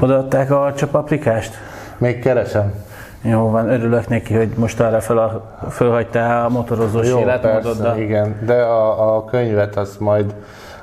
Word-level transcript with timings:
Odaadták 0.00 0.50
a 0.50 0.72
csapaprikást? 0.76 1.54
Még 1.98 2.18
keresem. 2.18 2.72
Jó 3.22 3.50
van, 3.50 3.68
örülök 3.68 4.08
neki, 4.08 4.34
hogy 4.34 4.48
most 4.56 4.80
arra 4.80 5.00
fel, 5.00 5.56
fölhagytál 5.70 6.44
a 6.44 6.48
motorozós 6.48 7.08
Jó, 7.08 7.22
persze, 7.22 8.00
igen, 8.00 8.36
de 8.46 8.54
a, 8.62 9.16
a 9.16 9.24
könyvet 9.24 9.76
azt 9.76 10.00
majd, 10.00 10.34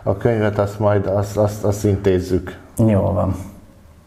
a 0.03 0.17
könyvet 0.17 0.57
azt 0.57 0.79
majd 0.79 1.05
azt, 1.05 1.37
azt, 1.37 1.63
azt 1.63 1.85
intézzük. 1.85 2.57
Jó 2.77 3.01
van. 3.01 3.35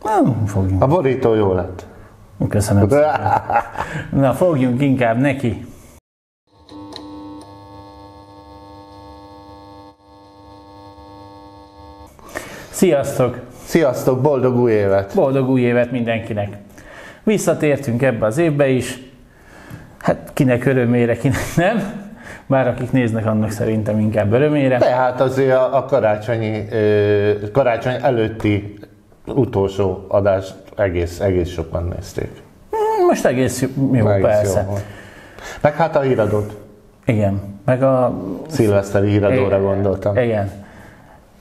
Na, 0.03 0.47
fogjunk. 0.47 0.83
A 0.83 0.87
borító 0.87 1.35
jó 1.35 1.53
lett. 1.53 1.87
Köszönöm 2.49 2.89
szépen. 2.89 3.21
Na, 4.11 4.33
fogjunk 4.33 4.83
inkább 4.83 5.19
neki. 5.19 5.67
Sziasztok! 12.71 13.48
Sziasztok, 13.69 14.21
boldog 14.21 14.57
új 14.57 14.73
évet! 14.73 15.14
Boldog 15.14 15.48
új 15.48 15.61
évet 15.61 15.91
mindenkinek! 15.91 16.48
Visszatértünk 17.23 18.02
ebbe 18.02 18.27
az 18.27 18.38
évbe 18.38 18.69
is. 18.69 18.98
Hát 19.98 20.30
kinek 20.34 20.65
örömére, 20.65 21.16
kinek 21.16 21.56
nem. 21.56 22.07
Bár 22.46 22.69
akik 22.69 22.93
néznek, 22.93 23.27
annak 23.27 23.51
szerintem 23.51 23.98
inkább 23.98 24.33
örömére. 24.33 24.79
Tehát 24.79 25.20
azért 25.20 25.57
a, 25.57 25.77
a 25.77 25.84
karácsonyi, 25.84 26.65
karácsony 27.52 27.96
előtti 28.02 28.79
utolsó 29.27 30.05
adást 30.09 30.55
egész, 30.77 31.21
egész 31.21 31.48
sokan 31.48 31.93
nézték. 31.96 32.30
Most 33.09 33.24
egész 33.24 33.65
jó, 33.93 34.09
Egész 34.09 34.24
persze. 34.24 34.66
jó. 34.69 34.79
Meg 35.60 35.74
hát 35.74 35.96
a 35.96 36.01
híradót. 36.01 36.57
Igen. 37.05 37.41
Meg 37.65 37.82
a... 37.82 38.15
Szilveszteri 38.46 39.09
híradóra 39.09 39.60
gondoltam. 39.60 40.16
Igen. 40.16 40.51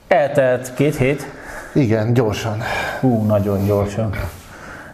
Eltelt 0.08 0.74
két 0.74 0.96
hét. 0.96 1.37
Igen, 1.74 2.12
gyorsan. 2.12 2.58
Hú, 3.00 3.24
nagyon 3.26 3.66
gyorsan. 3.66 4.10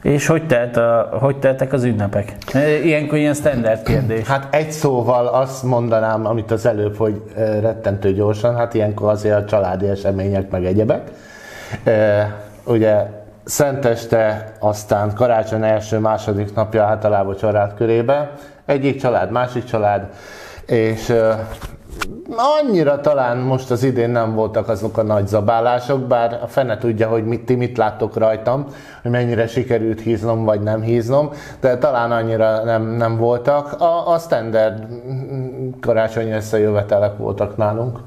És 0.02 0.26
hogy, 0.26 0.46
telt 0.46 0.76
a, 0.76 1.08
hogy 1.20 1.38
teltek 1.38 1.72
az 1.72 1.84
ünnepek? 1.84 2.36
Ilyenkor 2.84 3.18
ilyen 3.18 3.34
standard 3.34 3.82
kérdés. 3.82 4.26
Hát 4.26 4.54
egy 4.54 4.70
szóval 4.70 5.26
azt 5.26 5.62
mondanám, 5.62 6.26
amit 6.26 6.50
az 6.50 6.66
előbb, 6.66 6.96
hogy 6.96 7.22
ö, 7.36 7.60
rettentő 7.60 8.12
gyorsan, 8.12 8.56
hát 8.56 8.74
ilyenkor 8.74 9.10
azért 9.10 9.36
a 9.36 9.44
családi 9.44 9.88
események 9.88 10.50
meg 10.50 10.64
egyebek. 10.64 11.10
Ö, 11.84 12.20
Ugye 12.64 13.06
Szenteste, 13.44 14.52
aztán 14.60 15.14
karácsony 15.14 15.64
első, 15.64 15.98
második 15.98 16.54
napja 16.54 16.84
általában 16.84 17.36
család 17.36 17.74
körébe. 17.74 18.30
Egyik 18.66 19.00
család, 19.00 19.30
másik 19.30 19.64
család, 19.64 20.08
és 20.66 21.12
annyira 22.36 23.00
talán 23.00 23.36
most 23.36 23.70
az 23.70 23.82
idén 23.82 24.10
nem 24.10 24.34
voltak 24.34 24.68
azok 24.68 24.98
a 24.98 25.02
nagy 25.02 25.26
zabálások, 25.26 26.00
bár 26.00 26.38
a 26.42 26.46
fene 26.46 26.78
tudja, 26.78 27.08
hogy 27.08 27.24
mit, 27.24 27.44
ti 27.44 27.54
mit 27.54 27.76
láttok 27.76 28.16
rajtam, 28.16 28.66
hogy 29.02 29.10
mennyire 29.10 29.46
sikerült 29.46 30.00
híznom, 30.00 30.44
vagy 30.44 30.60
nem 30.60 30.80
híznom, 30.80 31.30
de 31.60 31.78
talán 31.78 32.12
annyira 32.12 32.64
nem, 32.64 32.82
nem 32.82 33.16
voltak. 33.16 33.80
A, 33.80 34.12
a 34.12 34.18
standard 34.18 34.86
karácsonyi 35.80 36.30
összejövetelek 36.30 37.16
voltak 37.16 37.56
nálunk. 37.56 37.98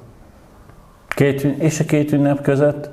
Két, 1.07 1.41
és 1.41 1.79
a 1.79 1.83
két 1.83 2.11
ünnep 2.11 2.41
között? 2.41 2.89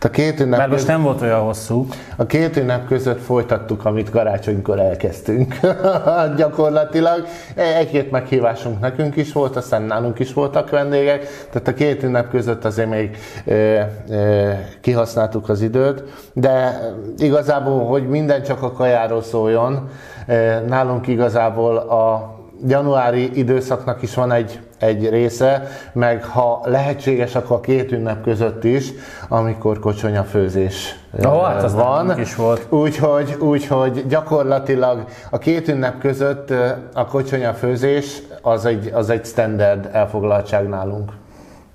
A 0.00 0.10
két 0.10 0.40
ünnep 0.40 0.58
Mert 0.58 0.70
most 0.70 0.86
nem 0.86 1.02
volt 1.02 1.22
olyan 1.22 1.40
hosszú. 1.40 1.86
a 2.16 2.26
két 2.26 2.56
ünnep 2.56 2.86
között 2.86 3.20
folytattuk, 3.20 3.84
amit 3.84 4.10
karácsonykor 4.10 4.78
elkezdtünk. 4.78 5.54
Gyakorlatilag 6.36 7.26
egy-két 7.54 8.10
meghívásunk 8.10 8.80
nekünk 8.80 9.16
is 9.16 9.32
volt, 9.32 9.56
aztán 9.56 9.82
nálunk 9.82 10.18
is 10.18 10.32
voltak 10.32 10.70
vendégek, 10.70 11.46
tehát 11.50 11.68
a 11.68 11.74
két 11.74 12.02
ünnep 12.02 12.30
között 12.30 12.64
azért 12.64 12.88
még 12.88 13.16
ö, 13.44 13.80
ö, 14.08 14.50
kihasználtuk 14.80 15.48
az 15.48 15.60
időt, 15.60 16.02
de 16.32 16.80
igazából, 17.18 17.86
hogy 17.86 18.08
minden 18.08 18.42
csak 18.42 18.62
a 18.62 18.72
kajáról 18.72 19.22
szóljon, 19.22 19.88
ö, 20.26 20.60
nálunk 20.66 21.06
igazából 21.06 21.76
a 21.76 22.34
januári 22.66 23.38
időszaknak 23.38 24.02
is 24.02 24.14
van 24.14 24.32
egy, 24.32 24.60
egy 24.78 25.08
része, 25.08 25.68
meg 25.92 26.24
ha 26.24 26.60
lehetséges, 26.64 27.34
akkor 27.34 27.56
a 27.56 27.60
két 27.60 27.92
ünnep 27.92 28.22
között 28.22 28.64
is, 28.64 28.92
amikor 29.28 29.78
kocsonyafőzés 29.78 30.96
Ó, 31.26 31.30
ö, 31.30 31.42
hát 31.42 31.62
az 31.62 31.74
van. 31.74 32.06
nálunk 32.06 32.20
is 32.20 32.34
volt. 32.34 32.66
Úgyhogy, 32.68 33.36
úgyhogy 33.40 34.06
gyakorlatilag 34.08 35.04
a 35.30 35.38
két 35.38 35.68
ünnep 35.68 35.98
között 35.98 36.50
ö, 36.50 36.68
a 36.94 37.06
kocsonyafőzés 37.06 38.22
az 38.42 38.64
egy, 38.64 38.90
az 38.94 39.10
egy 39.10 39.24
standard 39.24 39.88
elfoglaltság 39.92 40.68
nálunk. 40.68 41.12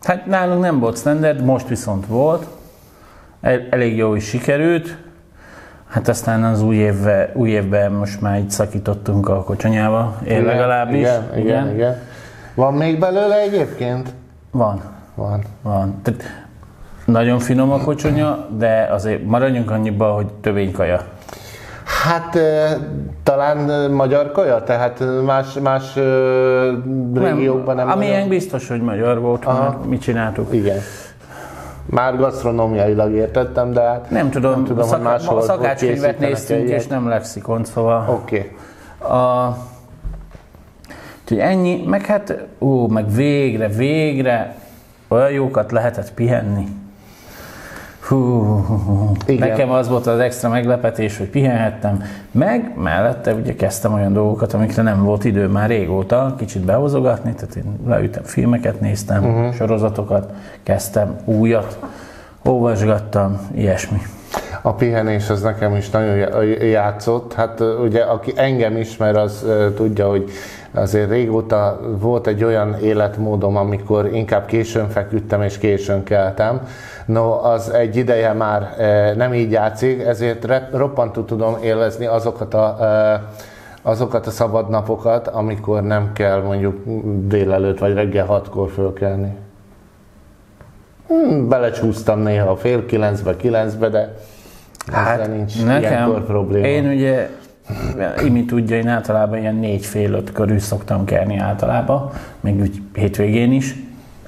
Hát 0.01 0.25
nálunk 0.25 0.61
nem 0.61 0.79
volt 0.79 0.97
standard, 0.97 1.43
most 1.43 1.67
viszont 1.67 2.05
volt. 2.07 2.45
El, 3.41 3.61
elég 3.69 3.97
jó 3.97 4.15
is 4.15 4.23
sikerült. 4.23 4.97
Hát 5.87 6.07
aztán 6.07 6.43
az 6.43 6.61
új, 6.61 6.75
évve, 6.75 7.31
új 7.33 7.49
évben 7.49 7.91
most 7.91 8.21
már 8.21 8.39
így 8.39 8.49
szakítottunk 8.49 9.29
a 9.29 9.43
kocsonyába, 9.43 10.17
én 10.27 10.43
legalábbis. 10.43 10.99
Igen, 10.99 11.23
igen, 11.35 11.43
igen, 11.45 11.73
igen. 11.73 11.97
Van 12.55 12.73
még 12.73 12.99
belőle 12.99 13.39
egyébként? 13.39 14.13
Van, 14.51 14.81
Van. 15.15 15.41
van. 15.61 15.99
Tehát 16.03 16.23
nagyon 17.05 17.39
finom 17.39 17.71
a 17.71 17.77
kocsonya, 17.77 18.47
de 18.57 18.89
azért 18.91 19.25
maradjunk 19.25 19.71
annyiba, 19.71 20.13
hogy 20.13 20.27
tövénykaja. 20.41 21.01
Hát 22.03 22.35
ö, 22.35 22.65
talán 23.23 23.91
magyar 23.91 24.31
kaja, 24.31 24.63
tehát 24.63 25.03
más, 25.25 25.53
más 25.53 25.95
régiókban 27.13 27.75
nem 27.75 27.89
Amilyen 27.89 28.13
nagyon- 28.13 28.29
biztos, 28.29 28.67
hogy 28.67 28.81
magyar 28.81 29.19
volt, 29.19 29.45
mert 29.45 29.85
mit 29.85 30.01
csináltuk. 30.01 30.53
Igen. 30.53 30.77
Már 31.85 32.17
gasztronómiailag 32.17 33.11
értettem, 33.11 33.71
de 33.71 33.81
hát 33.81 34.09
Nem 34.09 34.29
tudom, 34.29 34.51
nem 34.51 34.63
tudom 34.63 34.83
szaka, 34.83 34.95
hogy 34.95 35.03
máshol 35.03 35.41
szakácskönyvet 35.41 36.19
néztünk, 36.19 36.69
és 36.69 36.87
nem 36.87 37.07
lexikon, 37.07 37.63
szóval... 37.63 38.05
Oké. 38.09 38.53
Okay. 38.99 39.11
A, 39.17 39.57
úgyhogy 41.31 41.49
ennyi, 41.49 41.83
meg 41.85 42.05
hát, 42.05 42.47
ó, 42.59 42.87
meg 42.87 43.11
végre, 43.11 43.67
végre 43.67 44.55
olyan 45.07 45.31
jókat 45.31 45.71
lehetett 45.71 46.13
pihenni. 46.13 46.67
Hú. 48.07 48.65
Igen. 49.25 49.49
Nekem 49.49 49.71
az 49.71 49.89
volt 49.89 50.07
az 50.07 50.19
extra 50.19 50.49
meglepetés, 50.49 51.17
hogy 51.17 51.27
pihenhettem, 51.27 52.03
meg 52.31 52.71
mellette 52.77 53.33
ugye 53.33 53.55
kezdtem 53.55 53.93
olyan 53.93 54.13
dolgokat, 54.13 54.53
amikre 54.53 54.81
nem 54.81 55.03
volt 55.03 55.23
idő 55.23 55.47
már 55.47 55.69
régóta, 55.69 56.35
kicsit 56.37 56.61
behozogatni, 56.61 57.33
tehát 57.33 57.55
én 57.55 57.79
leütem 57.87 58.23
filmeket, 58.23 58.79
néztem, 58.79 59.23
uh-huh. 59.25 59.53
sorozatokat, 59.53 60.33
kezdtem 60.63 61.15
újat, 61.25 61.79
olvasgattam, 62.43 63.39
ilyesmi. 63.55 64.01
A 64.61 64.73
pihenés 64.73 65.29
az 65.29 65.41
nekem 65.41 65.75
is 65.75 65.89
nagyon 65.89 66.15
já- 66.15 66.61
játszott. 66.61 67.33
Hát 67.33 67.59
ugye, 67.83 68.01
aki 68.01 68.33
engem 68.35 68.77
ismer, 68.77 69.15
az 69.15 69.45
tudja, 69.75 70.09
hogy 70.09 70.29
azért 70.73 71.09
régóta 71.09 71.79
volt 71.99 72.27
egy 72.27 72.43
olyan 72.43 72.75
életmódom, 72.81 73.57
amikor 73.57 74.13
inkább 74.13 74.45
későn 74.45 74.89
feküdtem 74.89 75.41
és 75.41 75.57
későn 75.57 76.03
keltem. 76.03 76.61
No, 77.05 77.43
az 77.43 77.69
egy 77.69 77.95
ideje 77.95 78.33
már 78.33 78.73
ö, 78.77 79.15
nem 79.15 79.33
így 79.33 79.51
játszik, 79.51 80.01
ezért 80.01 80.47
roppantú 80.71 81.23
tudom 81.23 81.57
élvezni 81.63 82.05
azokat 82.05 82.53
a 82.53 82.77
ö, 82.79 83.39
azokat 83.81 84.27
a 84.27 84.31
szabad 84.31 84.69
napokat, 84.69 85.27
amikor 85.27 85.83
nem 85.83 86.11
kell 86.13 86.41
mondjuk 86.41 86.81
délelőtt 87.27 87.79
vagy 87.79 87.93
reggel 87.93 88.25
hatkor 88.25 88.69
fölkelni. 88.69 89.37
Hmm, 91.07 91.49
belecsúsztam 91.49 92.19
néha 92.19 92.55
fél 92.55 92.85
kilencbe, 92.85 93.35
kilencbe, 93.35 93.89
de 93.89 94.15
hát 94.91 95.27
nincs 95.27 95.55
ilyenkor 95.55 96.25
probléma. 96.25 96.65
én 96.65 96.87
ugye, 96.87 97.29
Imi 98.25 98.45
tudja, 98.45 98.77
én 98.77 98.87
általában 98.87 99.37
ilyen 99.37 99.55
négy 99.55 99.85
fél 99.85 100.13
öt 100.13 100.31
körül 100.31 100.59
szoktam 100.59 101.05
kelni 101.05 101.37
általában, 101.37 102.09
még 102.39 102.59
úgy 102.59 102.81
hétvégén 102.93 103.51
is, 103.51 103.75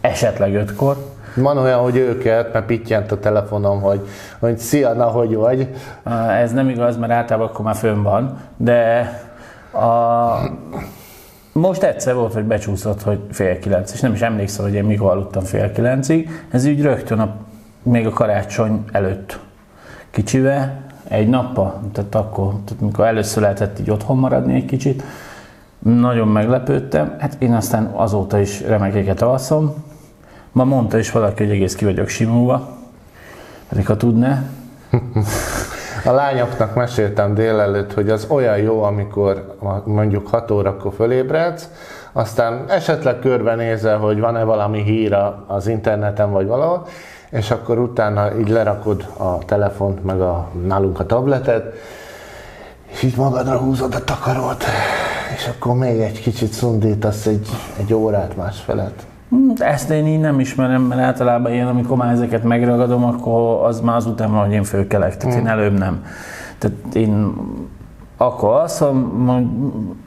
esetleg 0.01 0.55
ötkor. 0.55 1.11
Van 1.35 1.57
olyan, 1.57 1.79
hogy 1.79 1.97
őket, 1.97 2.53
mert 2.53 2.65
pittyent 2.65 3.11
a 3.11 3.19
telefonom, 3.19 3.81
hogy, 3.81 4.07
hogy 4.39 4.57
szia, 4.57 4.93
na, 4.93 5.05
hogy 5.05 5.35
vagy. 5.35 5.67
Ez 6.29 6.51
nem 6.51 6.69
igaz, 6.69 6.97
mert 6.97 7.11
általában 7.11 7.49
akkor 7.49 7.65
már 7.65 7.75
fönn 7.75 8.01
van, 8.01 8.39
de 8.57 9.09
a... 9.71 10.37
most 11.51 11.83
egyszer 11.83 12.15
volt, 12.15 12.33
hogy 12.33 12.43
becsúszott, 12.43 13.01
hogy 13.01 13.19
fél 13.31 13.59
kilenc, 13.59 13.93
és 13.93 13.99
nem 13.99 14.13
is 14.13 14.21
emlékszem, 14.21 14.65
hogy 14.65 14.73
én 14.73 14.83
mikor 14.83 15.11
aludtam 15.11 15.43
fél 15.43 15.71
kilencig. 15.71 16.29
Ez 16.51 16.65
úgy 16.65 16.81
rögtön 16.81 17.19
a, 17.19 17.35
még 17.83 18.07
a 18.07 18.09
karácsony 18.09 18.83
előtt 18.91 19.39
kicsivel, 20.09 20.81
egy 21.07 21.27
nappal, 21.27 21.81
tehát 21.93 22.15
akkor, 22.15 22.53
tehát 22.65 22.81
mikor 22.81 23.05
először 23.05 23.41
lehetett 23.41 23.79
így 23.79 23.89
otthon 23.91 24.17
maradni 24.17 24.53
egy 24.53 24.65
kicsit, 24.65 25.03
nagyon 25.79 26.27
meglepődtem. 26.27 27.15
Hát 27.19 27.35
én 27.39 27.53
aztán 27.53 27.85
azóta 27.85 28.39
is 28.39 28.61
remekeket 28.61 29.21
alszom. 29.21 29.73
Ma 30.51 30.63
mondta 30.63 30.97
is 30.97 31.11
valaki, 31.11 31.43
hogy 31.43 31.53
egész 31.53 31.75
ki 31.75 31.85
vagyok 31.85 32.07
simulva, 32.07 32.69
pedig 33.69 33.87
ha 33.87 33.97
tudná, 33.97 34.43
A 36.05 36.11
lányoknak 36.11 36.75
meséltem 36.75 37.33
délelőtt, 37.33 37.93
hogy 37.93 38.09
az 38.09 38.25
olyan 38.29 38.57
jó, 38.57 38.83
amikor 38.83 39.55
mondjuk 39.85 40.27
6 40.27 40.51
órakor 40.51 40.93
fölébredsz, 40.93 41.69
aztán 42.11 42.65
esetleg 42.67 43.19
körbenézel, 43.19 43.97
hogy 43.97 44.19
van-e 44.19 44.43
valami 44.43 44.81
hír 44.83 45.13
a- 45.13 45.43
az 45.47 45.67
interneten 45.67 46.31
vagy 46.31 46.47
valahol, 46.47 46.87
és 47.33 47.51
akkor 47.51 47.79
utána 47.79 48.39
így 48.39 48.49
lerakod 48.49 49.07
a 49.17 49.37
telefont, 49.37 50.03
meg 50.03 50.21
a, 50.21 50.49
nálunk 50.67 50.99
a 50.99 51.05
tabletet, 51.05 51.73
és 52.91 53.03
így 53.03 53.15
magadra 53.15 53.57
húzod 53.57 53.95
a 53.95 54.03
takarót, 54.03 54.63
és 55.35 55.47
akkor 55.47 55.75
még 55.75 55.99
egy 55.99 56.21
kicsit 56.21 56.51
szundítasz 56.51 57.25
egy, 57.25 57.47
egy 57.79 57.93
órát 57.93 58.35
másfelet. 58.35 59.05
Hm, 59.29 59.49
Ezt 59.57 59.89
én 59.89 60.07
így 60.07 60.19
nem 60.19 60.39
ismerem, 60.39 60.81
mert 60.81 61.01
általában 61.01 61.51
én, 61.51 61.65
amikor 61.65 61.97
már 61.97 62.11
ezeket 62.11 62.43
megragadom, 62.43 63.03
akkor 63.05 63.65
az 63.65 63.79
már 63.79 63.95
azután 63.95 64.31
van, 64.31 64.45
hogy 64.45 64.53
én 64.53 64.63
fölkelek, 64.63 65.17
tehát 65.17 65.37
én 65.37 65.47
előbb 65.47 65.77
nem. 65.77 66.05
Tehát 66.57 66.95
én 66.95 67.33
akkor 68.25 68.59
hogy 68.59 68.93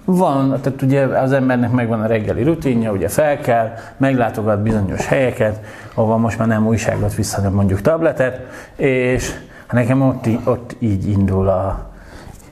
van, 0.04 0.60
tehát 0.62 0.82
ugye 0.82 1.02
az 1.02 1.32
embernek 1.32 1.70
megvan 1.70 2.00
a 2.00 2.06
reggeli 2.06 2.42
rutinja, 2.42 2.92
ugye 2.92 3.08
fel 3.08 3.40
kell, 3.40 3.72
meglátogat 3.96 4.62
bizonyos 4.62 5.06
helyeket, 5.06 5.60
ahol 5.94 6.18
most 6.18 6.38
már 6.38 6.48
nem 6.48 6.66
újságot 6.66 7.14
visz, 7.14 7.34
hanem 7.34 7.52
mondjuk 7.52 7.80
tabletet, 7.80 8.40
és 8.76 9.30
hát 9.66 9.72
nekem 9.72 10.02
ott, 10.02 10.26
ott 10.44 10.76
így 10.78 11.08
indul 11.08 11.48
a 11.48 11.90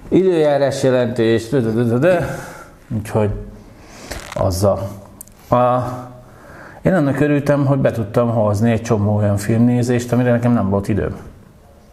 időjárás 0.09 0.83
jelentés, 0.83 1.49
úgyhogy 2.97 3.31
azzal. 4.35 4.89
A, 5.51 5.79
én 6.83 6.95
annak 6.95 7.21
örültem, 7.21 7.67
hogy 7.67 7.79
be 7.79 7.91
tudtam 7.91 8.31
hozni 8.31 8.71
egy 8.71 8.83
csomó 8.83 9.17
olyan 9.17 9.37
filmnézést, 9.37 10.13
amire 10.13 10.31
nekem 10.31 10.53
nem 10.53 10.71
volt 10.71 10.89
időm 10.89 11.17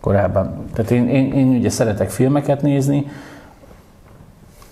korábban. 0.02 0.66
Tehát 0.74 0.92
én, 0.92 1.08
én, 1.08 1.34
én 1.34 1.48
ugye 1.48 1.70
szeretek 1.70 2.10
filmeket 2.10 2.62
nézni, 2.62 3.06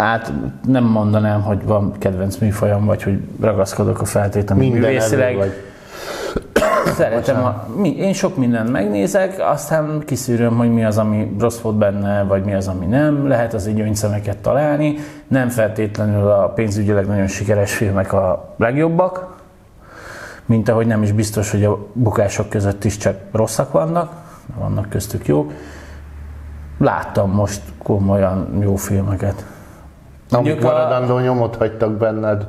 át 0.01 0.33
nem 0.67 0.83
mondanám, 0.83 1.41
hogy 1.41 1.65
van 1.65 1.93
kedvenc 1.97 2.37
műfajom, 2.37 2.85
vagy 2.85 3.03
hogy 3.03 3.19
ragaszkodok 3.39 4.01
a 4.01 4.05
feltétlenül 4.05 4.69
művészileg. 4.69 5.35
vagy. 5.35 5.53
Szeretem, 6.95 7.43
a, 7.43 7.67
mi, 7.75 7.97
én 7.97 8.13
sok 8.13 8.37
mindent 8.37 8.71
megnézek, 8.71 9.35
aztán 9.39 10.03
kiszűröm, 10.05 10.57
hogy 10.57 10.73
mi 10.73 10.85
az, 10.85 10.97
ami 10.97 11.35
rossz 11.39 11.59
volt 11.59 11.75
benne, 11.75 12.23
vagy 12.23 12.43
mi 12.43 12.53
az, 12.53 12.67
ami 12.67 12.85
nem. 12.85 13.27
Lehet 13.27 13.53
az 13.53 13.67
így 13.67 13.75
gyöngyszemeket 13.75 14.37
találni. 14.37 14.95
Nem 15.27 15.49
feltétlenül 15.49 16.29
a 16.29 16.47
pénzügyileg 16.47 17.07
nagyon 17.07 17.27
sikeres 17.27 17.73
filmek 17.73 18.13
a 18.13 18.53
legjobbak, 18.57 19.35
mint 20.45 20.69
ahogy 20.69 20.87
nem 20.87 21.03
is 21.03 21.11
biztos, 21.11 21.51
hogy 21.51 21.63
a 21.63 21.77
bukások 21.93 22.49
között 22.49 22.83
is 22.83 22.97
csak 22.97 23.15
rosszak 23.31 23.71
vannak, 23.71 24.11
vannak 24.59 24.89
köztük 24.89 25.27
jók. 25.27 25.51
Láttam 26.77 27.31
most 27.31 27.61
komolyan 27.83 28.57
jó 28.61 28.75
filmeket. 28.75 29.45
Amik 30.31 30.45
Mondjuk 30.45 30.71
a- 30.71 30.73
maradandó 30.73 31.19
nyomot 31.19 31.55
hagytak 31.55 31.91
benned. 31.91 32.45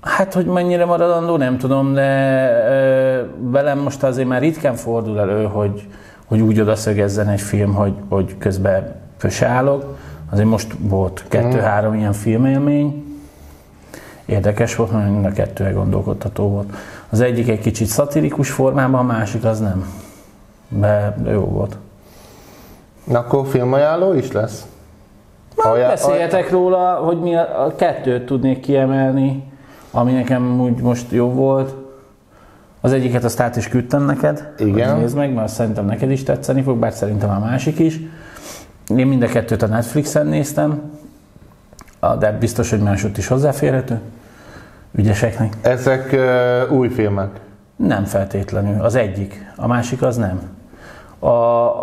Hát, 0.00 0.34
hogy 0.34 0.46
mennyire 0.46 0.84
maradandó, 0.84 1.36
nem 1.36 1.58
tudom, 1.58 1.94
de 1.94 2.50
ö, 2.68 3.22
velem 3.50 3.78
most 3.78 4.02
azért 4.02 4.28
már 4.28 4.40
ritkán 4.40 4.74
fordul 4.74 5.20
elő, 5.20 5.44
hogy, 5.44 5.88
hogy 6.26 6.40
úgy 6.40 6.60
odaszögezzen 6.60 7.28
egy 7.28 7.40
film, 7.40 7.74
hogy, 7.74 7.92
hogy 8.08 8.38
közben 8.38 8.94
fösállok. 9.16 9.96
Azért 10.30 10.48
most 10.48 10.74
volt 10.78 11.24
kettő-három 11.28 11.94
ilyen 11.94 12.12
filmélmény. 12.12 13.04
Érdekes 14.24 14.76
volt, 14.76 14.92
mert 14.92 15.10
mind 15.10 15.24
a 15.24 15.32
kettő 15.32 15.72
gondolkodtató 15.72 16.48
volt. 16.48 16.72
Az 17.10 17.20
egyik 17.20 17.48
egy 17.48 17.60
kicsit 17.60 17.86
szatirikus 17.86 18.50
formában, 18.50 19.00
a 19.00 19.12
másik 19.12 19.44
az 19.44 19.60
nem. 19.60 19.92
De, 20.68 21.16
de 21.22 21.30
jó 21.30 21.40
volt. 21.44 21.76
Na, 23.04 23.18
akkor 23.18 23.46
filmajánló 23.46 24.12
is 24.12 24.32
lesz? 24.32 24.64
Ajá- 25.56 25.88
Beszéljetek 25.88 26.50
róla, 26.50 26.94
hogy 26.94 27.20
mi 27.20 27.34
a, 27.36 27.64
a 27.64 27.74
kettőt 27.74 28.26
tudnék 28.26 28.60
kiemelni, 28.60 29.44
ami 29.90 30.12
nekem 30.12 30.60
úgy 30.60 30.80
most 30.80 31.10
jó 31.10 31.28
volt. 31.32 31.74
Az 32.80 32.92
egyiket 32.92 33.24
azt 33.24 33.40
át 33.40 33.56
is 33.56 33.68
küldtem 33.68 34.04
neked. 34.04 34.52
Igen. 34.58 34.98
Nézd 34.98 35.16
meg, 35.16 35.32
mert 35.34 35.52
szerintem 35.52 35.84
neked 35.84 36.10
is 36.10 36.22
tetszeni 36.22 36.62
fog, 36.62 36.78
bár 36.78 36.92
szerintem 36.92 37.30
a 37.30 37.38
másik 37.38 37.78
is. 37.78 38.00
Én 38.96 39.06
mind 39.06 39.22
a 39.22 39.26
kettőt 39.26 39.62
a 39.62 39.66
Netflixen 39.66 40.26
néztem, 40.26 40.82
de 42.18 42.32
biztos, 42.32 42.70
hogy 42.70 42.80
másod 42.80 43.18
is 43.18 43.26
hozzáférhető. 43.26 44.00
Ügyeseknek. 44.94 45.52
Ezek 45.62 46.12
ö, 46.12 46.68
új 46.68 46.88
filmek. 46.88 47.28
Nem 47.76 48.04
feltétlenül. 48.04 48.84
Az 48.84 48.94
egyik. 48.94 49.52
A 49.56 49.66
másik 49.66 50.02
az 50.02 50.16
nem. 50.16 50.40
A, 51.18 51.28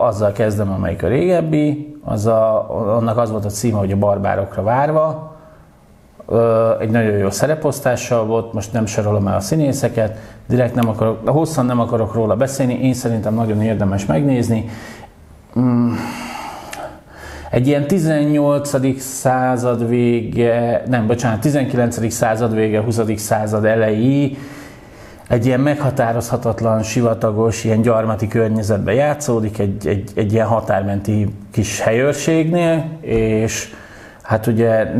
azzal 0.05 0.31
kezdem, 0.31 0.71
amelyik 0.71 1.03
a 1.03 1.07
régebbi, 1.07 1.96
az 2.09 2.25
a, 2.25 2.69
annak 2.95 3.17
az 3.17 3.31
volt 3.31 3.45
a 3.45 3.49
címe, 3.49 3.77
hogy 3.77 3.91
a 3.91 3.97
barbárokra 3.97 4.63
várva. 4.63 5.35
Egy 6.79 6.89
nagyon 6.89 7.17
jó 7.17 7.29
szereposztással 7.29 8.25
volt, 8.25 8.53
most 8.53 8.73
nem 8.73 8.85
sorolom 8.85 9.27
el 9.27 9.35
a 9.35 9.39
színészeket, 9.39 10.17
direkt 10.47 10.75
nem 10.75 10.89
akarok, 10.89 11.29
hosszan 11.29 11.65
nem 11.65 11.79
akarok 11.79 12.13
róla 12.13 12.35
beszélni, 12.35 12.73
én 12.73 12.93
szerintem 12.93 13.33
nagyon 13.33 13.61
érdemes 13.61 14.05
megnézni. 14.05 14.69
Mm, 15.59 15.93
egy 17.51 17.67
ilyen 17.67 17.87
18. 17.87 18.99
század 18.99 19.87
vége, 19.87 20.83
nem, 20.87 21.07
bocsánat, 21.07 21.39
19. 21.39 22.11
század 22.11 22.53
vége, 22.53 22.81
20. 22.81 22.99
század 23.15 23.65
elejé, 23.65 24.37
egy 25.27 25.45
ilyen 25.45 25.59
meghatározhatatlan, 25.59 26.83
sivatagos, 26.83 27.63
ilyen 27.63 27.81
gyarmati 27.81 28.27
környezetben 28.27 28.93
játszódik, 28.93 29.59
egy, 29.59 29.87
egy, 29.87 30.11
egy 30.15 30.33
ilyen 30.33 30.47
határmenti 30.47 31.35
kis 31.51 31.79
helyőrségnél, 31.79 32.85
és 33.01 33.73
hát 34.21 34.47
ugye 34.47 34.93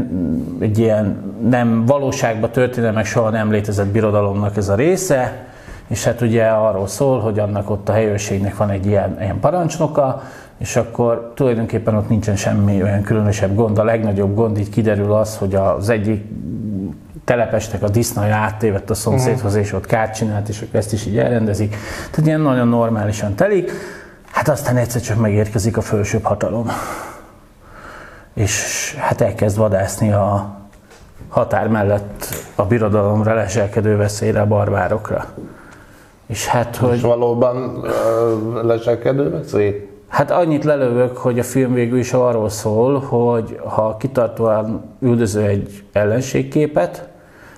egy 0.60 0.78
ilyen 0.78 1.34
nem 1.50 1.86
valóságban 1.86 2.50
történelmek 2.50 2.96
meg 2.96 3.06
soha 3.06 3.30
nem 3.30 3.52
létezett 3.52 3.88
birodalomnak 3.88 4.58
ez 4.58 4.70
a 4.70 4.76
része, 4.76 5.46
és 5.88 6.04
hát 6.04 6.22
ugye 6.22 6.46
arról 6.46 6.88
szól, 6.88 7.20
hogy 7.20 7.40
annak 7.40 7.70
ott 7.70 7.90
a 7.90 7.92
helyőrségnek 7.92 8.58
van 8.58 8.70
egy 8.70 8.86
ilyen, 8.86 9.18
ilyen 9.20 9.40
parancsnoka, 9.40 10.22
és 10.58 10.76
akkor 10.76 11.32
tulajdonképpen 11.36 11.96
ott 11.96 12.10
nincsen 12.10 12.36
semmi 12.36 12.84
olyan 12.84 13.02
különösebb 13.02 13.56
gond. 13.56 13.78
A 13.78 13.84
legnagyobb 13.84 14.36
gond 14.36 14.58
így 14.58 14.70
kiderül 14.70 15.14
az, 15.14 15.38
hogy 15.38 15.56
az 15.56 15.90
egyik 15.90 16.26
telepestek 17.28 17.84
a 17.84 17.90
disznaja 17.90 18.36
áttévedt 18.36 18.90
a 18.90 18.94
szomszédhoz, 18.94 19.56
és 19.56 19.74
ott 19.74 19.86
kárt 19.86 20.16
csinált, 20.16 20.50
és 20.50 20.66
ezt 20.72 20.94
is 20.94 21.06
így 21.06 21.18
elrendezik. 21.18 21.76
Tehát 22.12 22.26
ilyen 22.26 22.42
nagyon 22.42 22.68
normálisan 22.68 23.36
telik. 23.36 23.72
Hát 24.32 24.48
aztán 24.48 24.78
egyszer 24.78 25.02
csak 25.02 25.20
megérkezik 25.20 25.78
a 25.78 25.82
felsőbb 25.82 26.24
hatalom. 26.24 26.68
És 28.34 28.96
hát 29.00 29.22
elkezd 29.22 29.58
vadászni 29.58 30.12
a 30.12 30.56
határ 31.30 31.68
mellett 31.68 32.28
a 32.56 32.66
birodalomra 32.66 33.34
leselkedő 33.34 33.98
veszélyre, 33.98 34.42
a 34.42 34.46
barbárokra. 34.46 35.26
És 36.28 36.48
hát, 36.48 36.76
hogy... 36.76 36.96
És 36.96 37.02
valóban 37.02 37.84
ö, 37.84 38.64
leselkedő 38.64 39.30
veszély? 39.30 39.90
Hát 40.08 40.32
annyit 40.32 40.64
lelövök, 40.64 41.18
hogy 41.18 41.40
a 41.40 41.44
film 41.44 41.74
végül 41.74 42.00
is 42.00 42.14
arról 42.14 42.50
szól, 42.50 43.00
hogy 43.00 43.60
ha 43.66 43.98
kitartóan 43.98 44.84
üldöző 45.00 45.42
egy 45.42 45.84
ellenségképet, 45.92 47.07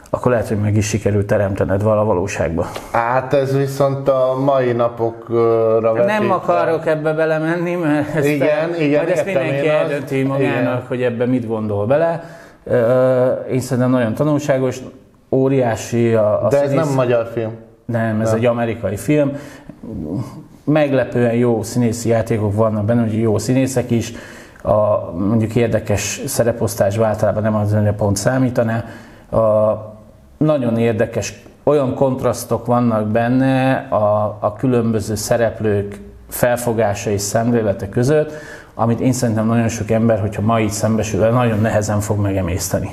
akkor 0.09 0.31
lehet, 0.31 0.47
hogy 0.47 0.57
meg 0.59 0.77
is 0.77 0.87
sikerül 0.87 1.25
teremtened 1.25 1.83
vala 1.83 2.03
valóságba. 2.03 2.65
Hát 2.91 3.33
ez 3.33 3.57
viszont 3.57 4.07
a 4.09 4.35
mai 4.45 4.71
napokra 4.71 5.81
vetítve. 5.93 6.05
Nem 6.19 6.31
akarok 6.31 6.87
ebbe 6.87 7.13
belemenni, 7.13 7.75
mert 7.75 8.15
ezt, 8.15 8.27
Igen, 8.27 8.75
igen, 8.79 9.03
majd 9.03 9.09
ezt 9.17 9.25
mindenki 9.25 9.67
eldönti 9.67 10.23
magának, 10.23 10.59
Igen. 10.61 10.83
hogy 10.87 11.01
ebbe 11.01 11.25
mit 11.25 11.47
gondol 11.47 11.85
bele. 11.85 12.23
Én 13.51 13.59
szerintem 13.59 13.91
nagyon 13.91 14.13
tanulságos, 14.13 14.79
óriási 15.31 16.13
a, 16.13 16.45
a 16.45 16.49
De 16.49 16.61
ez 16.61 16.69
színész- 16.69 16.85
nem 16.85 16.93
magyar 16.95 17.29
film. 17.33 17.51
Nem, 17.85 18.21
ez 18.21 18.33
egy 18.33 18.45
amerikai 18.45 18.95
film. 18.97 19.31
Meglepően 20.63 21.33
jó 21.33 21.63
színészi 21.63 22.09
játékok 22.09 22.55
vannak 22.55 22.85
benne, 22.85 23.01
hogy 23.01 23.19
jó 23.19 23.37
színészek 23.37 23.91
is. 23.91 24.13
A 24.63 25.11
mondjuk 25.17 25.55
érdekes 25.55 26.21
szereposztásban 26.25 27.07
általában 27.07 27.43
nem 27.43 27.55
az 27.55 27.73
önre 27.73 27.93
pont 27.93 28.15
számítaná. 28.17 28.83
A, 29.29 29.37
nagyon 30.39 30.77
érdekes, 30.77 31.43
olyan 31.63 31.95
kontrasztok 31.95 32.65
vannak 32.65 33.07
benne 33.07 33.73
a, 33.89 34.37
a 34.39 34.53
különböző 34.53 35.15
szereplők 35.15 35.99
felfogása 36.29 37.09
és 37.09 37.21
szemlélete 37.21 37.89
között, 37.89 38.31
amit 38.73 38.99
én 38.99 39.13
szerintem 39.13 39.45
nagyon 39.45 39.67
sok 39.67 39.91
ember, 39.91 40.19
hogyha 40.19 40.41
ma 40.41 40.59
így 40.59 40.71
szembesül, 40.71 41.29
nagyon 41.29 41.59
nehezen 41.59 41.99
fog 41.99 42.19
megemészteni 42.19 42.91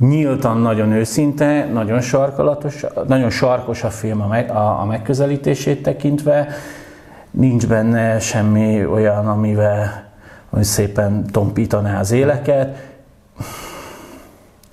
nyíltan 0.00 0.58
nagyon 0.58 0.92
őszinte, 0.92 1.68
nagyon 1.72 2.00
sarkalatos, 2.00 2.84
nagyon 3.06 3.30
sarkos 3.30 3.84
a 3.84 3.90
film 3.90 4.20
a, 4.20 4.26
meg, 4.26 4.50
a, 4.50 4.80
a 4.80 4.84
megközelítését 4.84 5.82
tekintve. 5.82 6.48
Nincs 7.30 7.66
benne 7.66 8.18
semmi 8.18 8.86
olyan, 8.86 9.28
amivel 9.28 10.08
hogy 10.48 10.62
szépen 10.62 11.26
tompítaná 11.32 11.98
az 11.98 12.10
éleket. 12.10 12.88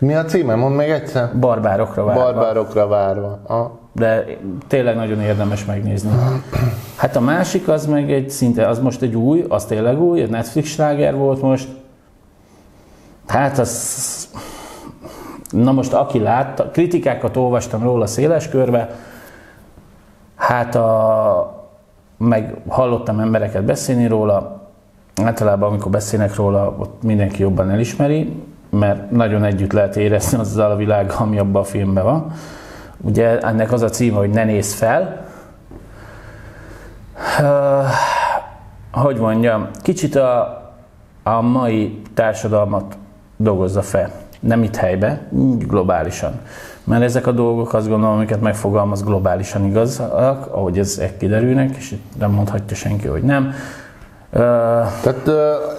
Mi 0.02 0.14
a 0.14 0.26
címe? 0.26 0.56
Mondd 0.56 0.76
még 0.76 0.90
egyszer. 0.90 1.40
Barbárokra 1.40 2.04
várva. 2.04 2.24
Barbárokra 2.24 2.88
várva. 2.88 3.40
Ah. 3.48 3.70
De 3.94 4.26
tényleg 4.68 4.96
nagyon 4.96 5.22
érdemes 5.22 5.66
megnézni. 5.66 6.10
Hát 6.96 7.16
a 7.16 7.20
másik 7.20 7.68
az 7.68 7.86
meg 7.86 8.12
egy 8.12 8.30
szinte, 8.30 8.68
az 8.68 8.80
most 8.80 9.02
egy 9.02 9.16
új, 9.16 9.46
az 9.50 9.66
tényleg 9.66 10.02
új, 10.02 10.22
egy 10.22 10.30
Netflix 10.30 10.70
sláger 10.70 11.16
volt 11.16 11.42
most. 11.42 11.68
Hát 13.28 13.58
az... 13.58 14.28
Na 15.50 15.72
most 15.72 15.94
aki 15.94 16.20
látta, 16.20 16.70
kritikákat 16.72 17.38
olvastam 17.38 17.84
róla 17.84 18.08
széles 18.08 18.50
körbe, 18.50 18.96
Hát 20.38 20.76
a, 20.76 21.66
meg 22.18 22.56
hallottam 22.68 23.20
embereket 23.20 23.64
beszélni 23.64 24.08
róla, 24.08 24.62
általában 25.24 25.70
amikor 25.70 25.92
beszélnek 25.92 26.36
róla, 26.36 26.76
ott 26.78 27.04
mindenki 27.04 27.42
jobban 27.42 27.70
elismeri, 27.70 28.44
mert 28.70 29.12
nagyon 29.12 29.44
együtt 29.44 29.72
lehet 29.72 29.96
érezni 29.96 30.38
azzal 30.38 30.72
a 30.72 30.76
világ, 30.76 31.14
ami 31.18 31.38
abban 31.38 31.62
a 31.62 31.66
filmben 31.66 32.04
van. 32.04 32.32
Ugye 33.02 33.40
ennek 33.40 33.72
az 33.72 33.82
a 33.82 33.90
címe, 33.90 34.18
hogy 34.18 34.30
Ne 34.30 34.44
nézz 34.44 34.74
fel. 34.74 35.26
Uh, 37.40 37.86
hogy 38.92 39.18
mondjam, 39.18 39.68
kicsit 39.82 40.16
a, 40.16 40.62
a 41.24 41.42
mai 41.42 42.02
társadalmat 42.14 42.98
dolgozza 43.38 43.82
fel. 43.82 44.12
Nem 44.40 44.64
itt 44.64 44.76
helybe, 44.76 45.22
globálisan. 45.58 46.40
Mert 46.84 47.04
ezek 47.04 47.28
a 47.28 47.32
dolgok 47.32 47.74
azt 47.74 47.88
gondolom, 47.88 48.16
amiket 48.16 48.42
megfogalmaz 48.42 49.04
globálisan 49.04 49.66
igazak, 49.66 50.48
ahogy 50.52 50.80
ezek 50.80 51.18
kiderülnek, 51.18 51.76
és 51.76 51.96
nem 52.20 52.32
mondhatja 52.32 52.76
senki, 52.76 53.08
hogy 53.08 53.24
nem. 53.24 53.54
Tehát 54.32 55.30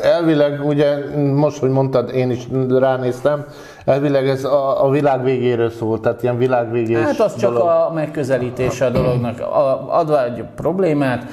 elvileg, 0.02 0.64
ugye 0.64 0.96
most, 1.34 1.58
hogy 1.58 1.70
mondtad, 1.70 2.14
én 2.14 2.30
is 2.30 2.48
ránéztem, 2.78 3.44
elvileg 3.84 4.28
ez 4.28 4.44
a, 4.44 4.84
a 4.84 4.90
világ 4.90 5.22
végéről 5.22 5.70
szól, 5.70 6.00
tehát 6.00 6.22
ilyen 6.22 6.38
világ 6.38 6.72
végés 6.72 6.98
Hát 6.98 7.20
az 7.20 7.36
csak 7.36 7.52
dolog. 7.52 7.68
a 7.68 7.90
megközelítése 7.94 8.84
a 8.86 8.90
dolognak. 8.90 9.40
Adva 9.88 10.24
egy 10.24 10.44
problémát, 10.56 11.26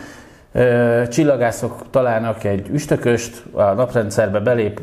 csillagászok 1.10 1.82
találnak 1.90 2.44
egy 2.44 2.68
üstököst, 2.72 3.44
a 3.52 3.64
naprendszerbe 3.64 4.40
belép, 4.40 4.82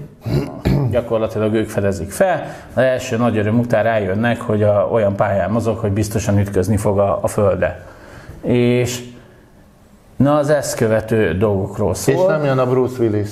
gyakorlatilag 0.91 1.55
ők 1.55 1.69
fedezik 1.69 2.11
fel. 2.11 2.43
Az 2.75 2.83
első 2.83 3.17
nagy 3.17 3.39
öröm 3.39 3.59
után 3.59 3.83
rájönnek, 3.83 4.41
hogy 4.41 4.63
a, 4.63 4.89
olyan 4.93 5.17
pályán 5.17 5.51
mozog, 5.51 5.79
hogy 5.79 5.93
biztosan 5.93 6.39
ütközni 6.39 6.77
fog 6.77 6.99
a, 6.99 7.19
a 7.23 7.29
Földre. 7.29 7.85
És 8.43 9.03
na 10.23 10.37
az 10.37 10.51
ezt 10.51 10.77
követő 10.77 11.37
dolgokról 11.37 11.95
szól. 11.95 12.15
És 12.15 12.21
nem 12.27 12.45
jön 12.45 12.59
a 12.59 12.67
Bruce 12.67 13.03
Willis. 13.03 13.29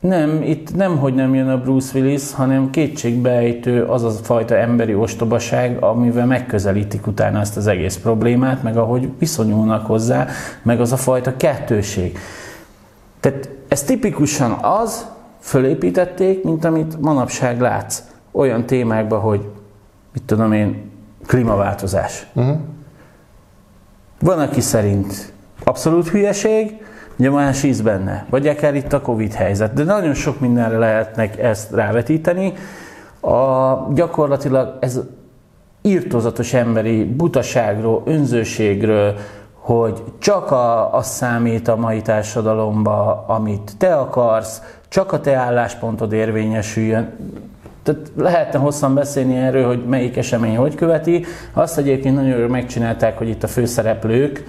Nem, 0.00 0.42
itt 0.42 0.76
nem, 0.76 0.98
hogy 0.98 1.14
nem 1.14 1.34
jön 1.34 1.48
a 1.48 1.60
Bruce 1.60 1.98
Willis, 1.98 2.32
hanem 2.32 2.70
kétségbejtő 2.70 3.84
az 3.84 4.02
a 4.02 4.10
fajta 4.10 4.56
emberi 4.56 4.94
ostobaság, 4.94 5.82
amivel 5.82 6.26
megközelítik 6.26 7.06
utána 7.06 7.40
ezt 7.40 7.56
az 7.56 7.66
egész 7.66 7.96
problémát, 7.96 8.62
meg 8.62 8.76
ahogy 8.76 9.08
viszonyulnak 9.18 9.86
hozzá, 9.86 10.26
meg 10.62 10.80
az 10.80 10.92
a 10.92 10.96
fajta 10.96 11.36
kettőség. 11.36 12.18
Tehát 13.20 13.48
ez 13.68 13.82
tipikusan 13.82 14.50
az, 14.52 15.06
fölépítették, 15.40 16.44
mint 16.44 16.64
amit 16.64 17.00
manapság 17.00 17.60
látsz 17.60 18.02
olyan 18.30 18.66
témákban, 18.66 19.20
hogy 19.20 19.48
mit 20.12 20.22
tudom 20.22 20.52
én, 20.52 20.90
klímaváltozás. 21.26 22.26
Uh-huh. 22.32 22.56
Van, 24.20 24.38
aki 24.38 24.60
szerint 24.60 25.32
abszolút 25.64 26.08
hülyeség, 26.08 26.84
nyomás 27.16 27.62
íz 27.62 27.80
benne, 27.80 28.26
vagy 28.30 28.46
akár 28.48 28.74
itt 28.74 28.92
a 28.92 29.00
Covid 29.00 29.32
helyzet, 29.32 29.72
de 29.72 29.84
nagyon 29.84 30.14
sok 30.14 30.40
mindenre 30.40 30.78
lehetnek 30.78 31.38
ezt 31.38 31.72
rávetíteni. 31.72 32.52
A, 33.20 33.74
gyakorlatilag 33.94 34.76
ez 34.80 35.00
írtozatos 35.82 36.54
emberi 36.54 37.04
butaságról, 37.04 38.02
önzőségről, 38.04 39.14
hogy 39.52 40.02
csak 40.18 40.50
a, 40.50 40.94
az 40.94 41.06
számít 41.06 41.68
a 41.68 41.76
mai 41.76 42.02
társadalomba, 42.02 43.24
amit 43.26 43.72
te 43.78 43.94
akarsz, 43.94 44.62
csak 44.88 45.12
a 45.12 45.20
te 45.20 45.34
álláspontod 45.34 46.12
érvényesüljön. 46.12 47.12
Tehát 47.82 48.10
lehetne 48.16 48.58
hosszan 48.58 48.94
beszélni 48.94 49.36
erről, 49.36 49.66
hogy 49.66 49.84
melyik 49.86 50.16
esemény 50.16 50.56
hogy 50.56 50.74
követi. 50.74 51.24
Azt 51.52 51.78
egyébként 51.78 52.14
nagyon 52.14 52.50
megcsinálták, 52.50 53.18
hogy 53.18 53.28
itt 53.28 53.42
a 53.42 53.48
főszereplők, 53.48 54.44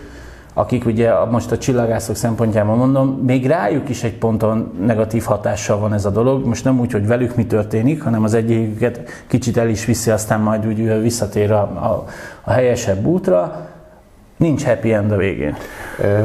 akik 0.58 0.86
ugye 0.86 1.14
most 1.32 1.52
a 1.52 1.58
csillagászok 1.58 2.16
szempontjából 2.16 2.76
mondom, 2.76 3.08
még 3.08 3.48
rájuk 3.48 3.90
is 3.90 4.04
egy 4.04 4.18
ponton 4.18 4.74
negatív 4.86 5.24
hatással 5.24 5.80
van 5.80 5.94
ez 5.94 6.06
a 6.06 6.10
dolog. 6.10 6.46
Most 6.46 6.64
nem 6.64 6.80
úgy, 6.80 6.92
hogy 6.92 7.08
velük 7.08 7.36
mi 7.36 7.46
történik, 7.46 8.04
hanem 8.04 8.24
az 8.24 8.34
egyiket 8.34 9.00
kicsit 9.28 9.58
el 9.58 9.70
is 9.70 9.86
viszi, 9.86 10.12
aztán 10.12 10.40
majd 10.40 10.68
úgy 10.68 11.02
visszatér 11.02 11.52
a, 11.52 11.62
a, 11.62 12.06
a 12.44 12.52
helyesebb 12.52 13.06
útra. 13.06 13.68
Nincs 14.38 14.64
happy 14.64 14.94
end 14.94 15.12
a 15.12 15.18
végén. 15.18 15.56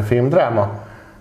Film 0.05 0.29
dráma? 0.29 0.71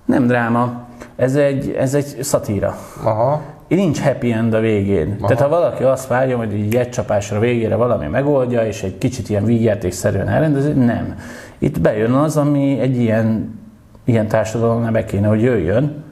Nem 0.05 0.27
dráma. 0.27 0.83
Ez 1.15 1.35
egy, 1.35 1.75
ez 1.79 1.93
egy 1.93 2.23
szatíra. 2.23 2.75
Aha. 3.03 3.41
Nincs 3.67 4.01
happy 4.01 4.31
end 4.31 4.53
a 4.53 4.59
végén. 4.59 5.15
Aha. 5.17 5.27
Tehát 5.27 5.43
ha 5.43 5.49
valaki 5.49 5.83
azt 5.83 6.07
várja, 6.07 6.37
hogy 6.37 6.53
egy 6.53 6.73
jegycsapásra 6.73 7.39
végére 7.39 7.75
valami 7.75 8.07
megoldja, 8.07 8.65
és 8.65 8.83
egy 8.83 8.97
kicsit 8.97 9.29
ilyen 9.29 9.45
vígjátékszerűen 9.45 10.27
elrendezi, 10.27 10.71
nem. 10.71 11.15
Itt 11.61 11.81
bejön 11.81 12.11
az, 12.11 12.37
ami 12.37 12.79
egy 12.79 12.97
ilyen, 12.97 13.59
ilyen 14.05 14.27
társadalomnál 14.27 14.91
be 14.91 15.05
kéne, 15.05 15.27
hogy 15.27 15.41
jöjjön, 15.41 16.03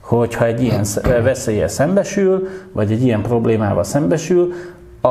hogyha 0.00 0.44
egy 0.44 0.62
ilyen 0.62 0.84
veszéllyel 1.22 1.68
szembesül, 1.68 2.48
vagy 2.72 2.92
egy 2.92 3.02
ilyen 3.02 3.22
problémával 3.22 3.84
szembesül, 3.84 4.52
a, 5.00 5.08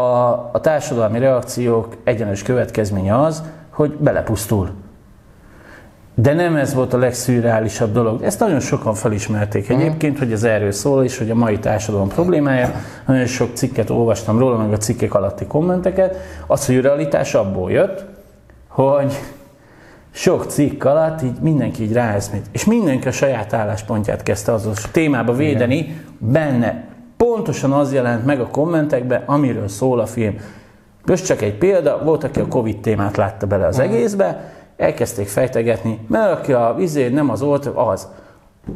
a 0.52 0.60
társadalmi 0.62 1.20
reakciók 1.20 1.98
egyenes 2.04 2.44
következménye 2.44 3.22
az, 3.22 3.44
hogy 3.70 3.92
belepusztul. 3.92 4.70
De 6.16 6.34
nem 6.34 6.56
ez 6.56 6.74
volt 6.74 6.94
a 6.94 6.98
legszürreálisabb 6.98 7.94
dolog. 7.94 8.24
Ezt 8.24 8.40
nagyon 8.40 8.60
sokan 8.60 8.94
felismerték 8.94 9.70
mhm. 9.70 9.80
egyébként, 9.80 10.20
hogy 10.20 10.32
ez 10.32 10.44
erről 10.44 10.72
szól, 10.72 11.04
és 11.04 11.18
hogy 11.18 11.30
a 11.30 11.36
mai 11.36 11.60
társadalom 11.60 12.08
problémája. 12.08 12.72
Nagyon 13.06 13.26
sok 13.26 13.50
cikket 13.54 13.90
olvastam 13.90 14.40
róla, 14.40 14.58
meg 14.58 14.74
a 14.74 14.78
cikkek 14.78 15.14
alatti 15.14 15.46
kommenteket. 15.46 16.18
Az, 16.48 16.66
hogy 16.66 16.76
a 16.78 16.82
realitás 16.82 17.34
abból 17.34 17.72
jött, 17.72 18.06
hogy 18.68 19.14
sok 20.12 20.46
cikk 20.46 20.84
alatt 20.84 21.22
így 21.22 21.40
mindenki 21.42 21.84
így 21.84 21.94
ráeszmét, 21.94 22.46
és 22.52 22.66
mindenki 22.66 23.08
a 23.08 23.12
saját 23.12 23.54
álláspontját 23.54 24.24
kezdte 24.24 24.52
az 24.54 24.66
a 24.66 24.72
témába 24.92 25.34
védeni, 25.34 25.78
Igen. 25.78 26.06
benne 26.18 26.84
pontosan 27.18 27.72
az 27.72 27.94
jelent 27.94 28.26
meg 28.26 28.40
a 28.40 28.48
kommentekben, 28.48 29.24
amiről 29.26 29.68
szól 29.68 30.00
a 30.00 30.06
film. 30.06 30.36
Most 31.06 31.26
csak 31.26 31.42
egy 31.42 31.58
példa, 31.58 32.02
volt, 32.04 32.24
aki 32.24 32.40
a 32.40 32.48
Covid 32.48 32.80
témát 32.80 33.18
látta 33.18 33.48
bele 33.48 33.66
az 33.66 33.78
uh-huh. 33.78 33.94
egészbe, 33.94 34.54
elkezdték 34.78 35.28
fejtegetni, 35.28 36.00
mert 36.08 36.40
aki 36.40 36.54
a 36.54 36.74
vizé 36.78 37.10
nem 37.10 37.30
az 37.30 37.42
volt, 37.42 37.66
az. 37.66 38.08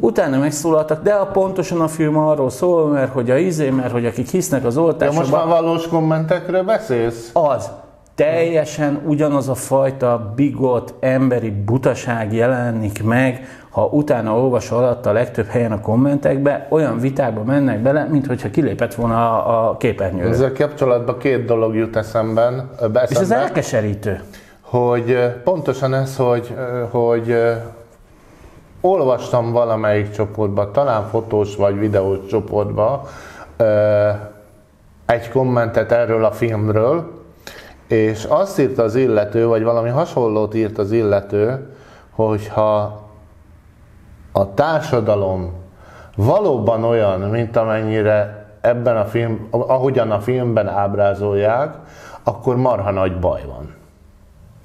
Utána 0.00 0.38
megszólaltak, 0.38 1.02
de 1.02 1.12
a 1.12 1.26
pontosan 1.26 1.80
a 1.80 1.88
film 1.88 2.16
arról 2.16 2.50
szól, 2.50 2.88
mert 2.88 3.12
hogy 3.12 3.30
a 3.30 3.36
izé, 3.36 3.70
mert 3.70 3.92
hogy 3.92 4.06
akik 4.06 4.28
hisznek 4.28 4.64
az 4.64 4.76
oltásban... 4.76 5.14
De 5.14 5.20
most 5.20 5.32
már 5.32 5.46
valós 5.46 5.88
kommentekről 5.88 6.62
beszélsz? 6.62 7.30
Az. 7.32 7.70
Teljesen 8.16 9.02
ugyanaz 9.06 9.48
a 9.48 9.54
fajta 9.54 10.32
bigot, 10.36 10.94
emberi 11.00 11.50
butaság 11.50 12.34
jelenik 12.34 13.04
meg, 13.04 13.46
ha 13.70 13.84
utána 13.84 14.38
olvasol 14.38 14.78
alatt 14.78 15.06
a 15.06 15.12
legtöbb 15.12 15.46
helyen 15.46 15.72
a 15.72 15.80
kommentekbe, 15.80 16.66
olyan 16.70 16.98
vitákba 16.98 17.42
mennek 17.42 17.80
bele, 17.80 18.04
mint 18.04 18.26
hogyha 18.26 18.50
kilépett 18.50 18.94
volna 18.94 19.44
a, 19.44 19.68
a 19.68 19.76
képernyőre. 19.76 20.28
Ezzel 20.28 20.52
kapcsolatban 20.52 21.18
két 21.18 21.44
dolog 21.44 21.74
jut 21.74 21.96
eszemben. 21.96 22.70
Eszembe. 22.76 23.06
És 23.10 23.16
ez 23.16 23.30
elkeserítő 23.30 24.20
hogy 24.68 25.32
pontosan 25.44 25.94
ez, 25.94 26.16
hogy, 26.16 26.54
hogy 26.90 27.36
olvastam 28.80 29.52
valamelyik 29.52 30.10
csoportba, 30.10 30.70
talán 30.70 31.08
fotós 31.08 31.56
vagy 31.56 31.78
videós 31.78 32.18
csoportba 32.28 33.08
egy 35.06 35.28
kommentet 35.28 35.92
erről 35.92 36.24
a 36.24 36.32
filmről, 36.32 37.24
és 37.86 38.24
azt 38.24 38.58
írt 38.58 38.78
az 38.78 38.94
illető, 38.94 39.46
vagy 39.46 39.62
valami 39.62 39.88
hasonlót 39.88 40.54
írt 40.54 40.78
az 40.78 40.92
illető, 40.92 41.74
hogyha 42.10 43.04
a 44.32 44.54
társadalom 44.54 45.52
valóban 46.16 46.84
olyan, 46.84 47.20
mint 47.20 47.56
amennyire 47.56 48.46
ebben 48.60 48.96
a 48.96 49.04
film, 49.04 49.48
ahogyan 49.50 50.10
a 50.10 50.20
filmben 50.20 50.68
ábrázolják, 50.68 51.74
akkor 52.22 52.56
marha 52.56 52.90
nagy 52.90 53.18
baj 53.18 53.42
van. 53.46 53.74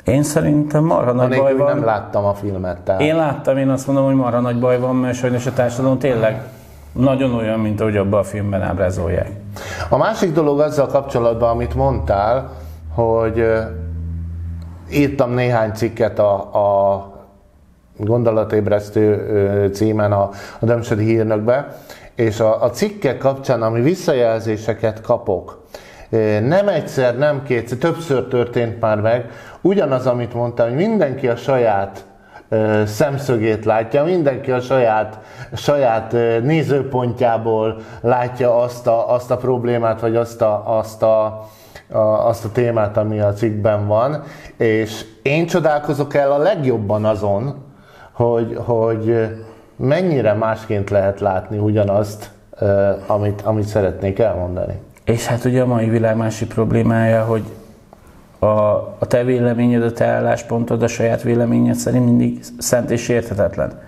Én 0.03 0.23
szerintem 0.23 0.83
marha 0.83 1.11
nagy 1.11 1.37
baj 1.37 1.55
van. 1.55 1.75
nem 1.75 1.85
láttam 1.85 2.25
a 2.25 2.33
filmet. 2.33 2.79
Tehát. 2.79 3.01
Én 3.01 3.15
láttam, 3.15 3.57
én 3.57 3.69
azt 3.69 3.87
mondom, 3.87 4.05
hogy 4.05 4.15
marha 4.15 4.39
nagy 4.39 4.59
baj 4.59 4.79
van, 4.79 4.95
mert 4.95 5.17
sajnos 5.17 5.45
a 5.45 5.53
társadalom 5.53 5.97
tényleg 5.97 6.41
nagyon 6.91 7.33
olyan, 7.33 7.59
mint 7.59 7.81
ahogy 7.81 7.97
abban 7.97 8.19
a 8.19 8.23
filmben 8.23 8.61
ábrázolják. 8.61 9.31
A 9.89 9.97
másik 9.97 10.33
dolog 10.33 10.59
azzal 10.59 10.87
kapcsolatban, 10.87 11.49
amit 11.49 11.75
mondtál, 11.75 12.51
hogy 12.95 13.45
írtam 14.91 15.31
néhány 15.31 15.71
cikket 15.71 16.19
a, 16.19 16.33
a 16.35 17.09
gondolatébresztő 17.97 19.69
címen 19.73 20.11
a, 20.11 20.29
a 20.59 20.65
Dömsödi 20.65 21.03
hírnökbe, 21.03 21.75
és 22.15 22.39
a, 22.39 22.63
a 22.63 22.69
cikkek 22.69 23.17
kapcsán, 23.17 23.61
ami 23.61 23.81
visszajelzéseket 23.81 25.01
kapok, 25.01 25.65
nem 26.41 26.67
egyszer, 26.67 27.17
nem 27.17 27.43
kétszer, 27.43 27.77
többször 27.77 28.27
történt 28.27 28.79
már 28.79 29.01
meg, 29.01 29.29
ugyanaz, 29.61 30.07
amit 30.07 30.33
mondtam, 30.33 30.67
hogy 30.67 30.75
mindenki 30.75 31.27
a 31.27 31.35
saját 31.35 32.05
szemszögét 32.85 33.65
látja, 33.65 34.03
mindenki 34.03 34.51
a 34.51 34.59
saját, 34.59 35.19
saját 35.53 36.11
nézőpontjából 36.43 37.77
látja 38.01 38.57
azt 38.57 38.87
a, 38.87 39.13
azt 39.13 39.31
a 39.31 39.37
problémát, 39.37 39.99
vagy 40.01 40.15
azt 40.15 40.41
a, 40.41 40.77
azt 40.77 41.03
a 41.03 41.47
a, 41.91 41.97
azt 41.97 42.45
a 42.45 42.51
témát, 42.51 42.97
ami 42.97 43.19
a 43.19 43.33
cikkben 43.33 43.87
van, 43.87 44.23
és 44.57 45.05
én 45.21 45.45
csodálkozok 45.45 46.13
el 46.13 46.31
a 46.31 46.37
legjobban 46.37 47.05
azon, 47.05 47.55
hogy, 48.11 48.57
hogy 48.57 49.29
mennyire 49.75 50.33
másként 50.33 50.89
lehet 50.89 51.19
látni 51.19 51.57
ugyanazt, 51.57 52.29
amit, 53.07 53.41
amit 53.41 53.65
szeretnék 53.65 54.19
elmondani. 54.19 54.73
És 55.05 55.25
hát 55.25 55.45
ugye 55.45 55.61
a 55.61 55.65
mai 55.65 55.89
világ 55.89 56.17
másik 56.17 56.47
problémája, 56.47 57.23
hogy 57.23 57.43
a, 58.39 58.45
a 58.99 59.05
te 59.07 59.23
véleményed, 59.23 59.83
a 59.83 59.91
te 59.91 60.05
álláspontod, 60.05 60.83
a 60.83 60.87
saját 60.87 61.21
véleményed 61.21 61.75
szerint 61.75 62.05
mindig 62.05 62.39
szent 62.57 62.91
és 62.91 63.09
érthetetlen. 63.09 63.79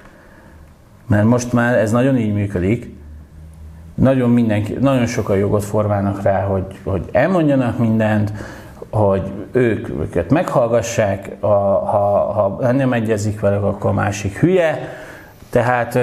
Mert 1.07 1.25
most 1.25 1.53
már 1.53 1.77
ez 1.77 1.91
nagyon 1.91 2.17
így 2.17 2.33
működik, 2.33 2.92
nagyon, 3.95 4.29
mindenki, 4.29 4.77
nagyon 4.79 5.05
sokan 5.05 5.37
jogot 5.37 5.63
formálnak 5.63 6.21
rá, 6.21 6.41
hogy, 6.41 6.65
hogy 6.83 7.09
elmondjanak 7.11 7.77
mindent, 7.77 8.33
hogy 8.89 9.31
ők 9.51 9.89
őket 9.89 10.29
meghallgassák, 10.31 11.35
a, 11.39 11.47
ha, 11.47 12.57
ha 12.59 12.71
nem 12.71 12.93
egyezik 12.93 13.39
velük, 13.39 13.63
akkor 13.63 13.89
a 13.89 13.93
másik 13.93 14.37
hülye, 14.39 14.79
tehát 15.49 15.95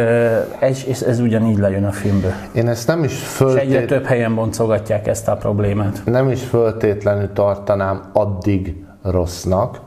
ez, 0.58 0.84
ez, 0.90 1.02
ez 1.02 1.20
ugyanígy 1.20 1.58
lejön 1.58 1.84
a 1.84 1.92
filmből. 1.92 2.32
Én 2.54 2.68
ezt 2.68 2.86
nem 2.86 3.04
is 3.04 3.18
föltét... 3.18 3.62
És 3.62 3.68
egyre 3.68 3.84
több 3.84 4.04
helyen 4.04 4.34
boncogatják 4.34 5.06
ezt 5.06 5.28
a 5.28 5.36
problémát. 5.36 6.02
Nem 6.04 6.30
is 6.30 6.42
föltétlenül 6.42 7.32
tartanám 7.32 8.10
addig 8.12 8.84
rossznak, 9.02 9.80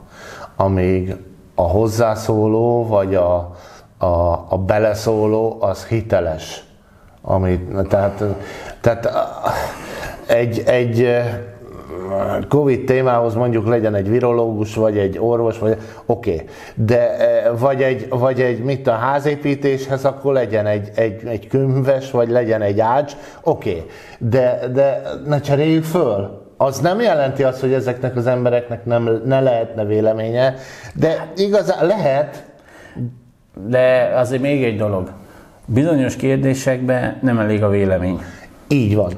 amíg 0.56 1.16
a 1.56 1.62
hozzászóló 1.62 2.88
vagy 2.88 3.16
a, 3.16 3.56
a, 3.98 4.46
a 4.50 4.58
beleszóló 4.66 5.58
az 5.60 5.86
hiteles. 5.86 6.64
Amit, 7.26 7.88
tehát, 7.88 8.24
tehát 8.82 9.10
egy, 10.26 10.64
egy 10.66 11.10
Covid 12.50 12.84
témához 12.86 13.34
mondjuk 13.34 13.68
legyen 13.68 13.96
egy 13.96 14.10
virológus, 14.10 14.76
vagy 14.76 14.98
egy 14.98 15.20
orvos, 15.20 15.60
vagy 15.60 15.78
oké, 16.06 16.34
okay. 16.34 16.46
de 16.76 17.18
vagy 17.58 17.82
egy, 17.82 18.10
vagy 18.10 18.42
egy 18.42 18.64
mit 18.64 18.88
a 18.88 18.92
házépítéshez, 18.92 20.06
akkor 20.06 20.34
legyen 20.34 20.66
egy, 20.66 20.90
egy, 20.96 21.26
egy 21.26 21.48
könyves, 21.48 22.12
vagy 22.12 22.30
legyen 22.30 22.62
egy 22.62 22.80
ács, 22.80 23.14
oké, 23.44 23.70
okay. 23.70 23.86
de, 24.18 24.60
de 24.74 25.02
ne 25.26 25.40
cseréljük 25.40 25.84
föl. 25.84 26.42
Az 26.58 26.80
nem 26.80 27.02
jelenti 27.02 27.44
azt, 27.44 27.60
hogy 27.60 27.74
ezeknek 27.74 28.16
az 28.16 28.28
embereknek 28.28 28.86
nem, 28.86 29.22
ne 29.26 29.42
lehetne 29.42 29.86
véleménye, 29.86 30.56
de 30.94 31.32
igazán 31.36 31.86
lehet. 31.86 32.44
De 33.68 34.14
azért 34.16 34.42
még 34.42 34.64
egy 34.64 34.78
dolog. 34.78 35.10
Bizonyos 35.66 36.16
kérdésekben 36.16 37.18
nem 37.22 37.40
elég 37.40 37.64
a 37.64 37.70
vélemény. 37.70 38.20
Így 38.68 38.96
van. 38.96 39.12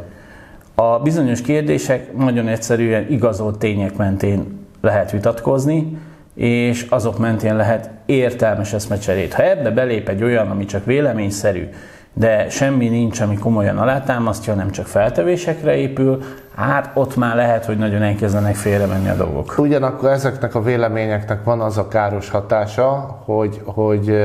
A 0.75 1.00
bizonyos 1.00 1.42
kérdések 1.42 2.18
nagyon 2.18 2.48
egyszerűen 2.48 3.06
igazolt 3.10 3.58
tények 3.58 3.98
mentén 3.98 4.68
lehet 4.82 5.12
vitatkozni, 5.12 5.98
és 6.34 6.86
azok 6.90 7.20
mentén 7.20 7.56
lehet 7.56 7.90
értelmes 8.06 8.74
eszmecserét. 8.74 9.34
Ha 9.34 9.44
ebbe 9.44 9.72
belép 9.72 10.10
egy 10.10 10.24
olyan, 10.24 10.50
ami 10.50 10.66
csak 10.66 10.86
véleményszerű, 10.86 11.70
de 12.14 12.50
semmi 12.50 12.90
nincs, 12.90 13.20
ami 13.20 13.38
komolyan 13.38 13.78
alátámasztja, 13.78 14.54
nem 14.54 14.72
csak 14.72 14.86
feltevésekre 14.86 15.75
épül, 15.75 16.24
hát 16.56 16.92
ott 16.94 17.16
már 17.16 17.36
lehet, 17.36 17.66
hogy 17.66 17.78
nagyon 17.78 18.02
elkezdenek 18.02 18.56
félremenni 18.56 19.10
a 19.10 19.16
dolgok. 19.16 19.58
Ugyanakkor 19.58 20.10
ezeknek 20.10 20.56
a 20.56 20.62
véleményeknek 20.62 21.44
van 21.44 21.62
az 21.62 21.78
a 21.78 21.88
káros 21.88 22.30
hatása, 22.30 23.22
hogy, 23.25 23.62
hogy 23.66 24.18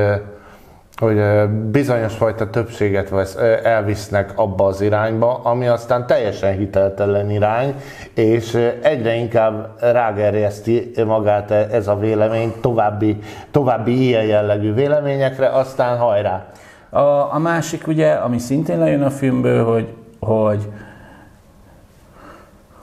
hogy 1.01 1.49
bizonyos 1.49 2.13
fajta 2.13 2.49
többséget 2.49 3.09
vesz, 3.09 3.35
elvisznek 3.63 4.31
abba 4.35 4.65
az 4.65 4.81
irányba, 4.81 5.41
ami 5.43 5.67
aztán 5.67 6.07
teljesen 6.07 6.57
hiteltelen 6.57 7.31
irány, 7.31 7.75
és 8.13 8.71
egyre 8.81 9.15
inkább 9.15 9.77
rágerjeszti 9.79 10.91
magát 11.05 11.51
e, 11.51 11.67
ez 11.71 11.87
a 11.87 11.95
vélemény 11.95 12.53
további, 12.61 13.19
további 13.51 14.05
ilyen 14.05 14.23
jellegű 14.23 14.73
véleményekre, 14.73 15.49
aztán 15.49 15.97
hajrá. 15.97 16.45
A, 16.89 16.99
a 17.33 17.39
másik 17.39 17.87
ugye, 17.87 18.11
ami 18.11 18.37
szintén 18.39 18.79
lejön 18.79 19.01
a 19.01 19.09
filmből, 19.09 19.65
hogy, 19.65 19.87
hogy 20.19 20.67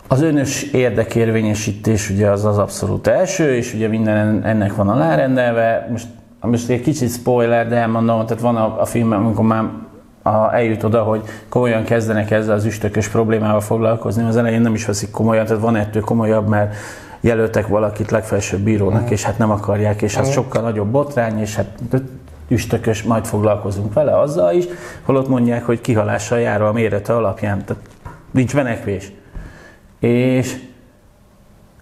az 0.09 0.23
önös 0.23 0.63
érdekérvényesítés 0.63 2.11
ugye 2.11 2.31
az 2.31 2.45
az 2.45 2.59
abszolút 2.59 3.07
első, 3.07 3.55
és 3.55 3.75
ugye 3.75 3.89
minden 3.89 4.45
ennek 4.45 4.75
van 4.75 4.89
alárendelve. 4.89 5.89
Most 5.91 6.07
most 6.41 6.69
egy 6.69 6.81
kicsit 6.81 7.11
spoiler, 7.11 7.69
de 7.69 7.77
elmondom, 7.77 8.27
tehát 8.27 8.43
van 8.43 8.57
a, 8.57 8.81
a 8.81 8.85
film, 8.85 9.13
amikor 9.13 9.45
már 9.45 9.65
a, 10.23 10.55
eljut 10.55 10.83
oda, 10.83 11.03
hogy 11.03 11.23
komolyan 11.49 11.85
kezdenek 11.85 12.31
ezzel 12.31 12.55
az 12.55 12.65
üstökös 12.65 13.09
problémával 13.09 13.61
foglalkozni, 13.61 14.25
az 14.25 14.37
elején 14.37 14.61
nem 14.61 14.75
is 14.75 14.87
veszik 14.87 15.11
komolyan, 15.11 15.47
tehát 15.47 15.63
van 15.63 15.77
ettől 15.77 16.03
komolyabb, 16.03 16.49
mert 16.49 16.75
jelöltek 17.21 17.67
valakit 17.67 18.11
legfelsőbb 18.11 18.61
bírónak, 18.61 19.03
mm. 19.03 19.13
és 19.13 19.23
hát 19.23 19.39
nem 19.39 19.51
akarják, 19.51 20.03
és 20.03 20.19
mm. 20.19 20.23
sokkal 20.23 20.63
nagyobb 20.63 20.89
botrány, 20.89 21.41
és 21.41 21.55
hát 21.55 21.79
üstökös, 22.49 23.03
majd 23.03 23.25
foglalkozunk 23.25 23.93
vele 23.93 24.19
azzal 24.19 24.53
is, 24.53 24.65
holott 25.03 25.29
mondják, 25.29 25.65
hogy 25.65 25.81
kihalással 25.81 26.39
jár 26.39 26.63
a 26.63 26.73
mérete 26.73 27.15
alapján, 27.15 27.65
tehát 27.65 27.83
nincs 28.31 28.55
menekvés. 28.55 29.13
És 29.99 30.57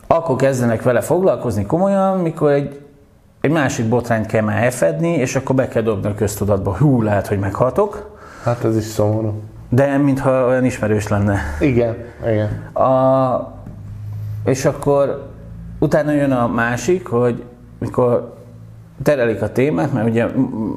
akkor 0.06 0.36
kezdenek 0.36 0.82
vele 0.82 1.00
foglalkozni 1.00 1.66
komolyan, 1.66 2.18
mikor 2.18 2.50
egy 2.50 2.86
egy 3.46 3.52
másik 3.52 3.88
botrányt 3.88 4.26
kell 4.26 4.42
már 4.42 4.62
elfedni, 4.62 5.12
és 5.12 5.37
akkor 5.37 5.54
be 5.56 5.68
kell 5.68 5.82
dobni 5.82 6.09
a 6.09 6.14
köztudatba, 6.14 6.76
hú, 6.76 7.02
lehet, 7.02 7.26
hogy 7.26 7.38
meghaltok. 7.38 8.18
Hát 8.44 8.64
ez 8.64 8.76
is 8.76 8.85
szomorú. 8.85 9.42
De 9.68 9.96
mintha 9.96 10.46
olyan 10.46 10.64
ismerős 10.64 11.09
lenne. 11.09 11.38
Igen, 11.61 11.96
igen. 12.26 12.72
A, 12.85 13.54
és 14.44 14.64
akkor 14.64 15.30
utána 15.78 16.12
jön 16.12 16.32
a 16.32 16.46
másik, 16.46 17.06
hogy 17.06 17.44
mikor 17.78 18.35
terelik 19.02 19.42
a 19.42 19.52
témát, 19.52 19.92
mert 19.92 20.09
ugye 20.09 20.26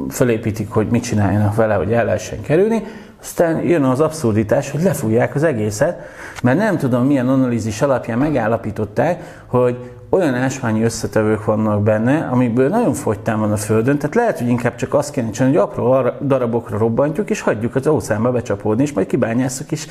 fölépítik, 0.10 0.72
hogy 0.72 0.88
mit 0.88 1.04
csináljanak 1.04 1.56
vele, 1.56 1.74
hogy 1.74 1.94
el 1.94 2.06
lehessen 2.06 2.42
kerülni, 2.42 2.84
aztán 3.22 3.62
jön 3.62 3.84
az 3.84 4.00
abszurditás, 4.00 4.72
hogy 4.72 4.82
lefújják 4.82 5.36
az 5.36 5.44
egészet, 5.44 6.00
mert 6.44 6.58
nem 6.58 6.78
tudom 6.78 7.06
milyen 7.06 7.30
analízis 7.30 7.82
alapján 7.82 8.18
megállapították, 8.18 9.44
hogy 9.46 9.92
olyan 10.10 10.34
ásványi 10.34 10.84
összetevők 10.84 11.46
vannak 11.46 11.84
benne, 11.84 12.28
amikből 12.32 12.70
nagyon 12.70 12.94
fogytán 12.94 13.40
van 13.40 13.52
a 13.52 13.58
Földön, 13.58 13.98
tehát 13.98 14.16
lehet, 14.16 14.38
hogy 14.40 14.48
inkább 14.48 14.76
csak 14.76 14.94
azt 14.94 15.12
kéne 15.12 15.30
csinálni, 15.30 15.58
hogy 15.58 15.66
apró 15.66 16.12
darabokra 16.22 16.78
robbantjuk, 16.78 17.30
és 17.30 17.42
hagyjuk 17.42 17.76
az 17.76 17.88
óceánba 17.88 18.32
becsapódni, 18.32 18.84
és 18.84 18.94
majd 18.94 19.08
kibányászok, 19.08 19.72
és 19.72 19.88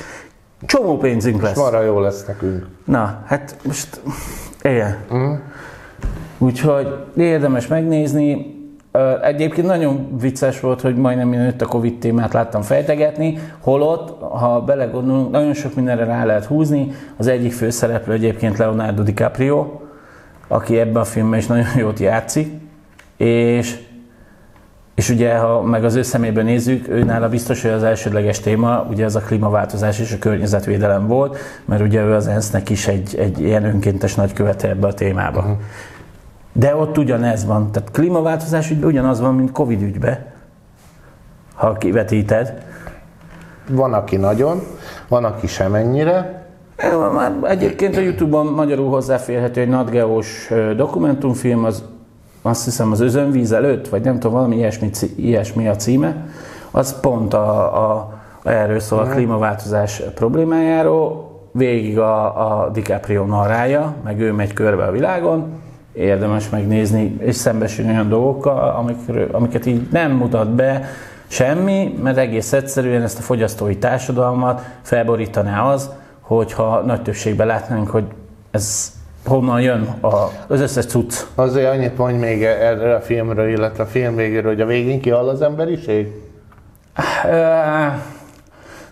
csomó 0.65 0.97
pénzünk 0.97 1.41
lesz. 1.41 1.57
És 1.57 1.85
jó 1.85 1.99
lesz 1.99 2.25
nekünk. 2.25 2.67
Na, 2.85 3.23
hát 3.25 3.55
most 3.63 4.01
ilyen. 4.61 4.97
Uh-huh. 5.09 5.37
Úgyhogy 6.37 6.87
érdemes 7.17 7.67
megnézni. 7.67 8.57
Egyébként 9.21 9.67
nagyon 9.67 10.17
vicces 10.19 10.59
volt, 10.59 10.81
hogy 10.81 10.95
majdnem 10.95 11.27
mindenütt 11.27 11.61
a 11.61 11.65
Covid 11.65 11.99
témát 11.99 12.33
láttam 12.33 12.61
fejtegetni, 12.61 13.39
holott, 13.59 14.21
ha 14.21 14.61
belegondolunk, 14.61 15.31
nagyon 15.31 15.53
sok 15.53 15.75
mindenre 15.75 16.03
rá 16.03 16.25
lehet 16.25 16.45
húzni. 16.45 16.91
Az 17.17 17.27
egyik 17.27 17.51
főszereplő 17.51 18.13
egyébként 18.13 18.57
Leonardo 18.57 19.03
DiCaprio, 19.03 19.79
aki 20.47 20.79
ebben 20.79 21.01
a 21.01 21.03
filmben 21.03 21.39
is 21.39 21.47
nagyon 21.47 21.65
jót 21.77 21.99
játszik, 21.99 22.53
és, 23.17 23.77
és 24.95 25.09
ugye, 25.09 25.37
ha 25.37 25.61
meg 25.61 25.83
az 25.83 25.95
ő 25.95 26.01
szemében 26.01 26.45
nézzük, 26.45 26.87
ő 26.87 27.03
nála 27.03 27.29
biztos, 27.29 27.61
hogy 27.61 27.71
az 27.71 27.83
elsődleges 27.83 28.39
téma, 28.39 28.85
ugye 28.89 29.03
ez 29.03 29.15
a 29.15 29.19
klímaváltozás 29.19 29.99
és 29.99 30.13
a 30.13 30.19
környezetvédelem 30.19 31.07
volt, 31.07 31.37
mert 31.65 31.81
ugye 31.81 32.03
ő 32.03 32.13
az 32.13 32.27
ENSZ-nek 32.27 32.69
is 32.69 32.87
egy, 32.87 33.15
egy 33.17 33.41
ilyen 33.41 33.63
önkéntes 33.63 34.15
nagykövete 34.15 34.69
ebbe 34.69 34.87
a 34.87 34.93
témába. 34.93 35.39
Uh-huh. 35.39 35.57
De 36.59 36.75
ott 36.75 36.97
ugyanez 36.97 37.45
van, 37.45 37.71
tehát 37.71 37.91
klímaváltozás 37.91 38.69
ügyben 38.69 38.89
ugyanaz 38.89 39.19
van, 39.19 39.35
mint 39.35 39.51
Covid 39.51 39.81
ügyben, 39.81 40.25
ha 41.55 41.73
kivetíted. 41.73 42.53
Van, 43.69 43.93
aki 43.93 44.15
nagyon, 44.15 44.61
van, 45.07 45.23
aki 45.23 45.47
semennyire, 45.47 46.47
már 47.13 47.35
egyébként 47.43 47.97
a 47.97 47.99
Youtube-on 47.99 48.45
magyarul 48.45 48.89
hozzáférhető 48.89 49.61
egy 49.61 49.67
NatGeo-s 49.67 50.53
dokumentumfilm, 50.75 51.65
az 51.65 51.83
azt 52.41 52.63
hiszem 52.63 52.91
az 52.91 52.99
özönvíz 52.99 53.51
előtt, 53.51 53.87
vagy 53.89 54.03
nem 54.03 54.13
tudom, 54.13 54.31
valami 54.31 54.55
ilyesmi, 54.55 54.89
ilyesmi 55.15 55.67
a 55.67 55.75
címe, 55.75 56.25
az 56.71 56.99
pont 56.99 57.33
a, 57.33 57.89
a, 57.89 58.13
erről 58.43 58.79
szól 58.79 58.99
a 58.99 59.03
mhm. 59.03 59.11
klímaváltozás 59.11 60.01
problémájáról, 60.15 61.29
végig 61.51 61.99
a, 61.99 62.25
a 62.63 62.69
DiCaprio 62.69 63.25
narrája, 63.25 63.93
meg 64.03 64.19
ő 64.19 64.31
megy 64.31 64.53
körbe 64.53 64.85
a 64.85 64.91
világon, 64.91 65.45
érdemes 65.99 66.49
megnézni, 66.49 67.15
és 67.19 67.35
szembesülni 67.35 67.91
olyan 67.91 68.09
dolgokkal, 68.09 68.69
amikről, 68.69 69.29
amiket 69.31 69.65
így 69.65 69.87
nem 69.91 70.11
mutat 70.11 70.49
be 70.49 70.85
semmi, 71.27 71.99
mert 72.03 72.17
egész 72.17 72.53
egyszerűen 72.53 73.01
ezt 73.01 73.19
a 73.19 73.21
fogyasztói 73.21 73.77
társadalmat 73.77 74.61
felborítaná 74.81 75.63
az, 75.63 75.89
hogyha 76.19 76.81
nagy 76.81 77.01
többségben 77.01 77.47
látnánk, 77.47 77.89
hogy 77.89 78.05
ez 78.51 78.91
honnan 79.25 79.61
jön 79.61 79.95
az 80.47 80.61
összes 80.61 80.85
cucc. 80.85 81.15
Azért 81.35 81.71
annyit 81.71 81.97
mondj 81.97 82.17
még 82.17 82.43
erre 82.43 82.95
a 82.95 83.01
filmről, 83.01 83.49
illetve 83.49 83.83
a 83.83 83.87
film 83.87 84.15
végéről, 84.15 84.51
hogy 84.51 84.61
a 84.61 84.65
végén 84.65 85.01
kihal 85.01 85.29
az 85.29 85.41
emberiség? 85.41 86.07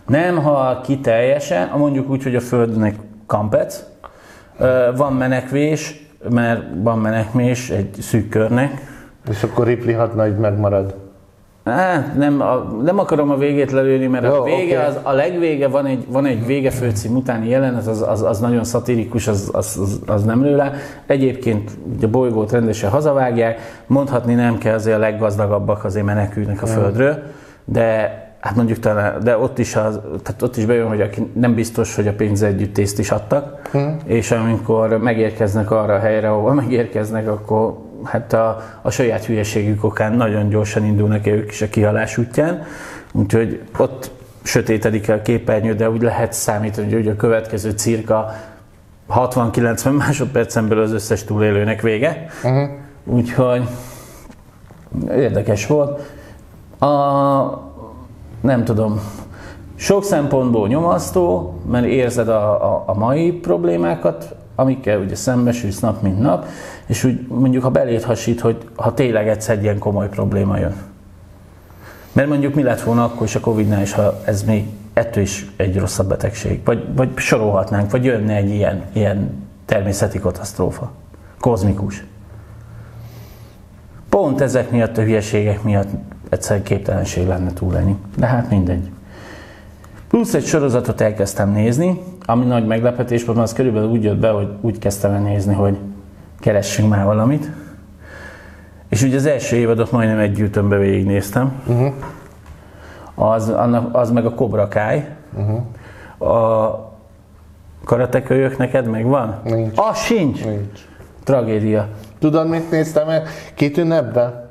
Nem 0.06 0.36
hal 0.42 0.80
ki 0.80 0.98
teljesen, 0.98 1.70
mondjuk 1.76 2.10
úgy, 2.10 2.22
hogy 2.22 2.36
a 2.36 2.40
Földnek 2.40 2.94
kampec, 3.26 3.82
Van 4.96 5.12
menekvés, 5.12 6.07
mert 6.30 6.62
van 6.82 6.98
menekvés 6.98 7.70
egy 7.70 7.96
szűk 8.00 8.28
körnek. 8.28 8.86
És 9.30 9.42
akkor 9.42 9.66
Ripley 9.66 9.96
hat 9.96 10.14
nagy 10.14 10.36
megmarad. 10.36 10.94
Hát, 11.64 12.14
nem, 12.14 12.40
a, 12.40 12.54
nem 12.82 12.98
akarom 12.98 13.30
a 13.30 13.36
végét 13.36 13.72
lelőni, 13.72 14.06
mert 14.06 14.24
Jó, 14.24 14.32
a 14.32 14.42
vége, 14.42 14.78
oké. 14.78 14.86
az, 14.86 14.98
a 15.02 15.12
legvége 15.12 15.68
van 15.68 15.86
egy, 15.86 16.04
van 16.08 16.26
egy 16.26 16.46
vége 16.46 16.70
főcím 16.70 17.16
utáni 17.16 17.48
jelenet, 17.48 17.86
az, 17.86 18.04
az, 18.08 18.22
az 18.22 18.40
nagyon 18.40 18.64
szatirikus, 18.64 19.28
az, 19.28 19.50
az, 19.52 19.78
az, 19.82 20.00
az 20.06 20.24
nem 20.24 20.42
lő 20.42 20.56
le. 20.56 20.72
Egyébként 21.06 21.70
ugye 21.96 22.06
a 22.06 22.10
bolygót 22.10 22.52
rendesen 22.52 22.90
hazavágják, 22.90 23.82
mondhatni 23.86 24.34
nem 24.34 24.58
kell, 24.58 24.74
azért 24.74 24.96
a 24.96 25.00
leggazdagabbak 25.00 25.84
azért 25.84 26.04
menekülnek 26.04 26.62
a 26.62 26.66
Földről, 26.66 27.22
de 27.64 28.27
hát 28.40 28.54
mondjuk 28.54 28.78
talán, 28.78 29.20
de 29.22 29.38
ott 29.38 29.58
is, 29.58 29.76
az, 29.76 30.00
tehát 30.22 30.42
ott 30.42 30.56
is 30.56 30.64
bejön, 30.64 30.88
hogy 30.88 31.00
aki 31.00 31.30
nem 31.34 31.54
biztos, 31.54 31.94
hogy 31.94 32.08
a 32.08 32.12
pénz 32.12 32.42
együttészt 32.42 32.98
is 32.98 33.10
adtak, 33.10 33.70
és 34.04 34.30
amikor 34.30 34.98
megérkeznek 34.98 35.70
arra 35.70 35.94
a 35.94 35.98
helyre, 35.98 36.30
ahova 36.30 36.52
megérkeznek, 36.52 37.28
akkor 37.28 37.78
hát 38.04 38.32
a, 38.32 38.62
a 38.82 38.90
saját 38.90 39.24
hülyeségük 39.24 39.84
okán 39.84 40.12
nagyon 40.12 40.48
gyorsan 40.48 40.84
indulnak 40.84 41.26
el 41.26 41.34
ők 41.34 41.50
is 41.50 41.62
a 41.62 41.68
kihalás 41.68 42.18
útján, 42.18 42.62
úgyhogy 43.12 43.62
ott 43.76 44.10
sötétedik 44.42 45.08
el 45.08 45.18
a 45.18 45.22
képernyő, 45.22 45.74
de 45.74 45.90
úgy 45.90 46.02
lehet 46.02 46.32
számítani, 46.32 46.92
hogy 46.92 47.08
a 47.08 47.16
következő 47.16 47.70
cirka 47.70 48.34
60-90 49.10 49.96
másodpercen 49.96 50.68
belül 50.68 50.82
az 50.82 50.92
összes 50.92 51.24
túlélőnek 51.24 51.80
vége. 51.80 52.26
Uh-huh. 52.44 52.68
Úgyhogy 53.04 53.62
érdekes 55.10 55.66
volt. 55.66 56.00
A, 56.78 56.86
nem 58.40 58.64
tudom, 58.64 59.00
sok 59.74 60.04
szempontból 60.04 60.68
nyomasztó, 60.68 61.54
mert 61.70 61.86
érzed 61.86 62.28
a, 62.28 62.74
a, 62.74 62.84
a 62.86 62.94
mai 62.94 63.32
problémákat, 63.32 64.34
amikkel 64.54 65.00
ugye 65.00 65.14
szembesülsz 65.14 65.80
nap 65.80 66.02
mint 66.02 66.20
nap, 66.20 66.46
és 66.86 67.04
úgy 67.04 67.26
mondjuk 67.28 67.62
ha 67.62 67.70
belét 67.70 68.04
hasít, 68.04 68.40
hogy 68.40 68.56
ha 68.76 68.94
tényleg 68.94 69.28
egyszer 69.28 69.56
egy 69.56 69.62
ilyen 69.62 69.78
komoly 69.78 70.08
probléma 70.08 70.58
jön. 70.58 70.76
Mert 72.12 72.28
mondjuk 72.28 72.54
mi 72.54 72.62
lett 72.62 72.80
volna 72.80 73.04
akkor 73.04 73.26
is 73.26 73.34
a 73.34 73.40
Covid-nál, 73.40 73.80
és 73.80 73.92
ha 73.92 74.20
ez 74.24 74.42
még 74.42 74.68
ettől 74.92 75.22
is 75.22 75.46
egy 75.56 75.78
rosszabb 75.78 76.08
betegség, 76.08 76.60
vagy, 76.64 76.94
vagy 76.94 77.08
sorolhatnánk, 77.16 77.90
vagy 77.90 78.04
jönne 78.04 78.34
egy 78.34 78.50
ilyen, 78.50 78.84
ilyen 78.92 79.46
természeti 79.64 80.18
katasztrófa, 80.18 80.90
kozmikus. 81.40 82.04
Pont 84.08 84.40
ezek 84.40 84.70
miatt 84.70 84.98
a 84.98 85.02
hülyeségek 85.02 85.62
miatt 85.62 85.88
egyszer 86.30 86.62
képtelenség 86.62 87.26
lenne 87.26 87.52
túlélni. 87.52 87.96
De 88.16 88.26
hát 88.26 88.50
mindegy. 88.50 88.90
Plusz 90.08 90.34
egy 90.34 90.44
sorozatot 90.44 91.00
elkezdtem 91.00 91.50
nézni, 91.50 92.02
ami 92.24 92.44
nagy 92.44 92.66
meglepetés 92.66 93.24
volt, 93.24 93.36
mert 93.36 93.50
az 93.50 93.56
körülbelül 93.56 93.88
úgy 93.88 94.04
jött 94.04 94.18
be, 94.18 94.30
hogy 94.30 94.48
úgy 94.60 94.78
kezdtem 94.78 95.12
el 95.12 95.20
nézni, 95.20 95.54
hogy 95.54 95.78
keressünk 96.38 96.88
már 96.88 97.04
valamit. 97.04 97.50
És 98.88 99.02
ugye 99.02 99.16
az 99.16 99.26
első 99.26 99.56
évadot 99.56 99.92
majdnem 99.92 100.18
egy 100.18 100.32
gyűjtőmbe 100.32 100.76
végignéztem. 100.76 101.52
Uh-huh. 101.66 101.92
Az, 103.14 103.48
annak, 103.48 103.96
az 103.96 104.10
meg 104.10 104.26
a 104.26 104.34
Cobra 104.34 104.68
Kai. 104.68 105.04
Uh-huh. 105.36 106.32
A 106.32 106.92
karatekölyök 107.84 108.58
neked 108.58 108.86
megvan? 108.86 109.40
Nincs. 109.44 109.78
Az 109.78 109.98
sincs! 109.98 110.44
Nincs. 110.44 110.80
Tragédia. 111.24 111.88
Tudod, 112.18 112.48
mit 112.48 112.70
néztem 112.70 113.06
meg? 113.06 113.28
Két 113.54 113.76
ünnepben? 113.76 114.47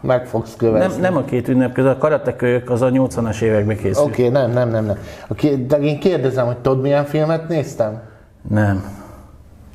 Meg 0.00 0.26
fogsz 0.26 0.56
Nem, 0.56 0.72
követni. 0.72 1.00
nem 1.00 1.16
a 1.16 1.24
két 1.24 1.48
ünnep 1.48 1.72
között, 1.72 1.94
a 1.94 1.98
karatekölyök 1.98 2.70
az 2.70 2.82
a 2.82 2.90
80-as 2.90 3.40
években 3.40 3.76
készült. 3.76 4.06
Oké, 4.06 4.26
okay, 4.26 4.42
nem, 4.42 4.50
nem, 4.50 4.70
nem, 4.70 4.84
nem. 4.84 4.98
Okay, 5.28 5.66
de 5.66 5.76
én 5.76 5.98
kérdezem, 5.98 6.46
hogy 6.46 6.56
tudod 6.56 6.80
milyen 6.80 7.04
filmet 7.04 7.48
néztem? 7.48 8.00
Nem. 8.48 8.98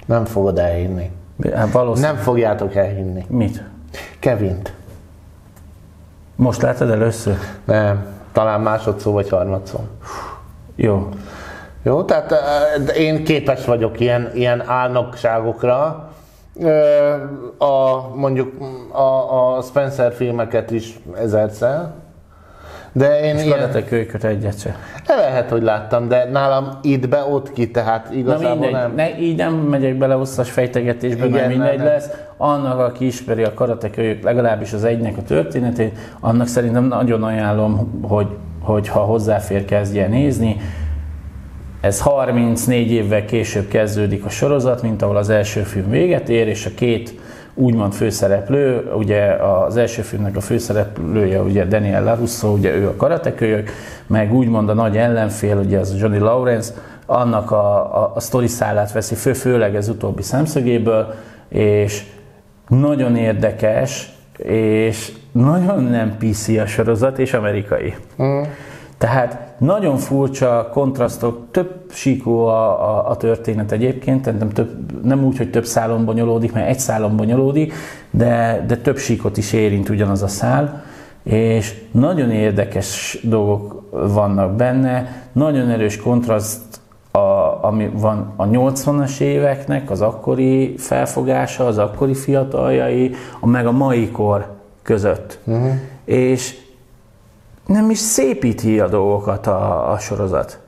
Nem 0.05 0.25
fogod 0.25 0.59
elhinni. 0.59 1.11
Hát 1.53 1.71
valószínűleg. 1.71 2.15
Nem 2.15 2.23
fogjátok 2.23 2.75
elhinni. 2.75 3.25
Mit? 3.27 3.63
Kevint. 4.19 4.73
Most 6.35 6.61
láttad 6.61 6.89
először? 6.89 7.37
Nem. 7.65 8.05
Talán 8.31 8.61
másodszor 8.61 9.13
vagy 9.13 9.29
harmadszor. 9.29 9.81
Jó. 10.75 11.09
Jó, 11.83 12.03
tehát 12.03 12.31
eh, 12.31 12.99
én 12.99 13.23
képes 13.23 13.65
vagyok 13.65 13.99
ilyen, 13.99 14.31
ilyen 14.33 14.63
álnokságokra. 14.67 16.04
A, 17.57 17.99
mondjuk 18.15 18.53
a, 18.91 19.57
a 19.57 19.61
Spencer 19.61 20.13
filmeket 20.13 20.71
is 20.71 20.99
ezerszer. 21.21 21.87
De 22.91 23.19
én 23.23 23.35
És 23.35 23.43
ilyen, 23.43 23.57
karatekölyököt 23.57 24.23
egyet 24.23 24.59
se. 24.59 24.75
lehet, 25.07 25.49
hogy 25.49 25.61
láttam, 25.63 26.07
de 26.07 26.29
nálam 26.31 26.69
itt 26.81 27.09
be, 27.09 27.23
ott 27.31 27.51
ki, 27.53 27.71
tehát 27.71 28.09
Na 28.09 28.15
igazából 28.15 28.49
mindegy, 28.49 28.71
nem. 28.71 28.93
ne, 28.95 29.19
így 29.19 29.37
nem 29.37 29.53
megyek 29.53 29.97
bele 29.97 30.13
hosszas 30.13 30.51
fejtegetésbe, 30.51 31.25
Igen, 31.25 31.31
mert 31.39 31.47
mindegy 31.47 31.77
nem, 31.77 31.85
lesz. 31.85 32.09
Annak, 32.37 32.79
aki 32.79 33.05
ismeri 33.05 33.43
a 33.43 33.53
karatekölyök, 33.53 34.23
legalábbis 34.23 34.73
az 34.73 34.83
egynek 34.83 35.17
a 35.17 35.21
történetét, 35.21 35.97
annak 36.19 36.47
szerintem 36.47 36.83
nagyon 36.83 37.23
ajánlom, 37.23 37.99
hogy, 38.07 38.27
hogy 38.61 38.87
ha 38.87 38.99
hozzáfér, 38.99 39.65
kezdje 39.65 40.07
nézni. 40.07 40.57
Ez 41.85 42.01
34 42.01 42.91
évvel 42.91 43.25
később 43.25 43.67
kezdődik 43.67 44.25
a 44.25 44.29
sorozat, 44.29 44.81
mint 44.81 45.01
ahol 45.01 45.17
az 45.17 45.29
első 45.29 45.61
film 45.61 45.89
véget 45.89 46.29
ér, 46.29 46.47
és 46.47 46.65
a 46.65 46.69
két 46.75 47.19
úgymond 47.53 47.93
főszereplő, 47.93 48.91
ugye 48.93 49.25
az 49.31 49.77
első 49.77 50.01
filmnek 50.01 50.35
a 50.35 50.41
főszereplője 50.41 51.41
ugye 51.41 51.65
Daniel 51.65 52.03
LaRusso, 52.03 52.47
ugye 52.47 52.75
ő 52.75 52.87
a 52.87 52.95
karatekölyök, 52.95 53.69
meg 54.07 54.33
úgymond 54.33 54.69
a 54.69 54.73
nagy 54.73 54.97
ellenfél, 54.97 55.57
ugye 55.57 55.79
az 55.79 55.95
Johnny 55.99 56.17
Lawrence, 56.17 56.73
annak 57.05 57.51
a, 57.51 57.97
a, 58.03 58.11
a 58.15 58.19
sztori 58.19 58.47
szállát 58.47 58.91
veszi 58.91 59.15
fő, 59.15 59.33
főleg 59.33 59.75
ez 59.75 59.89
utóbbi 59.89 60.21
szemszögéből, 60.21 61.13
és 61.49 62.03
nagyon 62.67 63.15
érdekes, 63.15 64.13
és 64.37 65.11
nagyon 65.31 65.83
nem 65.83 66.15
PC 66.17 66.47
a 66.47 66.65
sorozat, 66.65 67.19
és 67.19 67.33
amerikai. 67.33 67.95
Mm. 68.21 68.41
Tehát 68.97 69.44
nagyon 69.57 69.97
furcsa 69.97 70.69
kontrasztok, 70.71 71.47
több 71.51 71.71
síkú 71.89 72.37
a, 72.37 72.89
a, 72.89 73.09
a 73.09 73.17
történet 73.17 73.71
egyébként, 73.71 74.39
nem, 74.39 74.49
több, 74.49 74.69
nem 75.03 75.23
úgy, 75.23 75.37
hogy 75.37 75.49
több 75.49 75.65
szálon 75.65 76.05
bonyolódik, 76.05 76.53
mert 76.53 76.67
egy 76.67 76.79
szálon 76.79 77.15
bonyolódik, 77.15 77.73
de, 78.11 78.63
de 78.67 78.77
több 78.77 78.97
síkot 78.97 79.37
is 79.37 79.53
érint 79.53 79.89
ugyanaz 79.89 80.21
a 80.21 80.27
szál, 80.27 80.83
és 81.23 81.73
nagyon 81.91 82.31
érdekes 82.31 83.19
dolgok 83.23 83.89
vannak 84.13 84.55
benne, 84.55 85.23
nagyon 85.31 85.69
erős 85.69 85.97
kontraszt, 85.97 86.79
a, 87.11 87.63
ami 87.63 87.91
van 87.93 88.33
a 88.35 88.45
80-as 88.45 89.19
éveknek, 89.19 89.91
az 89.91 90.01
akkori 90.01 90.77
felfogása, 90.77 91.65
az 91.65 91.77
akkori 91.77 92.13
fiataljai, 92.13 93.11
a, 93.39 93.47
meg 93.47 93.67
a 93.67 93.71
mai 93.71 94.11
kor 94.11 94.53
között. 94.81 95.39
Uh-huh. 95.43 95.71
És 96.05 96.55
nem 97.65 97.89
is 97.89 97.97
szépíti 97.97 98.79
a 98.79 98.87
dolgokat 98.87 99.47
a, 99.47 99.91
a 99.91 99.97
sorozat. 99.97 100.59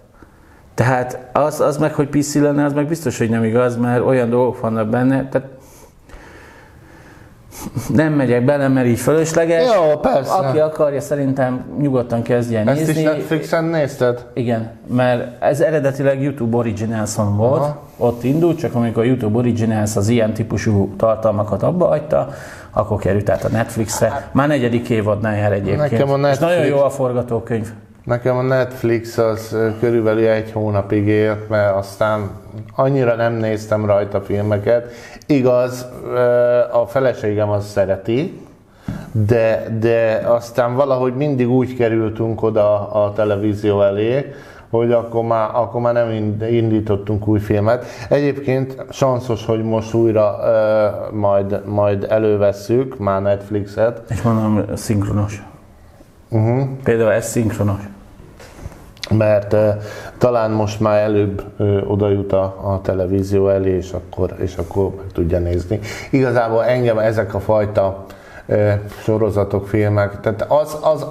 Tehát 0.73 1.29
az, 1.33 1.60
az 1.60 1.77
meg, 1.77 1.93
hogy 1.93 2.07
PC 2.07 2.36
lenne, 2.36 2.65
az 2.65 2.73
meg 2.73 2.88
biztos, 2.88 3.17
hogy 3.17 3.29
nem 3.29 3.43
igaz, 3.43 3.77
mert 3.77 4.05
olyan 4.05 4.29
dolgok 4.29 4.60
vannak 4.60 4.88
benne, 4.88 5.29
tehát 5.29 5.47
nem 7.93 8.13
megyek 8.13 8.45
bele, 8.45 8.67
mert 8.67 8.88
így 8.88 8.99
fölösleges. 8.99 9.63
Jó, 9.75 9.99
persze. 9.99 10.33
Aki 10.33 10.60
akarja, 10.60 11.01
szerintem 11.01 11.65
nyugodtan 11.79 12.21
kezdjen 12.21 12.67
Ezt 12.67 12.77
nézni. 12.77 13.01
is 13.01 13.07
Netflixen 13.07 13.63
nézted? 13.63 14.25
Igen, 14.33 14.71
mert 14.88 15.43
ez 15.43 15.60
eredetileg 15.62 16.21
YouTube 16.21 16.57
Originals-on 16.57 17.38
volt, 17.38 17.62
Aha. 17.62 17.81
ott 17.97 18.23
indult, 18.23 18.57
csak 18.57 18.75
amikor 18.75 19.05
YouTube 19.05 19.38
Originals 19.38 19.95
az 19.95 20.07
ilyen 20.07 20.33
típusú 20.33 20.93
tartalmakat 20.97 21.63
abba 21.63 21.88
hagyta, 21.88 22.29
akkor 22.80 23.00
került 23.00 23.30
át 23.30 23.44
a 23.44 23.50
Netflixre. 23.50 24.30
Már 24.32 24.48
negyedik 24.48 24.90
évadnál 24.90 25.36
jár 25.38 25.52
egyébként. 25.52 25.78
Nekem 25.92 26.10
a 26.10 26.16
És 26.16 26.22
Netflix- 26.22 26.40
nagyon 26.40 26.66
jó 26.66 26.80
a 26.80 26.90
forgatókönyv. 26.90 27.68
Nekem 28.04 28.38
a 28.38 28.42
Netflix 28.42 29.18
az 29.18 29.58
körülbelül 29.80 30.28
egy 30.28 30.52
hónapig 30.52 31.08
élt, 31.08 31.50
mert 31.50 31.76
aztán 31.76 32.30
annyira 32.76 33.16
nem 33.16 33.34
néztem 33.34 33.86
rajta 33.86 34.22
filmeket. 34.22 34.92
Igaz, 35.26 35.86
a 36.72 36.86
feleségem 36.86 37.50
az 37.50 37.66
szereti, 37.68 38.42
de, 39.12 39.63
de 39.80 40.22
aztán 40.26 40.76
valahogy 40.76 41.16
mindig 41.16 41.50
úgy 41.50 41.76
kerültünk 41.76 42.44
oda 42.44 42.92
a 42.92 43.13
televízió 43.13 43.82
elé, 43.82 44.34
hogy 44.69 44.91
akkor 44.91 45.23
már, 45.23 45.49
akkor 45.53 45.82
már 45.82 45.93
nem 45.93 46.12
ind- 46.12 46.41
indítottunk 46.49 47.27
új 47.27 47.39
filmet. 47.39 47.86
Egyébként 48.10 48.86
sanszos, 48.89 49.45
hogy 49.45 49.63
most 49.63 49.93
újra 49.93 50.39
ö, 50.43 51.15
majd, 51.15 51.62
majd 51.65 52.06
elővesszük 52.10 52.97
már 52.97 53.21
Netflixet. 53.21 54.01
És 54.10 54.21
mondom, 54.21 54.65
szinkronos. 54.75 55.43
Uh-huh. 56.30 56.67
Például 56.84 57.12
ez 57.12 57.30
szinkronos. 57.30 57.82
mert 59.10 59.53
uh, 59.53 59.60
talán 60.17 60.51
most 60.51 60.80
már 60.80 61.01
előbb 61.01 61.43
uh, 61.58 61.91
oda 61.91 62.10
jut 62.10 62.34
a, 62.34 62.43
a 62.43 62.82
televízió 62.82 63.49
elé, 63.49 63.75
és 63.75 63.91
akkor, 63.91 64.34
és 64.38 64.56
akkor 64.56 64.89
meg 64.95 65.12
tudja 65.13 65.39
nézni. 65.39 65.80
Igazából 66.12 66.63
engem 66.63 66.97
ezek 66.97 67.34
a 67.34 67.39
fajta 67.39 68.06
uh, 68.45 68.73
sorozatok, 69.01 69.67
filmek, 69.67 70.19
tehát 70.19 70.45
az, 70.47 70.77
az 70.82 71.06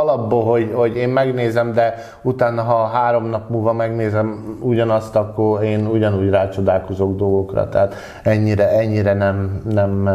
alapból, 0.00 0.44
hogy, 0.44 0.72
hogy 0.74 0.96
én 0.96 1.08
megnézem, 1.08 1.72
de 1.72 1.94
utána, 2.22 2.62
ha 2.62 2.86
három 2.86 3.26
nap 3.26 3.48
múlva 3.48 3.72
megnézem 3.72 4.56
ugyanazt, 4.60 5.16
akkor 5.16 5.62
én 5.62 5.86
ugyanúgy 5.86 6.30
rácsodálkozok 6.30 7.16
dolgokra. 7.16 7.68
Tehát 7.68 7.94
ennyire, 8.22 8.68
ennyire 8.68 9.14
nem, 9.14 9.62
nem 9.70 10.10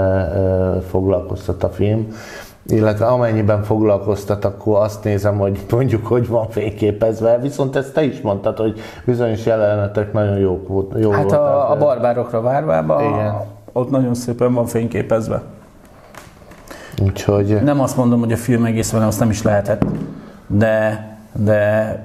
foglalkoztat 0.90 1.64
a 1.64 1.70
film 1.70 2.08
illetve 2.66 3.06
amennyiben 3.06 3.64
foglalkoztat, 3.64 4.46
akkor 4.46 4.78
azt 4.80 5.04
nézem, 5.04 5.38
hogy 5.38 5.66
mondjuk, 5.72 6.08
hogy 6.08 6.28
van 6.28 6.50
fényképezve, 6.50 7.38
viszont 7.38 7.76
ezt 7.76 7.94
te 7.94 8.04
is 8.04 8.22
mondtad, 8.22 8.58
hogy 8.58 8.80
bizonyos 9.06 9.46
jelenetek 9.46 10.14
nagyon 10.14 10.38
jók 10.38 10.68
volt. 10.68 10.94
Jó 10.98 11.12
Hát 11.12 11.24
voltak. 11.24 11.40
a, 11.40 11.72
a 11.72 11.78
barbárokra 11.78 12.42
várvában, 12.42 13.04
Igen. 13.04 13.36
ott 13.74 13.90
nagyon 13.90 14.14
szépen 14.14 14.54
van 14.54 14.66
fényképezve. 14.66 15.42
Úgyhogy 17.02 17.64
Nem 17.64 17.80
azt 17.80 17.98
mondom, 17.98 18.20
hogy 18.20 18.32
a 18.32 18.38
film 18.38 18.66
egész 18.66 18.92
van, 18.92 19.02
azt 19.02 19.20
nem 19.20 19.30
is 19.30 19.42
lehetett, 19.42 19.86
de, 20.48 21.08
de 21.34 22.00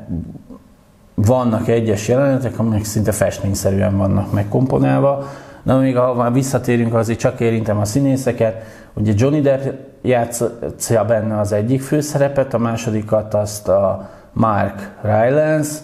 vannak 1.15 1.69
egyes 1.69 2.09
jelenetek, 2.09 2.59
amik 2.59 2.85
szinte 2.85 3.13
festményszerűen 3.13 3.97
vannak 3.97 4.33
megkomponálva, 4.33 5.29
de 5.63 5.75
még 5.75 5.97
ha 5.97 6.15
már 6.15 6.33
visszatérünk, 6.33 6.95
azért 6.95 7.19
csak 7.19 7.41
érintem 7.41 7.79
a 7.79 7.85
színészeket. 7.85 8.63
Ugye 8.95 9.13
Johnny 9.17 9.41
Depp 9.41 9.65
játsza 10.03 11.05
benne 11.07 11.39
az 11.39 11.53
egyik 11.53 11.83
főszerepet, 11.83 12.55
a 12.55 12.59
másodikat 12.59 13.35
azt 13.35 13.69
a 13.69 14.09
Mark 14.33 14.91
Rylance, 15.03 15.81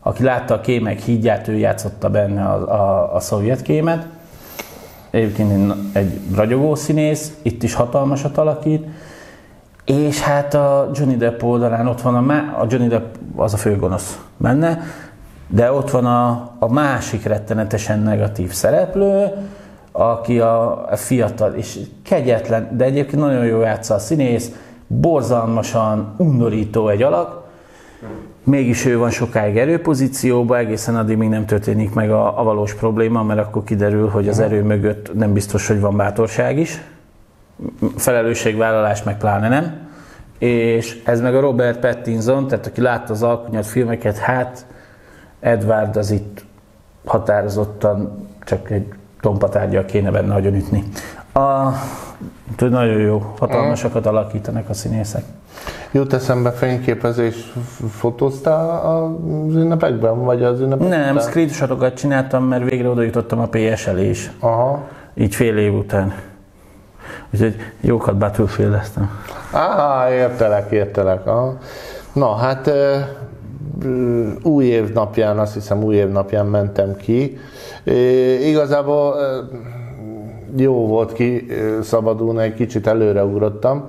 aki 0.00 0.22
látta 0.22 0.54
a 0.54 0.60
kémek 0.60 0.98
hídját, 0.98 1.48
ő 1.48 1.56
játszotta 1.56 2.10
benne 2.10 2.44
a, 2.44 2.72
a, 2.72 3.14
a 3.14 3.20
szovjet 3.20 3.62
kémet. 3.62 4.06
Egyébként 5.14 5.74
egy 5.92 6.20
ragyogó 6.34 6.74
színész, 6.74 7.32
itt 7.42 7.62
is 7.62 7.74
hatalmasat 7.74 8.38
alakít. 8.38 8.86
És 9.84 10.20
hát 10.20 10.54
a 10.54 10.90
Johnny 10.94 11.16
Depp 11.16 11.42
oldalán 11.42 11.86
ott 11.86 12.00
van 12.00 12.14
a, 12.14 12.20
má- 12.20 12.56
a 12.56 12.66
Johnny 12.68 12.88
Depp 12.88 13.14
az 13.36 13.54
a 13.54 13.56
főgonosz 13.56 14.18
benne, 14.36 14.82
de 15.48 15.72
ott 15.72 15.90
van 15.90 16.06
a, 16.06 16.50
a 16.58 16.72
másik 16.72 17.24
rettenetesen 17.24 18.00
negatív 18.00 18.52
szereplő, 18.52 19.30
aki 19.92 20.40
a, 20.40 20.86
a 20.90 20.96
fiatal 20.96 21.52
és 21.52 21.78
kegyetlen, 22.02 22.76
de 22.76 22.84
egyébként 22.84 23.22
nagyon 23.22 23.44
jó 23.44 23.60
játsza 23.60 23.94
a 23.94 23.98
színész, 23.98 24.50
borzalmasan 24.86 26.14
undorító 26.16 26.88
egy 26.88 27.02
alak, 27.02 27.42
mégis 28.44 28.84
ő 28.84 28.98
van 28.98 29.10
sokáig 29.10 29.56
erőpozícióban, 29.56 30.58
egészen 30.58 30.96
addig 30.96 31.16
még 31.16 31.28
nem 31.28 31.46
történik 31.46 31.94
meg 31.94 32.10
a, 32.10 32.40
a 32.40 32.42
valós 32.42 32.74
probléma, 32.74 33.22
mert 33.22 33.40
akkor 33.40 33.64
kiderül, 33.64 34.08
hogy 34.08 34.28
az 34.28 34.38
erő 34.38 34.62
mögött 34.62 35.14
nem 35.14 35.32
biztos, 35.32 35.66
hogy 35.66 35.80
van 35.80 35.96
bátorság 35.96 36.58
is, 36.58 36.80
felelősségvállalás 37.96 39.02
meg 39.02 39.16
pláne 39.16 39.48
nem. 39.48 39.82
És 40.38 41.02
ez 41.04 41.20
meg 41.20 41.34
a 41.34 41.40
Robert 41.40 41.80
Pattinson, 41.80 42.46
tehát 42.46 42.66
aki 42.66 42.80
látta 42.80 43.12
az 43.12 43.22
alkonyat 43.22 43.66
filmeket, 43.66 44.16
hát 44.16 44.66
Edward 45.40 45.96
az 45.96 46.10
itt 46.10 46.44
határozottan 47.04 48.28
csak 48.44 48.70
egy 48.70 48.92
tompatárgyal 49.20 49.84
kéne 49.84 50.10
benne 50.10 50.26
nagyon 50.26 50.54
ütni. 50.54 50.84
A, 51.32 51.68
nagyon 52.58 53.00
jó, 53.00 53.34
hatalmasakat 53.38 54.06
alakítanak 54.06 54.68
a 54.68 54.74
színészek. 54.74 55.24
Jut 55.94 56.12
eszembe 56.12 56.50
fényképezés, 56.50 57.52
fotóztál 57.90 58.86
az 58.86 59.54
ünnepekben, 59.54 60.24
vagy 60.24 60.42
az 60.42 60.60
ünnepekben? 60.60 60.98
Nem, 61.00 61.18
screenshotokat 61.18 61.94
csináltam, 61.94 62.44
mert 62.44 62.70
végre 62.70 62.88
oda 62.88 63.02
jutottam 63.02 63.38
a 63.38 63.46
PSL 63.46 63.98
is, 63.98 64.30
Aha. 64.40 64.82
így 65.14 65.34
fél 65.34 65.56
év 65.56 65.74
után. 65.74 66.14
Úgyhogy 67.32 67.56
jókat 67.80 68.18
battlefield 68.18 68.80
Á, 69.52 70.12
értelek, 70.12 70.70
értelek. 70.70 71.26
Aha. 71.26 71.58
Na, 72.12 72.34
hát 72.34 72.70
új 74.42 74.64
év 74.64 74.92
napján, 74.92 75.38
azt 75.38 75.54
hiszem 75.54 75.82
új 75.82 75.94
év 75.94 76.08
napján 76.08 76.46
mentem 76.46 76.96
ki. 76.96 77.38
Igazából 78.46 79.16
jó 80.56 80.86
volt 80.86 81.12
ki 81.12 81.46
szabadulni, 81.82 82.42
egy 82.42 82.54
kicsit 82.54 82.86
előreugrottam, 82.86 83.88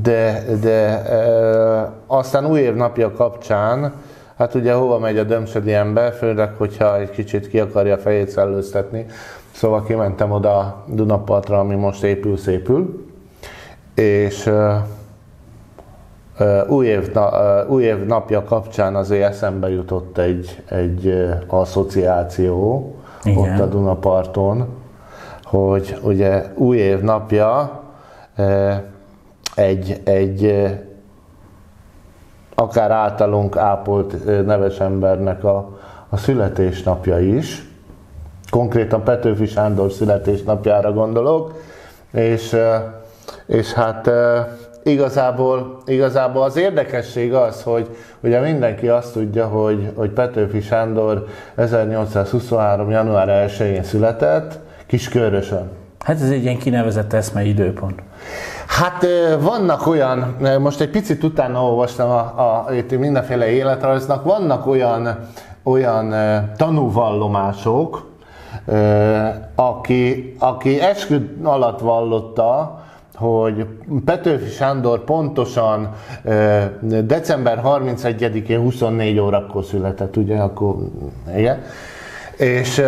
de, 0.00 0.42
de 0.60 1.02
ö, 1.10 1.80
aztán 2.06 2.46
új 2.46 2.60
év 2.60 2.74
napja 2.74 3.12
kapcsán, 3.12 3.92
hát 4.36 4.54
ugye 4.54 4.72
hova 4.72 4.98
megy 4.98 5.18
a 5.18 5.24
dömsödi 5.24 5.72
ember, 5.72 6.12
főleg, 6.12 6.54
hogyha 6.56 6.98
egy 6.98 7.10
kicsit 7.10 7.48
ki 7.48 7.60
akarja 7.60 7.98
fejét 7.98 8.28
szellőztetni, 8.28 9.06
szóval 9.50 9.82
kimentem 9.82 10.30
oda 10.30 10.58
a 10.58 10.84
Dunapartra, 10.86 11.58
ami 11.58 11.74
most 11.74 12.02
épül, 12.02 12.36
szépül, 12.36 13.06
és 13.94 14.46
ö, 14.46 14.74
Ö, 16.38 16.66
új 16.66 16.86
év, 16.86 17.12
na, 17.12 17.30
új 17.68 17.82
év 17.82 18.06
napja 18.06 18.44
kapcsán 18.44 18.96
azért 18.96 19.28
eszembe 19.28 19.70
jutott 19.70 20.18
egy, 20.18 20.62
egy 20.68 21.14
asszociáció 21.46 22.90
Igen. 23.22 23.38
ott 23.38 23.60
a 23.60 23.66
Dunaparton, 23.66 24.66
hogy 25.42 25.98
ugye 26.02 26.44
új 26.54 26.76
év 26.76 27.00
napja 27.00 27.80
ö, 28.36 28.72
egy, 29.54 30.00
egy 30.04 30.64
akár 32.54 32.90
általunk 32.90 33.56
ápolt 33.56 34.24
neves 34.46 34.80
embernek 34.80 35.44
a, 35.44 35.78
a 36.08 36.16
születésnapja 36.16 37.18
is. 37.18 37.70
Konkrétan 38.50 39.04
Petőfi 39.04 39.46
Sándor 39.46 39.92
születésnapjára 39.92 40.92
gondolok, 40.92 41.62
és, 42.12 42.56
és 43.46 43.72
hát 43.72 44.10
igazából, 44.82 45.82
igazából 45.86 46.42
az 46.42 46.56
érdekesség 46.56 47.34
az, 47.34 47.62
hogy 47.62 47.96
ugye 48.20 48.40
mindenki 48.40 48.88
azt 48.88 49.12
tudja, 49.12 49.46
hogy, 49.46 49.92
hogy 49.94 50.10
Petőfi 50.10 50.60
Sándor 50.60 51.26
1823. 51.54 52.90
január 52.90 53.48
1-én 53.48 53.82
született, 53.82 54.58
Kiskörösön. 54.86 55.70
Hát 55.98 56.20
ez 56.20 56.30
egy 56.30 56.42
ilyen 56.42 56.58
kinevezett 56.58 57.12
eszmei 57.12 57.48
időpont. 57.48 58.02
Hát 58.78 59.06
vannak 59.40 59.86
olyan, 59.86 60.36
most 60.60 60.80
egy 60.80 60.90
picit 60.90 61.24
utána 61.24 61.64
olvastam 61.64 62.10
a, 62.10 62.18
a, 62.18 62.74
itt 62.74 62.98
mindenféle 62.98 63.46
életrajznak, 63.46 64.24
vannak 64.24 64.66
olyan, 64.66 65.18
olyan 65.62 66.14
tanúvallomások, 66.56 68.10
aki, 69.54 70.34
aki 70.38 70.80
eskü 70.80 71.36
alatt 71.42 71.80
vallotta, 71.80 72.80
hogy 73.14 73.66
Petőfi 74.04 74.50
Sándor 74.50 75.04
pontosan 75.04 75.94
december 77.02 77.62
31-én 77.64 78.60
24 78.60 79.18
órakor 79.18 79.64
született, 79.64 80.16
ugye, 80.16 80.38
akkor 80.38 80.76
igen. 81.36 81.62
És 82.36 82.82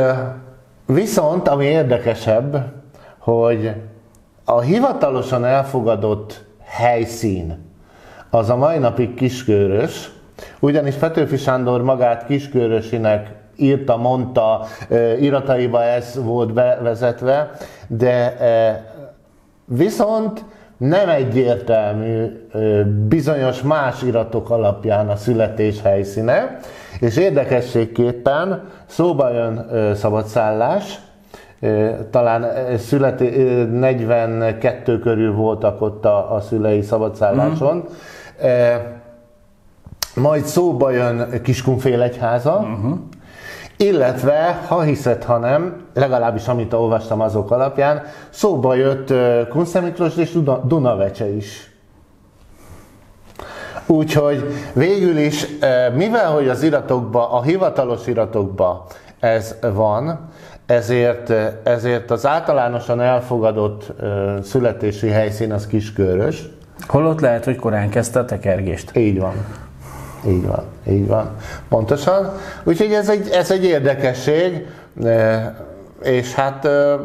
viszont, 0.87 1.49
ami 1.49 1.65
érdekesebb, 1.65 2.73
hogy 3.19 3.75
a 4.45 4.61
hivatalosan 4.61 5.45
elfogadott 5.45 6.45
helyszín 6.65 7.73
az 8.31 8.51
a 8.51 8.57
mai 8.57 8.79
napig 8.79 9.15
Kiskörös, 9.15 10.11
ugyanis 10.61 10.95
Petőfi 10.95 11.37
Sándor 11.37 11.83
magát 11.83 12.27
Kiskörösinek 12.27 13.33
írta, 13.57 13.97
mondta, 13.97 14.65
irataiba 15.21 15.83
ez 15.83 16.21
volt 16.25 16.53
bevezetve, 16.53 17.51
de 17.87 18.37
viszont 19.65 20.45
nem 20.77 21.09
egyértelmű 21.09 22.49
bizonyos 23.09 23.63
más 23.63 24.03
iratok 24.03 24.51
alapján 24.51 25.09
a 25.09 25.17
születés 25.17 25.83
helyszíne, 25.83 26.59
és 27.01 27.17
érdekességképpen 27.17 28.69
szóba 28.87 29.31
jön 29.31 29.69
szabadszállás, 29.95 30.99
talán 32.11 32.47
születi, 32.79 33.37
ö, 33.37 33.65
42 33.65 34.99
körül 34.99 35.35
voltak 35.35 35.83
ott 35.83 36.05
a, 36.05 36.35
a 36.35 36.41
szülei 36.41 36.83
szabadszálláson. 36.83 37.77
Mm. 37.77 37.81
Majd 40.15 40.45
szóba 40.45 40.91
jön 40.91 41.43
Kiskunfélegyháza, 41.43 42.57
uh-huh. 42.57 42.99
illetve, 43.77 44.61
ha 44.69 44.81
hiszed, 44.81 45.25
ha 45.25 45.39
nem, 45.39 45.87
legalábbis 45.95 46.49
amit 46.49 46.73
olvastam 46.73 47.21
azok 47.21 47.51
alapján, 47.51 48.03
szóba 48.31 48.75
jött 48.75 49.13
Kunszter 49.49 49.83
Miklós 49.83 50.17
és 50.17 50.33
Duna, 50.33 50.57
Dunavecse 50.57 51.29
is. 51.29 51.73
Úgyhogy 53.87 54.45
végül 54.73 55.17
is, 55.17 55.47
mivel 55.95 56.33
hogy 56.33 56.49
az 56.49 56.63
iratokba, 56.63 57.31
a 57.31 57.43
hivatalos 57.43 58.07
iratokba 58.07 58.87
ez 59.21 59.55
van, 59.73 60.29
ezért, 60.67 61.33
ezért 61.63 62.11
az 62.11 62.27
általánosan 62.27 63.01
elfogadott 63.01 63.93
ö, 64.01 64.37
születési 64.43 65.09
helyszín 65.09 65.53
az 65.53 65.67
Kiskörös. 65.67 66.49
Holott 66.87 67.21
lehet, 67.21 67.45
hogy 67.45 67.57
korán 67.57 67.89
kezdte 67.89 68.19
a 68.19 68.25
tekergést. 68.25 68.97
Így 68.97 69.19
van. 69.19 69.35
Így 70.27 70.47
van, 70.47 70.65
így 70.89 71.07
van. 71.07 71.37
Pontosan. 71.69 72.33
Úgyhogy 72.65 72.93
ez 72.93 73.09
egy, 73.09 73.29
ez 73.29 73.51
egy 73.51 73.65
érdekesség, 73.65 74.67
eh, 75.03 75.47
és 76.03 76.35
hát 76.35 76.65
eh, 76.65 76.99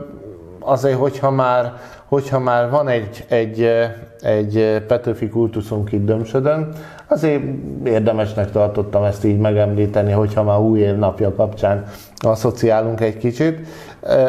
azért, 0.60 0.98
hogyha 0.98 1.32
már, 1.32 1.74
hogyha 2.06 2.40
már 2.40 2.70
van 2.70 2.88
egy, 2.88 3.26
egy, 3.28 3.62
eh, 3.64 3.94
egy 4.22 4.84
Petőfi 4.88 5.30
kultuszunk 5.30 5.92
itt 5.92 6.06
Dömsödön, 6.06 6.70
azért 7.10 7.44
érdemesnek 7.86 8.52
tartottam 8.52 9.04
ezt 9.04 9.26
így 9.26 9.38
megemlíteni, 9.38 10.12
hogyha 10.12 10.44
már 10.44 10.60
új 10.60 10.80
év 10.80 10.96
napja 10.96 11.36
kapcsán 11.36 11.86
asszociálunk 12.18 13.02
egy 13.02 13.18
kicsit. 13.18 13.68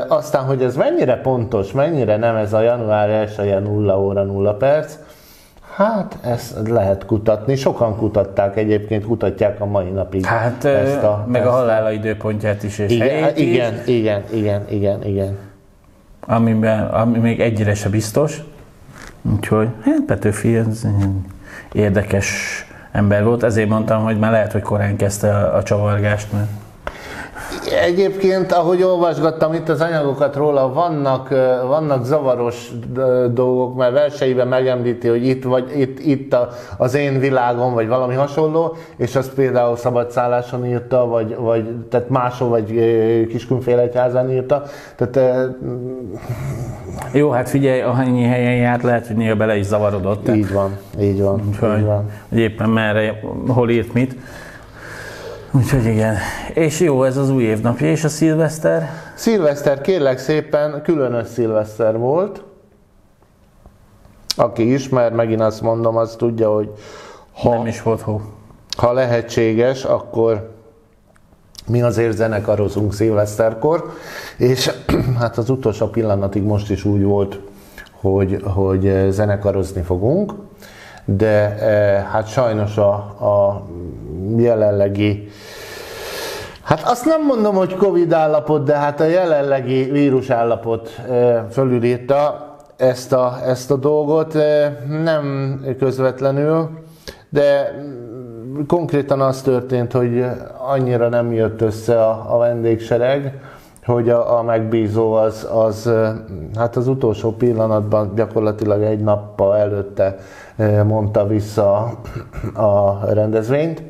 Aztán, 0.08 0.44
hogy 0.44 0.62
ez 0.62 0.76
mennyire 0.76 1.20
pontos, 1.20 1.72
mennyire 1.72 2.16
nem 2.16 2.36
ez 2.36 2.52
a 2.52 2.60
január 2.60 3.10
1 3.38 3.62
0 3.62 4.00
óra 4.00 4.22
0 4.22 4.54
perc, 4.54 4.98
Hát 5.74 6.18
ezt 6.22 6.68
lehet 6.68 7.04
kutatni. 7.04 7.56
Sokan 7.56 7.96
kutatták 7.96 8.56
egyébként, 8.56 9.04
kutatják 9.04 9.60
a 9.60 9.66
mai 9.66 9.90
napig. 9.90 10.24
Hát 10.24 10.64
ezt 10.64 11.02
a, 11.02 11.24
meg 11.28 11.40
ezt 11.40 11.50
a 11.50 11.52
halála 11.52 11.90
időpontját 11.90 12.62
is, 12.62 12.78
és 12.78 12.92
igen, 12.92 13.36
igen, 13.36 13.74
is. 13.74 13.86
igen, 13.86 14.22
igen, 14.32 14.64
igen, 14.68 15.04
igen. 15.04 15.38
Amiben, 16.26 16.86
ami 16.86 17.18
még 17.18 17.40
egyre 17.40 17.74
se 17.74 17.88
biztos. 17.88 18.42
Úgyhogy, 19.22 19.68
hát 19.84 20.02
Petőfi 20.06 20.56
ez 20.56 20.86
érdekes 21.72 22.28
ember 22.92 23.24
volt, 23.24 23.42
ezért 23.42 23.68
mondtam, 23.68 24.02
hogy 24.02 24.18
már 24.18 24.30
lehet, 24.30 24.52
hogy 24.52 24.62
korán 24.62 24.96
kezdte 24.96 25.36
a, 25.36 25.56
a 25.56 25.62
csavargást, 25.62 26.32
mert 26.32 26.48
Egyébként, 27.72 28.52
ahogy 28.52 28.82
olvasgattam 28.82 29.54
itt 29.54 29.68
az 29.68 29.80
anyagokat 29.80 30.36
róla, 30.36 30.72
vannak, 30.72 31.28
vannak 31.66 32.04
zavaros 32.04 32.70
dolgok, 33.32 33.76
mert 33.76 33.92
verseiben 33.92 34.48
megemlíti, 34.48 35.08
hogy 35.08 35.26
itt, 35.26 35.44
vagy 35.44 35.78
itt, 35.78 35.98
itt 35.98 36.32
a, 36.32 36.48
az 36.76 36.94
én 36.94 37.18
világom, 37.18 37.74
vagy 37.74 37.88
valami 37.88 38.14
hasonló, 38.14 38.76
és 38.96 39.16
azt 39.16 39.34
például 39.34 39.76
szabadszálláson 39.76 40.66
írta, 40.66 41.06
vagy, 41.06 41.36
vagy 41.36 41.64
tehát 41.90 42.08
máshol, 42.08 42.48
vagy 42.48 42.66
Kiskunfélegyházán 43.28 44.30
írta. 44.30 44.62
Tehát, 44.96 45.50
Jó, 47.12 47.30
hát 47.30 47.48
figyelj, 47.48 47.80
ahanyi 47.80 48.22
helyen 48.22 48.56
járt, 48.56 48.82
lehet, 48.82 49.06
hogy 49.06 49.16
néha 49.16 49.34
bele 49.34 49.56
is 49.56 49.66
zavarodott. 49.66 50.28
Így 50.28 50.52
van, 50.52 50.76
így 51.00 51.20
van. 51.22 51.42
Úgyhogy, 51.48 51.78
így 51.78 51.84
van. 51.84 52.10
Hogy 52.28 52.38
éppen 52.38 52.68
merre, 52.68 53.20
hol 53.46 53.70
írt 53.70 53.92
mit. 53.92 54.16
Úgyhogy 55.52 55.84
igen. 55.84 56.16
És 56.54 56.80
jó, 56.80 57.04
ez 57.04 57.16
az 57.16 57.30
új 57.30 57.42
évnapja, 57.42 57.90
és 57.90 58.04
a 58.04 58.08
szilveszter? 58.08 58.90
Szilveszter 59.14 59.80
kérlek 59.80 60.18
szépen 60.18 60.82
különös 60.82 61.28
szilveszter 61.28 61.98
volt. 61.98 62.42
Aki 64.36 64.72
ismer, 64.72 65.12
megint 65.12 65.40
azt 65.40 65.60
mondom, 65.60 65.96
az 65.96 66.14
tudja, 66.18 66.54
hogy 66.54 66.70
ha, 67.32 67.56
nem 67.56 67.66
is 67.66 67.82
volt 67.82 68.00
hó. 68.00 68.20
Ha 68.76 68.92
lehetséges, 68.92 69.84
akkor 69.84 70.50
mi 71.66 71.82
azért 71.82 72.16
zenekarozunk 72.16 72.92
szilveszterkor, 72.92 73.92
és 74.36 74.70
hát 75.20 75.38
az 75.38 75.50
utolsó 75.50 75.86
pillanatig 75.86 76.42
most 76.42 76.70
is 76.70 76.84
úgy 76.84 77.02
volt, 77.02 77.40
hogy, 77.92 78.42
hogy 78.54 79.06
zenekarozni 79.10 79.82
fogunk, 79.82 80.32
de 81.04 81.56
eh, 81.58 82.04
hát 82.12 82.26
sajnos 82.26 82.76
a, 82.76 82.92
a 83.26 83.66
jelenlegi 84.36 85.28
Hát 86.62 86.82
azt 86.84 87.04
nem 87.04 87.24
mondom, 87.24 87.54
hogy 87.54 87.76
Covid 87.76 88.12
állapot, 88.12 88.64
de 88.64 88.76
hát 88.76 89.00
a 89.00 89.04
jelenlegi 89.04 89.82
vírus 89.82 90.30
állapot 90.30 91.00
fölülírta 91.50 92.50
ezt 92.76 93.12
a, 93.12 93.38
ezt 93.46 93.70
a 93.70 93.76
dolgot, 93.76 94.36
nem 94.88 95.60
közvetlenül, 95.78 96.68
de 97.28 97.74
konkrétan 98.66 99.20
az 99.20 99.42
történt, 99.42 99.92
hogy 99.92 100.24
annyira 100.58 101.08
nem 101.08 101.32
jött 101.32 101.60
össze 101.60 102.04
a, 102.04 102.34
a 102.34 102.38
vendégsereg, 102.38 103.40
hogy 103.90 104.08
a, 104.08 104.38
a 104.38 104.42
megbízó 104.42 105.12
az, 105.12 105.48
az, 105.52 105.90
hát 106.56 106.76
az 106.76 106.88
utolsó 106.88 107.32
pillanatban 107.32 108.12
gyakorlatilag 108.14 108.82
egy 108.82 109.00
nappal 109.00 109.56
előtte 109.56 110.16
mondta 110.86 111.26
vissza 111.26 111.92
a 112.54 112.98
rendezvényt. 113.12 113.82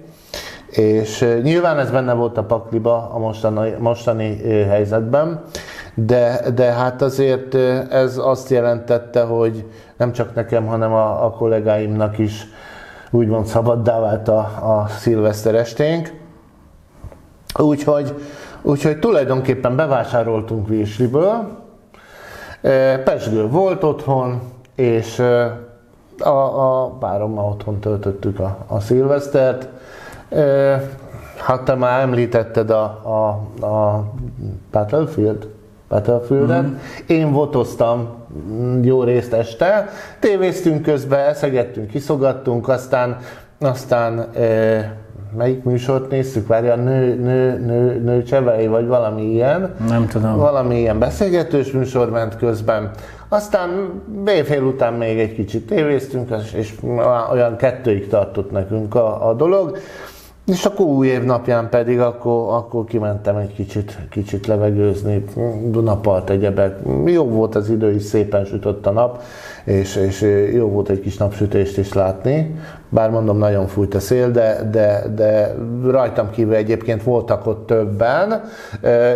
És 0.70 1.38
nyilván 1.42 1.78
ez 1.78 1.90
benne 1.90 2.12
volt 2.12 2.38
a 2.38 2.44
pakliba 2.44 3.10
a 3.14 3.18
mostani, 3.18 3.74
mostani 3.78 4.36
helyzetben, 4.68 5.42
de, 5.94 6.50
de 6.54 6.72
hát 6.72 7.02
azért 7.02 7.54
ez 7.90 8.18
azt 8.18 8.50
jelentette, 8.50 9.22
hogy 9.22 9.64
nem 9.96 10.12
csak 10.12 10.34
nekem, 10.34 10.66
hanem 10.66 10.92
a, 10.92 11.24
a 11.24 11.30
kollégáimnak 11.30 12.18
is 12.18 12.46
úgymond 13.10 13.46
szabaddá 13.46 14.00
vált 14.00 14.28
a, 14.28 14.38
a 14.62 14.86
szilveszter 14.88 15.54
esténk. 15.54 16.18
Úgyhogy, 17.58 18.14
úgyhogy 18.62 18.98
tulajdonképpen 18.98 19.76
bevásároltunk 19.76 20.68
Virsriből, 20.68 21.58
Pesgő 23.04 23.48
volt 23.48 23.84
otthon, 23.84 24.40
és 24.74 25.18
a, 26.18 26.28
a 26.28 26.88
párommal 26.88 27.44
otthon 27.44 27.80
töltöttük 27.80 28.38
a, 28.38 28.58
a 28.66 28.80
szilvesztert, 28.80 29.68
Hát 31.40 31.62
te 31.62 31.74
már 31.74 32.00
említetted 32.00 32.70
a, 32.70 32.82
a, 32.82 33.28
a 33.66 34.04
Battlefield, 34.70 35.48
Battlefield-et. 35.88 36.62
Mm. 36.62 36.74
Én 37.06 37.32
votoztam 37.32 38.08
jó 38.82 39.02
részt 39.02 39.32
este, 39.32 39.88
tévéztünk 40.18 40.82
közben, 40.82 41.28
eszegettünk, 41.28 41.90
kiszogattunk, 41.90 42.68
aztán, 42.68 43.18
aztán 43.60 44.18
e, 44.18 44.96
melyik 45.36 45.64
műsort 45.64 46.10
néztük, 46.10 46.46
várja, 46.46 46.76
nő, 46.76 47.14
nő, 47.14 47.58
nő, 47.58 48.00
nő 48.00 48.22
csevei, 48.22 48.66
vagy 48.66 48.86
valami 48.86 49.22
ilyen. 49.22 49.74
Nem 49.88 50.06
tudom. 50.06 50.36
Valami 50.36 50.78
ilyen 50.78 50.98
beszélgetős 50.98 51.72
műsor 51.72 52.10
ment 52.10 52.36
közben. 52.36 52.90
Aztán 53.28 54.00
béfél 54.24 54.62
után 54.62 54.92
még 54.92 55.18
egy 55.18 55.34
kicsit 55.34 55.66
tévéztünk, 55.66 56.28
és 56.54 56.74
olyan 57.32 57.56
kettőig 57.56 58.08
tartott 58.08 58.50
nekünk 58.50 58.94
a, 58.94 59.28
a 59.28 59.34
dolog. 59.34 59.78
És 60.46 60.64
akkor 60.64 60.86
új 60.86 61.06
év 61.06 61.22
napján 61.22 61.68
pedig 61.68 62.00
akkor, 62.00 62.54
akkor 62.54 62.84
kimentem 62.84 63.36
egy 63.36 63.54
kicsit, 63.54 63.98
kicsit 64.10 64.46
levegőzni, 64.46 65.24
Dunapart 65.64 66.30
egyebek. 66.30 66.78
Jó 67.04 67.24
volt 67.24 67.54
az 67.54 67.70
idő 67.70 67.94
is, 67.94 68.02
szépen 68.02 68.44
sütött 68.44 68.86
a 68.86 68.90
nap, 68.90 69.22
és, 69.64 69.96
és 69.96 70.48
jó 70.54 70.68
volt 70.68 70.88
egy 70.88 71.00
kis 71.00 71.16
napsütést 71.16 71.78
is 71.78 71.92
látni. 71.92 72.54
Bár 72.92 73.10
mondom, 73.10 73.38
nagyon 73.38 73.66
fújt 73.66 73.94
a 73.94 74.00
szél, 74.00 74.30
de, 74.30 74.68
de, 74.70 75.02
de 75.14 75.54
rajtam 75.84 76.30
kívül 76.30 76.54
egyébként 76.54 77.02
voltak 77.02 77.46
ott 77.46 77.66
többen, 77.66 78.42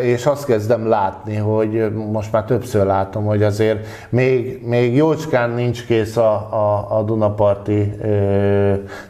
és 0.02 0.26
azt 0.26 0.44
kezdem 0.44 0.88
látni, 0.88 1.36
hogy 1.36 1.92
most 2.12 2.32
már 2.32 2.44
többször 2.44 2.86
látom, 2.86 3.24
hogy 3.24 3.42
azért 3.42 3.86
még, 4.08 4.62
még 4.66 4.96
jócskán 4.96 5.50
nincs 5.50 5.86
kész 5.86 6.16
a, 6.16 6.32
a, 6.34 6.96
a 6.98 7.02
Dunaparti, 7.02 7.92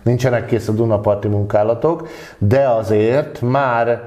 nincsenek 0.03 0.47
kész 0.47 0.69
a 0.69 0.73
Dunaparti 0.73 1.29
munkálatok, 1.29 2.09
de 2.39 2.69
azért 2.69 3.41
már 3.41 4.03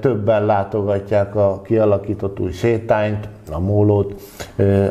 többen 0.00 0.44
látogatják 0.46 1.34
a 1.34 1.60
kialakított 1.64 2.40
új 2.40 2.50
sétányt, 2.50 3.28
a 3.50 3.58
mólót, 3.58 4.14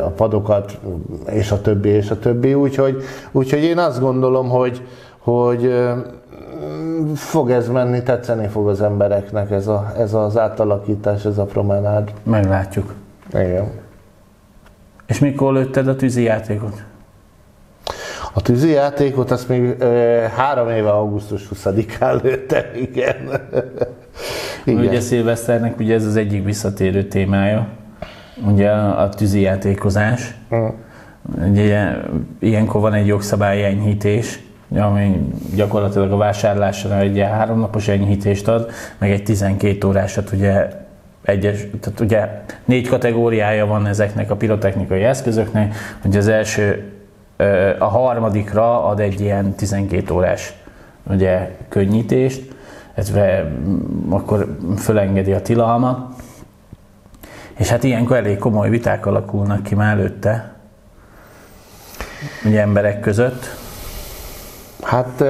a 0.04 0.10
padokat, 0.16 0.80
és 1.26 1.52
a 1.52 1.62
többi, 1.62 1.90
és 1.90 2.10
a 2.10 2.20
többi. 2.20 2.54
Úgyhogy, 2.54 3.04
úgyhogy 3.32 3.64
én 3.64 3.78
azt 3.78 4.00
gondolom, 4.00 4.50
hogy, 4.50 4.82
hogy 5.18 5.74
fog 7.16 7.52
ez 7.52 7.68
menni, 7.68 8.04
tetszeni 8.04 8.48
fog 8.48 8.68
az 8.68 8.82
embereknek 8.82 9.52
ez, 9.52 9.68
a, 9.68 9.94
ez 9.98 10.14
az 10.14 10.38
átalakítás, 10.38 11.26
ez 11.26 11.38
a 11.38 11.44
promenád. 11.44 12.14
Meglátjuk. 12.24 12.94
Igen. 13.30 13.72
És 15.06 15.20
mikor 15.20 15.54
lőtted 15.54 15.88
a 15.88 15.96
tűzi 15.96 16.24
játékot? 16.24 16.84
A 18.34 18.42
tűzi 18.42 18.70
játékot 18.70 19.32
azt 19.32 19.48
még 19.48 19.82
e, 19.82 19.88
három 20.36 20.70
éve 20.70 20.90
augusztus 20.90 21.50
20-án 21.54 22.22
lőttem, 22.22 22.66
igen. 22.76 23.16
Igen. 24.66 24.86
Ugye 24.86 25.00
szilveszternek 25.00 25.80
ugye 25.80 25.94
ez 25.94 26.06
az 26.06 26.16
egyik 26.16 26.44
visszatérő 26.44 27.04
témája, 27.04 27.68
ugye 28.48 28.70
a 28.72 29.10
tűzi 29.10 29.42
játékozás. 29.42 30.36
Mm. 30.56 30.68
Ugye 31.50 31.90
ilyenkor 32.40 32.82
van 32.82 32.94
egy 32.94 33.08
jogszabályi 33.08 33.64
enyhítés, 33.64 34.40
ami 34.78 35.30
gyakorlatilag 35.56 36.12
a 36.12 36.18
vásárlásra 36.18 37.00
egy 37.00 37.20
háromnapos 37.20 37.88
enyhítést 37.88 38.48
ad, 38.48 38.70
meg 38.98 39.12
egy 39.12 39.24
12 39.24 39.88
órásat 39.88 40.32
ugye 40.32 40.68
egyes, 41.24 41.68
tehát 41.80 42.00
ugye 42.00 42.30
négy 42.66 42.88
kategóriája 42.88 43.66
van 43.66 43.88
ezeknek 43.88 44.32
a 44.32 44.36
pirotechnikai 44.36 45.04
eszközöknek, 45.04 45.76
hogy 46.02 46.18
az 46.18 46.28
első 46.28 46.92
a 47.80 47.86
harmadikra 47.86 48.86
ad 48.86 49.00
egy 49.00 49.22
ilyen 49.22 49.54
12 49.56 50.14
órás 50.14 50.54
ugye, 51.10 51.50
könnyítést, 51.70 52.53
illetve 52.96 53.52
akkor 54.10 54.58
fölengedi 54.78 55.34
a 55.34 55.42
tilalmat, 55.42 56.14
és 57.58 57.70
hát 57.70 57.84
ilyenkor 57.84 58.18
elég 58.18 58.38
komoly 58.38 58.70
viták 58.70 59.06
alakulnak 59.06 59.64
ki 59.64 59.76
már 59.76 59.98
előtte, 59.98 60.54
ugye 62.46 62.62
emberek 62.62 63.00
között. 63.00 63.46
Hát 64.82 65.24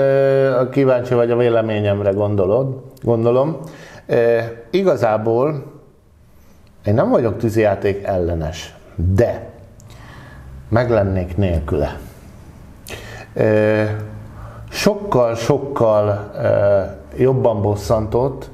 kíváncsi 0.71 1.13
vagy 1.13 1.31
a 1.31 1.37
véleményemre 1.37 2.11
gondolod, 2.11 2.83
gondolom. 3.01 3.59
Igazából 4.69 5.71
én 6.85 6.93
nem 6.93 7.09
vagyok 7.09 7.37
tűzijáték 7.37 8.03
ellenes, 8.03 8.75
de 8.95 9.49
meg 10.69 10.89
lennék 10.89 11.37
nélküle. 11.37 11.97
sokkal-sokkal 14.69 16.31
jobban 17.17 17.61
bosszantott, 17.61 18.49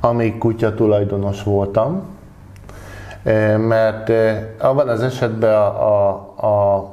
amíg 0.00 0.38
kutya 0.38 0.74
tulajdonos 0.74 1.42
voltam, 1.42 2.02
mert 3.58 4.12
abban 4.60 4.88
az 4.88 5.02
esetben 5.02 5.54
a, 5.54 5.88
a, 5.88 6.46
a 6.46 6.90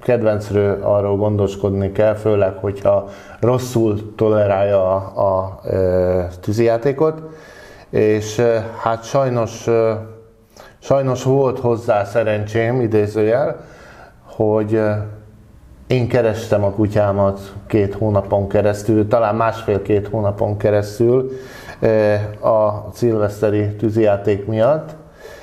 kedvencről 0.00 0.82
arról 0.82 1.16
gondoskodni 1.16 1.92
kell, 1.92 2.14
főleg, 2.14 2.54
hogyha 2.60 3.08
rosszul 3.40 4.14
tolerálja 4.16 4.94
a, 4.94 5.12
a, 5.14 5.44
a 5.44 6.28
tűzijátékot, 6.40 7.22
és 7.90 8.42
hát 8.82 9.04
sajnos, 9.04 9.66
sajnos 10.78 11.22
volt 11.22 11.58
hozzá 11.58 12.04
szerencsém, 12.04 12.80
idézőjel, 12.80 13.56
hogy 14.24 14.80
én 15.86 16.08
kerestem 16.08 16.64
a 16.64 16.70
kutyámat 16.70 17.52
két 17.66 17.94
hónapon 17.94 18.48
keresztül, 18.48 19.08
talán 19.08 19.34
másfél-két 19.34 20.08
hónapon 20.08 20.56
keresztül 20.56 21.30
a 22.40 22.90
szilveszteri 22.92 23.74
tűzijáték 23.74 24.46
miatt, 24.46 24.94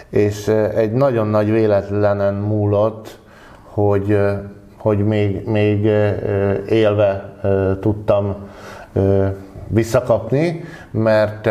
és 0.10 0.48
egy 0.76 0.92
nagyon 0.92 1.28
nagy 1.28 1.52
véletlenen 1.52 2.34
múlott, 2.34 3.20
hogy, 3.64 4.20
hogy 4.78 5.06
még, 5.06 5.48
még 5.48 5.84
élve 6.70 7.34
tudtam 7.82 8.36
visszakapni, 9.68 10.64
mert, 10.92 11.50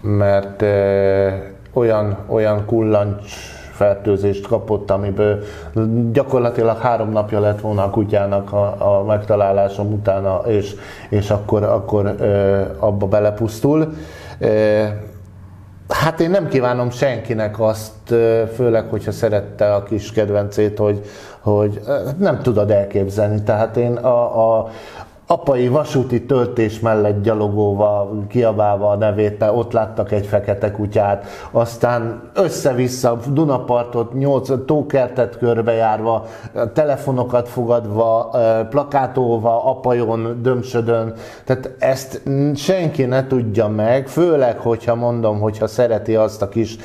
mert 0.00 0.64
olyan, 1.72 2.18
olyan 2.26 2.64
kullancs 2.66 3.32
fertőzést 3.74 4.46
kapott, 4.46 4.90
amiből 4.90 5.42
gyakorlatilag 6.12 6.78
három 6.78 7.10
napja 7.10 7.40
lett 7.40 7.60
volna 7.60 7.82
a 7.82 7.90
kutyának 7.90 8.52
a, 8.52 8.98
a 8.98 9.04
megtalálásom 9.04 9.92
utána, 9.92 10.40
és, 10.46 10.74
és 11.08 11.30
akkor, 11.30 11.62
akkor 11.62 12.14
abba 12.78 13.06
belepusztul. 13.06 13.94
Hát 15.88 16.20
én 16.20 16.30
nem 16.30 16.48
kívánom 16.48 16.90
senkinek 16.90 17.60
azt, 17.60 18.14
főleg, 18.54 18.84
hogyha 18.90 19.12
szerette 19.12 19.74
a 19.74 19.82
kis 19.82 20.12
kedvencét, 20.12 20.78
hogy, 20.78 21.02
hogy 21.40 21.80
nem 22.18 22.42
tudod 22.42 22.70
elképzelni. 22.70 23.42
Tehát 23.42 23.76
én 23.76 23.96
a, 23.96 24.58
a, 24.58 24.68
apai 25.26 25.68
vasúti 25.68 26.22
töltés 26.22 26.80
mellett 26.80 27.22
gyalogóval, 27.22 28.24
kiabálva 28.28 28.88
a 28.88 28.96
nevét, 28.96 29.44
ott 29.54 29.72
láttak 29.72 30.12
egy 30.12 30.26
fekete 30.26 30.70
kutyát, 30.70 31.26
aztán 31.50 32.30
össze-vissza 32.34 33.18
Dunapartot, 33.32 34.12
nyolc 34.12 34.64
tókertet 34.66 35.38
körbejárva, 35.38 36.26
telefonokat 36.72 37.48
fogadva, 37.48 38.36
plakátolva, 38.70 39.64
apajon, 39.64 40.38
dömsödön. 40.42 41.12
Tehát 41.44 41.74
ezt 41.78 42.22
senki 42.54 43.04
ne 43.04 43.26
tudja 43.26 43.68
meg, 43.68 44.08
főleg, 44.08 44.58
hogyha 44.58 44.94
mondom, 44.94 45.40
hogyha 45.40 45.66
szereti 45.66 46.16
azt 46.16 46.42
a 46.42 46.48
kis 46.48 46.76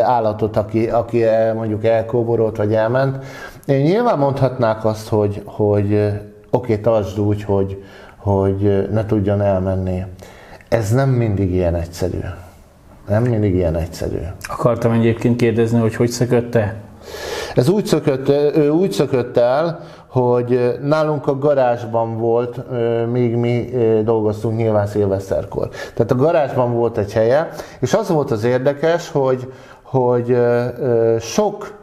állatot, 0.00 0.56
aki, 0.56 0.88
aki 0.90 1.24
mondjuk 1.54 1.84
elkóborolt 1.84 2.56
vagy 2.56 2.74
elment. 2.74 3.24
Én 3.66 3.80
nyilván 3.80 4.18
mondhatnák 4.18 4.84
azt, 4.84 5.08
hogy, 5.08 5.42
hogy 5.44 6.12
oké, 6.50 6.76
tartsd 6.76 7.18
úgy, 7.18 7.42
hogy, 7.42 7.82
hogy 8.16 8.88
ne 8.92 9.06
tudjon 9.06 9.40
elmenni. 9.40 10.04
Ez 10.68 10.90
nem 10.90 11.08
mindig 11.08 11.52
ilyen 11.52 11.74
egyszerű. 11.74 12.20
Nem 13.08 13.22
mindig 13.22 13.54
ilyen 13.54 13.76
egyszerű. 13.76 14.18
Akartam 14.48 14.92
egyébként 14.92 15.36
kérdezni, 15.36 15.78
hogy 15.78 15.94
hogy 15.94 16.08
szökötte? 16.08 16.74
Ez 17.54 17.68
úgy 17.68 17.86
szökött, 17.86 18.28
ő 18.56 18.70
úgy 18.70 18.92
szökött 18.92 19.36
el, 19.36 19.80
hogy 20.06 20.78
nálunk 20.82 21.26
a 21.26 21.38
garázsban 21.38 22.18
volt, 22.18 22.60
míg 23.10 23.36
mi 23.36 23.70
dolgoztunk 24.04 24.56
nyilván 24.56 24.86
szilveszterkor. 24.86 25.68
Tehát 25.94 26.10
a 26.10 26.14
garázsban 26.14 26.74
volt 26.74 26.98
egy 26.98 27.12
helye, 27.12 27.48
és 27.80 27.94
az 27.94 28.08
volt 28.08 28.30
az 28.30 28.44
érdekes, 28.44 29.10
hogy, 29.10 29.52
hogy 29.82 30.36
sok 31.20 31.79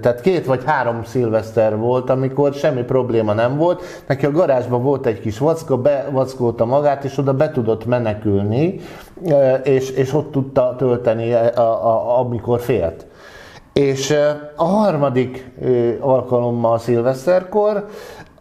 tehát 0.00 0.20
két 0.20 0.46
vagy 0.46 0.64
három 0.64 1.04
szilveszter 1.04 1.76
volt, 1.76 2.10
amikor 2.10 2.52
semmi 2.52 2.82
probléma 2.82 3.32
nem 3.32 3.56
volt. 3.56 3.82
Neki 4.06 4.26
a 4.26 4.30
garázsban 4.30 4.82
volt 4.82 5.06
egy 5.06 5.20
kis 5.20 5.38
vacka, 5.38 5.76
bevackolta 5.76 6.64
magát, 6.64 7.04
és 7.04 7.18
oda 7.18 7.32
be 7.32 7.50
tudott 7.50 7.86
menekülni, 7.86 8.80
és, 9.62 9.90
és 9.90 10.14
ott 10.14 10.32
tudta 10.32 10.74
tölteni, 10.78 11.32
a, 11.32 11.60
a, 11.60 12.18
amikor 12.18 12.60
félt. 12.60 13.06
És 13.72 14.14
a 14.56 14.64
harmadik 14.64 15.50
alkalommal 16.00 16.78
szilveszterkor, 16.78 17.84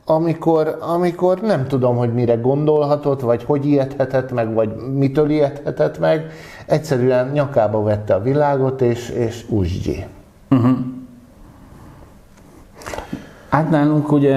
amikor, 0.05 0.77
amikor 0.79 1.41
nem 1.41 1.67
tudom, 1.67 1.97
hogy 1.97 2.13
mire 2.13 2.36
gondolhatott, 2.36 3.21
vagy 3.21 3.43
hogy 3.43 3.65
ijedhetett 3.65 4.31
meg, 4.31 4.53
vagy 4.53 4.69
mitől 4.75 5.29
ijedhetett 5.29 5.99
meg, 5.99 6.31
egyszerűen 6.65 7.29
nyakába 7.31 7.84
vette 7.84 8.13
a 8.13 8.21
világot, 8.21 8.81
és, 8.81 9.09
és 9.09 9.45
usgyi. 9.49 10.05
Uh-huh. 10.49 10.77
Hát 13.49 13.69
nálunk 13.69 14.11
ugye, 14.11 14.36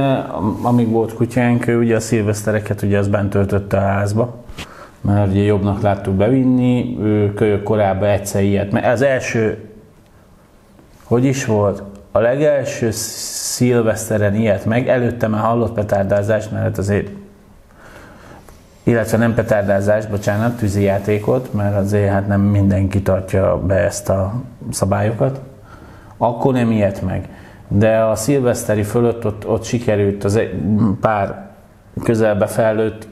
amíg 0.62 0.90
volt 0.90 1.14
kutyánk, 1.14 1.66
ő 1.66 1.78
ugye 1.78 1.96
a 1.96 2.00
szilvesztereket 2.00 2.82
ugye 2.82 2.98
az 2.98 3.08
bent 3.08 3.30
töltötte 3.30 3.76
a 3.76 3.80
házba, 3.80 4.34
mert 5.00 5.30
ugye 5.30 5.42
jobbnak 5.42 5.80
láttuk 5.80 6.14
bevinni, 6.14 6.96
ő 7.00 7.34
kölyök 7.34 7.62
korábban 7.62 8.08
egyszer 8.08 8.42
ilyet, 8.42 8.72
mert 8.72 8.86
az 8.86 9.02
első, 9.02 9.70
hogy 11.04 11.24
is 11.24 11.44
volt, 11.44 11.82
a 12.12 12.18
legelső 12.18 12.90
szilveszteren 12.90 14.34
ilyet 14.34 14.64
meg, 14.64 14.88
előtte 14.88 15.26
már 15.26 15.40
hallott 15.40 15.72
petárdázást, 15.72 16.50
mert 16.50 16.62
hát 16.62 16.78
azért 16.78 17.08
illetve 18.82 19.16
nem 19.16 19.34
petárdázást, 19.34 20.10
bocsánat, 20.10 20.56
tűzijátékot, 20.56 21.52
mert 21.52 21.76
azért 21.76 22.10
hát 22.10 22.26
nem 22.26 22.40
mindenki 22.40 23.02
tartja 23.02 23.60
be 23.66 23.74
ezt 23.74 24.08
a 24.08 24.32
szabályokat, 24.70 25.40
akkor 26.16 26.52
nem 26.52 26.70
ilyet 26.70 27.02
meg 27.02 27.28
de 27.68 27.98
a 27.98 28.14
szilveszteri 28.14 28.82
fölött 28.82 29.26
ott, 29.26 29.48
ott 29.48 29.64
sikerült 29.64 30.24
az 30.24 30.36
egy 30.36 30.50
pár 31.00 31.48
közelbe 32.02 32.46
fejlőtt 32.46 33.06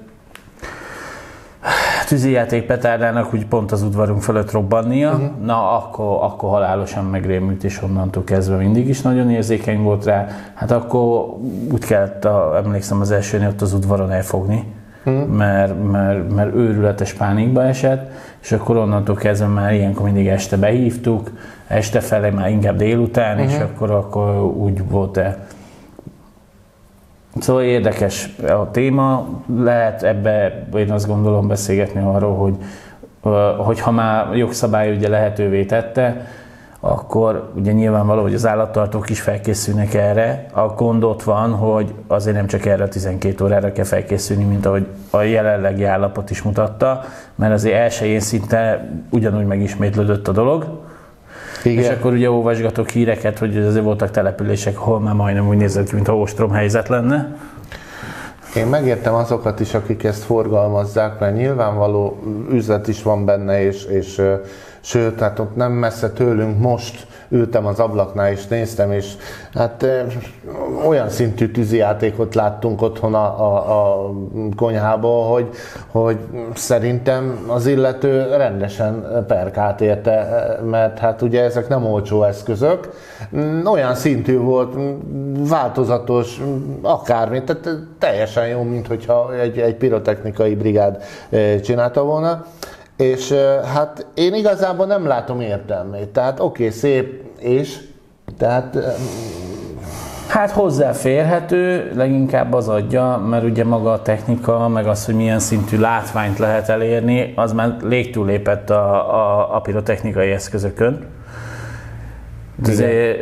tűzijáték 2.07 2.67
petárdának 2.67 3.35
úgy 3.35 3.47
pont 3.47 3.73
az 3.73 3.83
udvarunk 3.83 4.23
fölött 4.23 4.51
robbannia, 4.51 5.11
uh-huh. 5.11 5.45
na 5.45 5.77
akkor, 5.77 6.19
akkor 6.23 6.51
halálosan 6.51 7.05
megrémült, 7.05 7.65
és 7.65 7.83
onnantól 7.83 8.25
kezdve 8.25 8.57
mindig 8.57 8.89
is 8.89 9.01
nagyon 9.01 9.31
érzékeny 9.31 9.83
volt 9.83 10.05
rá. 10.05 10.27
Hát 10.55 10.71
akkor 10.71 11.37
úgy 11.73 11.85
kellett, 11.85 12.25
a, 12.25 12.61
emlékszem 12.65 13.01
az 13.01 13.11
elsőnél 13.11 13.49
ott 13.49 13.61
az 13.61 13.73
udvaron 13.73 14.11
elfogni, 14.11 14.73
uh-huh. 15.05 15.27
mert, 15.27 15.91
mert, 15.91 16.35
mert 16.35 16.55
őrületes 16.55 17.13
pánikba 17.13 17.65
esett, 17.65 18.11
és 18.43 18.53
akkor 18.53 18.77
onnantól 18.77 19.15
kezdve 19.15 19.47
már 19.47 19.73
ilyenkor 19.73 20.05
mindig 20.05 20.27
este 20.27 20.57
behívtuk, 20.57 21.31
este 21.67 22.01
felé 22.01 22.31
már 22.31 22.51
inkább 22.51 22.77
délután, 22.77 23.37
uh-huh. 23.37 23.51
és 23.51 23.57
mhm. 23.59 23.65
akkor, 23.65 23.91
akkor 23.91 24.43
úgy 24.43 24.89
volt-e. 24.89 25.47
Szóval 27.39 27.63
érdekes 27.63 28.35
a 28.49 28.71
téma, 28.71 29.29
lehet 29.59 30.03
ebbe, 30.03 30.67
én 30.77 30.91
azt 30.91 31.07
gondolom 31.07 31.49
beszélgetni 31.49 32.01
arról, 32.01 32.37
hogy, 32.37 32.57
hogy 33.57 33.81
ha 33.81 33.91
már 33.91 34.37
jogszabály 34.37 34.97
ugye 34.97 35.09
lehetővé 35.09 35.65
tette, 35.65 36.27
akkor 36.87 37.51
ugye 37.55 37.73
nyilvánvaló, 37.73 38.23
hogy 38.23 38.35
az 38.35 38.47
állattartók 38.47 39.11
is 39.11 39.21
felkészülnek 39.21 39.95
erre. 39.95 40.47
A 40.53 40.67
gond 40.67 41.05
ott 41.05 41.23
van, 41.23 41.53
hogy 41.53 41.95
azért 42.07 42.37
nem 42.37 42.47
csak 42.47 42.67
erre 42.67 42.85
a 42.85 42.89
12 42.89 43.45
órára 43.45 43.73
kell 43.73 43.85
felkészülni, 43.85 44.45
mint 44.45 44.67
ahogy 44.67 44.87
a 45.11 45.21
jelenlegi 45.21 45.85
állapot 45.85 46.31
is 46.31 46.43
mutatta, 46.43 47.05
mert 47.35 47.53
azért 47.53 47.77
elsőjén 47.77 48.21
szinte 48.21 48.91
ugyanúgy 49.11 49.47
megismétlődött 49.47 50.29
a 50.29 50.33
dolog. 50.33 50.67
Igen. 51.63 51.83
És 51.83 51.89
akkor 51.89 52.13
ugye 52.13 52.31
olvasgatok 52.31 52.89
híreket, 52.89 53.39
hogy 53.39 53.57
azért 53.57 53.85
voltak 53.85 54.11
települések, 54.11 54.81
ahol 54.81 55.01
már 55.01 55.15
majdnem 55.15 55.49
úgy 55.49 55.57
nézett 55.57 55.89
ki, 55.89 55.95
mintha 55.95 56.17
ostrom 56.19 56.51
helyzet 56.51 56.89
lenne. 56.89 57.37
Én 58.57 58.67
megértem 58.67 59.15
azokat 59.15 59.61
is, 59.61 59.75
akik 59.75 60.05
ezt 60.05 60.23
forgalmazzák, 60.23 61.19
mert 61.19 61.37
nyilvánvaló 61.37 62.23
üzlet 62.51 62.89
is 62.89 63.03
van 63.03 63.25
benne, 63.25 63.63
és, 63.63 63.85
és 63.85 64.23
sőt, 64.85 65.21
hát 65.21 65.39
ott 65.39 65.57
nem 65.57 65.73
messze 65.73 66.11
tőlünk 66.11 66.59
most 66.59 67.07
ültem 67.29 67.67
az 67.67 67.81
ablaknál 67.81 68.31
és 68.31 68.47
néztem, 68.47 68.93
és 68.93 69.13
hát 69.55 69.87
olyan 70.87 71.09
szintű 71.09 71.51
tűzijátékot 71.51 72.35
láttunk 72.35 72.83
otthon 72.83 73.15
a, 73.15 73.41
a, 73.41 73.57
a 73.57 74.11
konyhából, 74.57 75.33
hogy, 75.33 75.49
hogy 75.87 76.19
szerintem 76.55 77.45
az 77.49 77.67
illető 77.67 78.37
rendesen 78.37 79.25
perkált 79.27 79.81
érte, 79.81 80.59
mert 80.71 80.99
hát 80.99 81.23
ugye 81.23 81.43
ezek 81.43 81.69
nem 81.69 81.87
olcsó 81.87 82.23
eszközök. 82.23 82.89
Olyan 83.65 83.95
szintű 83.95 84.39
volt, 84.39 84.75
változatos, 85.49 86.41
akármi, 86.83 87.43
tehát 87.43 87.69
teljesen 87.99 88.47
jó, 88.47 88.63
mint 88.63 88.87
hogyha 88.87 89.35
egy, 89.35 89.59
egy 89.59 89.75
pirotechnikai 89.75 90.55
brigád 90.55 91.03
csinálta 91.63 92.03
volna. 92.03 92.45
És 92.97 93.33
hát 93.75 94.07
én 94.15 94.35
igazából 94.35 94.87
nem 94.87 95.07
látom 95.07 95.41
értelmét. 95.41 96.09
Tehát 96.09 96.41
oké, 96.41 96.67
okay, 96.67 96.79
szép 96.79 97.23
és, 97.39 97.79
tehát 98.39 98.77
Hát 100.35 100.51
hozzáférhető, 100.51 101.93
leginkább 101.95 102.53
az 102.53 102.69
adja, 102.69 103.23
mert 103.29 103.45
ugye 103.45 103.65
maga 103.65 103.93
a 103.93 104.03
technika, 104.03 104.69
meg 104.69 104.87
az, 104.87 105.05
hogy 105.05 105.15
milyen 105.15 105.39
szintű 105.39 105.79
látványt 105.79 106.39
lehet 106.39 106.69
elérni, 106.69 107.33
az 107.37 107.53
már 107.53 107.77
lépett 107.83 108.71
a, 108.71 109.15
a, 109.15 109.57
a 109.57 109.61
pirotechnikai 109.61 110.31
eszközökön. 110.31 111.07
Azért, 112.69 113.19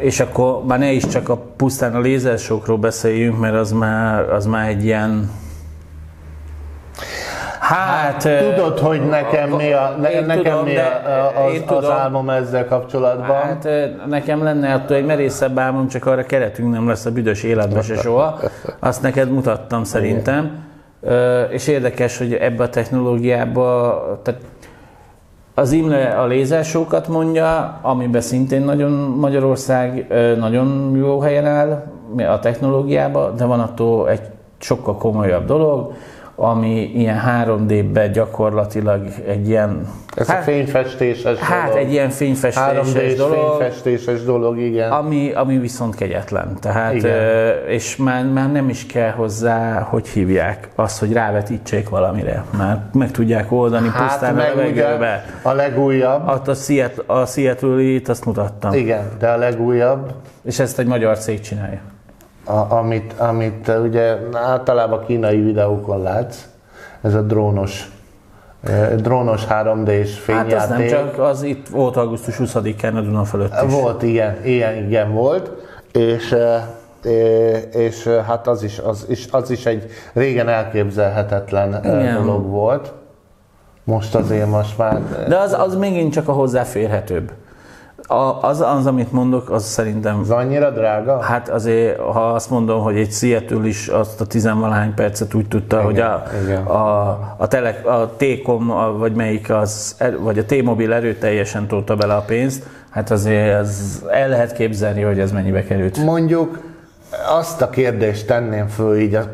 és 0.00 0.20
akkor 0.20 0.64
már 0.64 0.78
ne 0.78 0.90
is 0.90 1.06
csak 1.06 1.28
a 1.28 1.36
pusztán 1.56 1.94
a 1.94 2.00
lézersokról 2.00 2.78
beszéljünk, 2.78 3.38
mert 3.38 3.54
az 3.54 3.72
már, 3.72 4.32
az 4.32 4.46
már 4.46 4.68
egy 4.68 4.84
ilyen 4.84 5.30
Hát, 7.72 8.22
hát 8.22 8.54
tudod, 8.54 8.78
hogy 8.78 9.08
nekem 9.08 9.50
mi, 9.50 9.72
a, 9.72 9.94
ne, 10.00 10.20
nekem 10.20 10.42
tudom, 10.42 10.64
mi 10.64 10.76
a, 10.76 11.44
az, 11.46 11.62
tudom, 11.66 11.76
az 11.76 11.90
álmom 11.90 12.30
ezzel 12.30 12.66
kapcsolatban? 12.66 13.36
Hát 13.36 13.68
nekem 14.08 14.42
lenne 14.42 14.74
attól 14.74 14.96
egy 14.96 15.06
merészebb 15.06 15.58
álmom, 15.58 15.88
csak 15.88 16.06
arra 16.06 16.22
keretünk 16.22 16.72
nem 16.72 16.88
lesz 16.88 17.04
a 17.04 17.10
büdös 17.10 17.42
életben 17.42 17.82
se 17.82 17.96
soha. 17.96 18.38
Azt 18.78 19.02
neked 19.02 19.30
mutattam 19.30 19.84
szerintem. 19.84 20.50
Igen. 21.02 21.48
És 21.50 21.66
érdekes, 21.66 22.18
hogy 22.18 22.32
ebbe 22.32 22.62
a 22.62 22.68
technológiába, 22.68 24.20
tehát 24.22 24.40
az 25.54 25.72
Imle 25.72 26.04
a 26.04 26.26
lézersókat 26.26 27.08
mondja, 27.08 27.78
amiben 27.82 28.20
szintén 28.20 28.62
nagyon 28.62 28.90
Magyarország 29.20 30.06
nagyon 30.38 30.96
jó 30.96 31.20
helyen 31.20 31.46
áll 31.46 31.84
a 32.28 32.38
technológiába, 32.38 33.30
de 33.30 33.44
van 33.44 33.60
attól 33.60 34.08
egy 34.08 34.22
sokkal 34.58 34.96
komolyabb 34.96 35.46
dolog, 35.46 35.92
ami 36.36 36.90
ilyen 36.94 37.22
3D-be 37.26 38.08
gyakorlatilag 38.08 39.06
egy 39.26 39.48
ilyen... 39.48 39.86
Ez 40.16 40.26
hát, 40.26 40.40
a 40.40 40.42
fényfestéses 40.42 41.38
Hát 41.38 41.68
dolog. 41.68 41.84
egy 41.84 41.92
ilyen 41.92 42.10
fényfestéses 42.10 43.14
dolog. 43.16 43.56
fényfestéses 43.58 44.24
dolog, 44.24 44.58
igen. 44.58 44.90
Ami, 44.90 45.32
ami 45.32 45.58
viszont 45.58 45.94
kegyetlen. 45.94 46.56
Tehát, 46.60 46.94
igen. 46.94 47.68
és 47.68 47.96
már, 47.96 48.24
már 48.24 48.52
nem 48.52 48.68
is 48.68 48.86
kell 48.86 49.10
hozzá, 49.10 49.80
hogy 49.80 50.08
hívják, 50.08 50.68
azt, 50.74 50.98
hogy 50.98 51.12
rávetítsék 51.12 51.88
valamire. 51.88 52.44
Már 52.58 52.80
meg 52.92 53.10
tudják 53.10 53.52
oldani 53.52 53.88
hát 53.88 54.06
pusztán 54.06 54.34
meg 54.34 54.52
a 54.52 54.56
levegőbe. 54.56 55.24
A 55.42 55.52
legújabb. 55.52 56.28
Azt 56.28 56.48
a, 56.48 56.54
Seattle, 56.54 57.04
a 57.06 57.26
Seattle-it, 57.26 58.08
azt 58.08 58.24
mutattam. 58.24 58.72
Igen, 58.72 59.10
de 59.18 59.28
a 59.28 59.36
legújabb. 59.36 60.12
És 60.44 60.58
ezt 60.58 60.78
egy 60.78 60.86
magyar 60.86 61.18
cég 61.18 61.40
csinálja 61.40 61.91
a, 62.44 62.74
amit, 62.74 63.12
amit 63.18 63.68
uh, 63.68 63.82
ugye 63.82 64.16
általában 64.32 65.04
kínai 65.06 65.40
videókon 65.40 66.02
látsz, 66.02 66.36
ez 67.00 67.14
a 67.14 67.22
drónos 67.22 67.90
uh, 68.64 68.94
drónos 68.94 69.46
3D-s 69.48 70.18
fényjáték. 70.18 70.52
Hát 70.52 70.70
az 70.70 70.76
nem 70.76 70.86
csak, 70.86 71.18
az 71.18 71.42
itt 71.42 71.68
volt 71.68 71.96
augusztus 71.96 72.36
20-án 72.38 72.94
a 72.94 73.00
Duna 73.00 73.24
fölött 73.24 73.62
is. 73.66 73.72
Volt, 73.72 74.02
igen, 74.02 74.44
igen, 74.44 74.76
igen 74.76 75.12
volt, 75.12 75.50
és 75.92 76.30
uh, 76.30 76.40
és 77.72 78.06
hát 78.26 78.46
az 78.46 78.62
is, 78.62 78.78
az, 78.78 79.04
is, 79.08 79.28
az 79.30 79.50
is 79.50 79.66
egy 79.66 79.90
régen 80.12 80.48
elképzelhetetlen 80.48 81.80
igen. 81.84 82.14
dolog 82.14 82.46
volt. 82.46 82.92
Most 83.84 84.14
azért 84.14 84.50
most 84.50 84.78
már... 84.78 85.02
De 85.28 85.36
az, 85.36 85.52
az 85.52 85.76
megint 85.76 86.12
csak 86.12 86.28
a 86.28 86.32
hozzáférhetőbb. 86.32 87.32
A, 88.12 88.38
az, 88.42 88.60
az, 88.60 88.86
amit 88.86 89.12
mondok, 89.12 89.50
az 89.50 89.64
szerintem... 89.64 90.18
Az 90.18 90.30
annyira 90.30 90.70
drága? 90.70 91.20
Hát 91.20 91.48
azért, 91.48 91.98
ha 91.98 92.20
azt 92.20 92.50
mondom, 92.50 92.80
hogy 92.82 92.96
egy 92.96 93.10
Seattle 93.12 93.66
is 93.66 93.88
azt 93.88 94.20
a 94.20 94.26
tizenvalahány 94.26 94.94
percet 94.94 95.34
úgy 95.34 95.48
tudta, 95.48 95.76
igen, 95.76 95.86
hogy 95.86 96.00
a, 96.00 96.24
igen. 96.44 96.62
a, 96.62 97.08
a, 97.36 97.48
tele, 97.48 97.68
a 97.68 98.16
T-Com, 98.16 98.66
vagy 98.98 99.14
melyik 99.14 99.50
az, 99.50 99.96
vagy 100.18 100.38
a 100.38 100.44
T-Mobil 100.44 100.92
erőteljesen 100.92 101.66
tolta 101.66 101.96
bele 101.96 102.14
a 102.14 102.20
pénzt, 102.20 102.66
hát 102.90 103.10
azért 103.10 103.60
az 103.60 104.02
el 104.10 104.28
lehet 104.28 104.52
képzelni, 104.52 105.02
hogy 105.02 105.18
ez 105.18 105.32
mennyibe 105.32 105.64
került. 105.64 105.96
Mondjuk 105.96 106.71
azt 107.28 107.62
a 107.62 107.70
kérdést 107.70 108.26
tenném 108.26 108.66
föl 108.66 108.96
így 108.96 109.14
a 109.14 109.30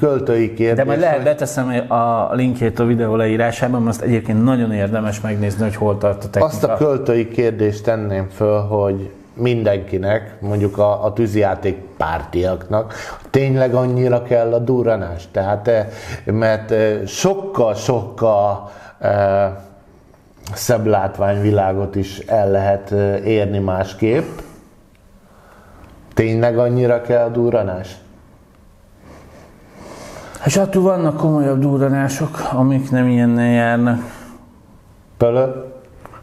költői 0.00 0.54
kérdést. 0.54 0.76
De 0.76 0.84
majd 0.84 1.00
lehet 1.00 1.22
beteszem 1.22 1.90
a 1.90 2.34
linkjét 2.34 2.78
a 2.78 2.84
videó 2.84 3.16
leírásában, 3.16 3.82
mert 3.82 3.96
azt 3.96 4.04
egyébként 4.04 4.44
nagyon 4.44 4.72
érdemes 4.72 5.20
megnézni, 5.20 5.62
hogy 5.62 5.76
hol 5.76 5.98
tart 5.98 6.24
a 6.24 6.30
technika. 6.30 6.44
Azt 6.44 6.64
a 6.64 6.74
költői 6.74 7.28
kérdést 7.28 7.84
tenném 7.84 8.28
föl, 8.28 8.60
hogy 8.60 9.10
mindenkinek, 9.34 10.36
mondjuk 10.40 10.78
a, 10.78 11.04
a 11.04 11.12
tűzijáték 11.12 11.76
pártiaknak, 11.96 12.94
tényleg 13.30 13.74
annyira 13.74 14.22
kell 14.22 14.52
a 14.52 14.58
durranás. 14.58 15.28
Tehát, 15.30 15.68
eh, 15.68 15.86
mert 16.24 16.74
sokkal-sokkal 17.06 18.70
eh, 18.98 19.44
eh, 19.44 19.50
szebb 20.54 20.86
látványvilágot 20.86 21.96
is 21.96 22.18
el 22.18 22.50
lehet 22.50 22.90
érni 23.24 23.58
másképp, 23.58 24.38
Tényleg 26.14 26.58
annyira 26.58 27.00
kell 27.00 27.24
a 27.24 27.28
durranás? 27.28 27.96
Hát 30.40 30.56
attól 30.56 30.82
vannak 30.82 31.16
komolyabb 31.16 31.60
durranások, 31.60 32.38
amik 32.52 32.90
nem 32.90 33.08
ilyennel 33.08 33.50
járnak. 33.50 34.00
Pölö? 35.16 35.46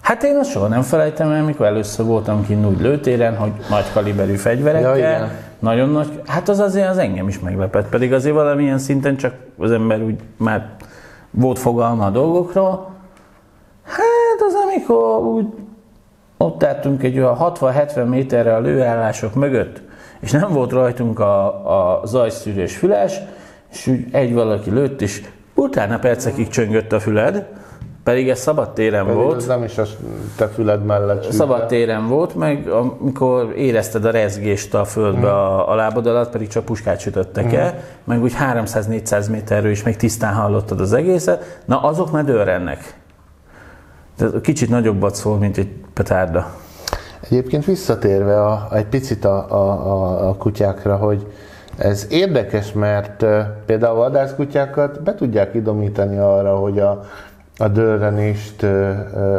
Hát 0.01 0.23
én 0.23 0.35
azt 0.35 0.49
soha 0.49 0.67
nem 0.67 0.81
felejtem 0.81 1.31
el, 1.31 1.43
mikor 1.43 1.65
először 1.65 2.05
voltam 2.05 2.45
kint 2.45 2.65
úgy 2.65 2.81
lőtéren, 2.81 3.37
hogy 3.37 3.51
nagy 3.69 3.91
kaliberű 3.93 4.35
fegyverekkel, 4.35 4.97
ja, 4.97 5.31
nagyon 5.59 5.89
nagy, 5.89 6.21
hát 6.25 6.49
az 6.49 6.59
azért 6.59 6.89
az 6.89 6.97
engem 6.97 7.27
is 7.27 7.39
meglepett, 7.39 7.89
pedig 7.89 8.13
azért 8.13 8.35
valamilyen 8.35 8.77
szinten 8.77 9.17
csak 9.17 9.33
az 9.57 9.71
ember 9.71 10.01
úgy 10.01 10.19
már 10.37 10.75
volt 11.31 11.59
fogalma 11.59 12.05
a 12.05 12.09
dolgokról. 12.09 12.91
Hát 13.83 14.41
az 14.47 14.53
amikor 14.53 15.17
úgy 15.17 15.45
ott 16.41 16.63
álltunk 16.63 17.03
egy 17.03 17.19
olyan 17.19 17.37
60-70 17.39 18.09
méterre 18.09 18.55
a 18.55 18.59
lőállások 18.59 19.35
mögött, 19.35 19.81
és 20.19 20.31
nem 20.31 20.53
volt 20.53 20.71
rajtunk 20.71 21.19
a, 21.19 21.45
a 21.99 22.05
zajszűrés 22.05 22.77
füles, 22.77 23.19
és 23.71 23.87
úgy 23.87 24.05
egy 24.11 24.33
valaki 24.33 24.69
lőtt, 24.71 25.01
és 25.01 25.21
utána 25.53 25.99
percekig 25.99 26.47
csöngött 26.47 26.91
a 26.91 26.99
füled, 26.99 27.45
pedig 28.03 28.29
ez 28.29 28.39
szabad 28.39 28.73
téren 28.73 29.05
pedig 29.05 29.21
volt. 29.21 29.47
Nem 29.47 29.63
is 29.63 29.77
a 29.77 29.83
te 30.35 30.47
füled 30.47 30.85
mellett 30.85 31.21
csügge. 31.21 31.35
Szabad 31.35 31.67
téren 31.67 32.07
volt, 32.07 32.35
meg 32.35 32.67
amikor 32.67 33.53
érezted 33.55 34.05
a 34.05 34.11
rezgést 34.11 34.73
a 34.73 34.85
földbe 34.85 35.27
mm. 35.27 35.31
a, 35.31 35.71
a 35.71 35.75
lábad 35.75 36.07
alatt, 36.07 36.31
pedig 36.31 36.47
csak 36.47 36.65
puskát 36.65 36.99
sütöttek 36.99 37.45
mm. 37.45 37.55
el, 37.55 37.79
meg 38.03 38.21
úgy 38.21 38.33
300-400 38.53 39.29
méterről 39.29 39.71
is 39.71 39.83
még 39.83 39.95
tisztán 39.95 40.33
hallottad 40.33 40.79
az 40.79 40.93
egészet, 40.93 41.61
na 41.65 41.81
azok 41.81 42.11
már 42.11 42.23
dőrennek. 44.19 44.41
Kicsit 44.41 44.69
nagyobbat 44.69 45.15
szól, 45.15 45.37
mint 45.37 45.57
egy 45.57 45.69
petárda. 45.93 46.51
Egyébként 47.21 47.65
visszatérve 47.65 48.45
a, 48.45 48.67
egy 48.73 48.85
picit 48.85 49.25
a, 49.25 49.51
a, 49.51 50.29
a 50.29 50.35
kutyákra, 50.35 50.95
hogy 50.95 51.25
ez 51.77 52.07
érdekes, 52.09 52.71
mert 52.71 53.25
például 53.65 53.95
a 53.95 53.99
vadászkutyákat 53.99 55.03
be 55.03 55.15
tudják 55.15 55.53
idomítani 55.53 56.17
arra, 56.17 56.55
hogy 56.55 56.79
a, 56.79 57.03
a 57.57 57.67
dőrenést 57.67 58.65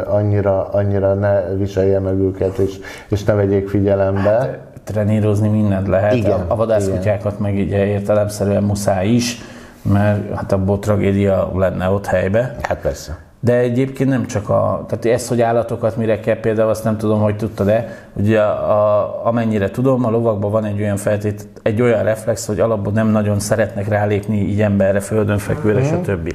annyira, 0.05 0.69
annyira 0.69 1.13
ne 1.13 1.41
viselje 1.55 1.99
meg 1.99 2.19
őket, 2.19 2.57
és, 2.57 2.79
és 3.09 3.23
ne 3.23 3.33
vegyék 3.33 3.69
figyelembe. 3.69 4.29
Hát, 4.29 4.59
trenírozni 4.83 5.47
mindent 5.47 5.87
lehet. 5.87 6.13
Igen, 6.13 6.39
a, 6.39 6.45
a 6.47 6.55
vadászkutyákat 6.55 7.31
igen. 7.31 7.41
meg 7.41 7.57
így 7.57 7.71
értelemszerűen 7.71 8.63
muszáj 8.63 9.07
is, 9.07 9.37
mert 9.81 10.35
hát 10.35 10.51
abból 10.51 10.79
tragédia 10.79 11.51
lenne 11.55 11.89
ott 11.89 12.05
helybe. 12.05 12.55
Hát 12.61 12.81
persze. 12.81 13.17
De 13.43 13.57
egyébként 13.57 14.09
nem 14.09 14.25
csak 14.25 14.49
a, 14.49 14.85
tehát 14.87 15.05
ez, 15.05 15.27
hogy 15.27 15.41
állatokat 15.41 15.97
mire 15.97 16.19
kell, 16.19 16.39
például 16.39 16.69
azt 16.69 16.83
nem 16.83 16.97
tudom, 16.97 17.21
hogy 17.21 17.35
tudta 17.35 17.63
de 17.63 18.07
ugye 18.13 18.41
a, 18.41 18.71
a, 18.99 19.25
amennyire 19.25 19.71
tudom, 19.71 20.05
a 20.05 20.09
lovakban 20.09 20.51
van 20.51 20.65
egy 20.65 20.81
olyan 20.81 20.97
feltét, 20.97 21.47
egy 21.61 21.81
olyan 21.81 22.03
reflex, 22.03 22.45
hogy 22.45 22.59
alapból 22.59 22.93
nem 22.93 23.07
nagyon 23.07 23.39
szeretnek 23.39 23.87
rálépni 23.87 24.37
így 24.37 24.61
emberre, 24.61 24.99
földön 24.99 25.37
fekvőre, 25.37 25.81
uh-huh. 25.81 26.03
stb. 26.03 26.33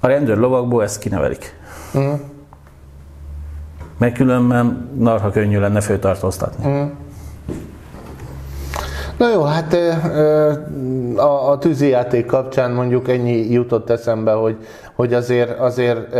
A 0.00 0.06
rendőr 0.06 0.36
lovakból 0.36 0.82
ezt 0.82 0.98
kinevelik. 0.98 1.54
Uh-huh. 1.94 2.20
Mert 3.98 4.14
különben 4.14 4.90
narha 4.98 5.30
könnyű 5.30 5.58
lenne 5.58 5.80
főtartóztatni. 5.80 6.64
Uh-huh. 6.64 6.90
Na 9.18 9.30
jó, 9.30 9.42
hát 9.42 9.76
a, 11.16 11.50
a 11.50 11.58
tűzijáték 11.58 12.26
kapcsán 12.26 12.70
mondjuk 12.70 13.08
ennyi 13.08 13.52
jutott 13.52 13.90
eszembe, 13.90 14.32
hogy, 14.32 14.56
hogy 14.94 15.14
azért, 15.14 15.58
azért 15.58 16.14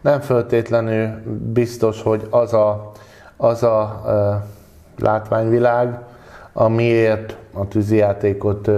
nem 0.00 0.20
föltétlenül 0.20 1.08
biztos, 1.52 2.02
hogy 2.02 2.26
az 2.30 2.52
a, 2.52 2.92
az 3.36 3.62
a 3.62 4.02
látványvilág, 4.98 5.98
amiért 6.52 7.36
a 7.52 7.68
tűzijátékot 7.68 8.70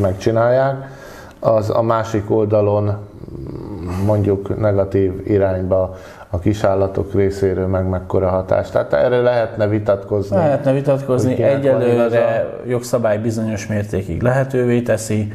megcsinálják, 0.00 0.90
az 1.40 1.70
a 1.70 1.82
másik 1.82 2.30
oldalon 2.30 2.96
mondjuk 4.04 4.58
negatív 4.58 5.12
irányba 5.26 5.96
a 6.34 6.38
kisállatok 6.38 7.14
részéről 7.14 7.66
meg 7.66 7.88
mekkora 7.88 8.28
hatás. 8.28 8.70
Tehát 8.70 8.92
erről 8.92 9.22
lehetne 9.22 9.68
vitatkozni. 9.68 10.36
Lehetne 10.36 10.72
vitatkozni. 10.72 11.42
Egyelőre 11.42 12.48
a... 12.64 12.68
jogszabály 12.68 13.18
bizonyos 13.18 13.66
mértékig 13.66 14.22
lehetővé 14.22 14.80
teszi, 14.80 15.32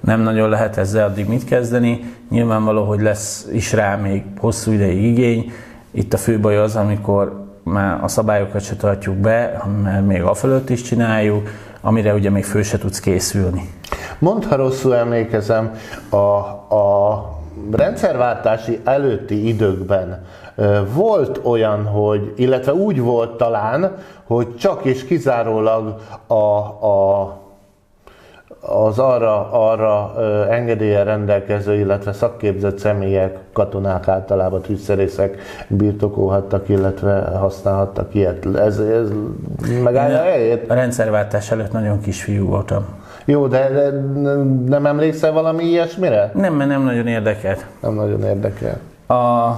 nem 0.00 0.20
nagyon 0.20 0.48
lehet 0.48 0.76
ezzel 0.76 1.06
addig 1.06 1.28
mit 1.28 1.44
kezdeni. 1.44 2.14
Nyilvánvaló, 2.30 2.84
hogy 2.84 3.00
lesz 3.00 3.48
is 3.52 3.72
rá 3.72 3.96
még 3.96 4.24
hosszú 4.38 4.72
ideig 4.72 5.04
igény. 5.04 5.52
Itt 5.90 6.12
a 6.12 6.16
fő 6.16 6.40
baj 6.40 6.56
az, 6.56 6.76
amikor 6.76 7.44
már 7.62 7.98
a 8.02 8.08
szabályokat 8.08 8.60
se 8.60 8.76
tartjuk 8.76 9.16
be, 9.16 9.62
mert 9.82 10.06
még 10.06 10.22
a 10.22 10.34
fölött 10.34 10.70
is 10.70 10.82
csináljuk, 10.82 11.48
amire 11.80 12.14
ugye 12.14 12.30
még 12.30 12.44
föl 12.44 12.62
se 12.62 12.78
tudsz 12.78 13.00
készülni. 13.00 13.70
Mondd, 14.18 14.44
ha 14.44 14.56
rosszul 14.56 14.94
emlékezem, 14.94 15.70
a, 16.08 16.16
a 16.74 17.42
rendszerváltási 17.72 18.80
előtti 18.84 19.48
időkben 19.48 20.24
volt 20.94 21.40
olyan, 21.42 21.84
hogy, 21.86 22.32
illetve 22.36 22.74
úgy 22.74 23.00
volt 23.00 23.36
talán, 23.36 23.96
hogy 24.24 24.56
csak 24.56 24.84
és 24.84 25.04
kizárólag 25.04 26.00
a, 26.26 26.34
a 26.34 27.42
az 28.66 28.98
arra, 28.98 29.50
arra 29.50 30.14
engedélye 30.50 31.02
rendelkező, 31.02 31.74
illetve 31.74 32.12
szakképzett 32.12 32.78
személyek, 32.78 33.38
katonák 33.52 34.08
általában 34.08 34.60
tűzszerészek 34.60 35.38
birtokolhattak, 35.68 36.68
illetve 36.68 37.20
használhattak 37.20 38.14
ilyet. 38.14 38.46
Ez, 38.56 38.78
ez 38.78 39.08
megállja 39.82 40.18
helyét? 40.18 40.70
A 40.70 40.74
rendszerváltás 40.74 41.50
előtt 41.50 41.72
nagyon 41.72 42.00
kisfiú 42.00 42.46
voltam. 42.46 43.03
Jó, 43.24 43.46
de, 43.46 43.68
de 43.68 43.90
nem 44.66 44.86
emlékszel 44.86 45.32
valami 45.32 45.64
ilyesmire? 45.64 46.30
Nem, 46.34 46.54
mert 46.54 46.70
nem 46.70 46.82
nagyon 46.82 47.06
érdekelt. 47.06 47.66
Nem 47.80 47.94
nagyon 47.94 48.22
érdekel. 48.22 48.78
A, 49.06 49.50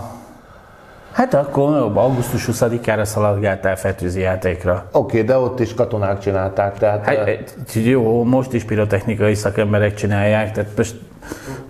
hát 1.13 1.35
akkor 1.35 1.93
augusztus 1.95 2.49
20-ára 2.53 3.05
szaladgáltál 3.05 3.77
feltűzi 3.77 4.21
játékra. 4.21 4.73
Oké, 4.93 4.99
okay, 4.99 5.23
de 5.23 5.39
ott 5.39 5.61
is 5.61 5.75
katonák 5.75 6.19
csinálták, 6.19 6.79
tehát... 6.79 7.05
Hát, 7.05 7.55
jó, 7.73 8.25
most 8.25 8.53
is 8.53 8.65
pirotechnikai 8.65 9.35
szakemberek 9.35 9.95
csinálják, 9.95 10.53
tehát 10.53 10.71
most 10.77 10.95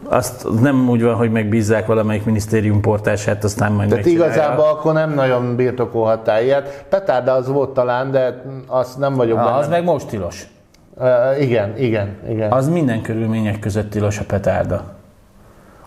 azt 0.09 0.47
nem 0.61 0.89
úgy 0.89 1.03
van, 1.03 1.15
hogy 1.15 1.31
megbízzák 1.31 1.87
valamelyik 1.87 2.25
minisztérium 2.25 2.81
portását, 2.81 3.45
aztán 3.45 3.73
majd 3.73 3.89
Tehát 3.89 4.07
igazából 4.07 4.65
akkor 4.65 4.93
nem 4.93 5.15
nagyon 5.15 5.57
birtokolhattál 5.57 6.43
ilyet. 6.43 6.85
Petárda 6.89 7.33
az 7.33 7.49
volt 7.49 7.71
talán, 7.71 8.11
de 8.11 8.43
azt 8.67 8.99
nem 8.99 9.15
vagyok 9.15 9.37
benne. 9.37 9.55
Az 9.55 9.69
meg 9.69 9.85
most 9.85 10.07
tilos. 10.07 10.47
Uh, 10.99 11.43
igen, 11.43 11.77
igen, 11.79 12.17
igen. 12.29 12.53
Az 12.53 12.69
minden 12.69 13.03
körülmények 13.03 13.59
között 13.59 13.91
tilos 13.91 14.19
a 14.19 14.25
petárda. 14.25 14.85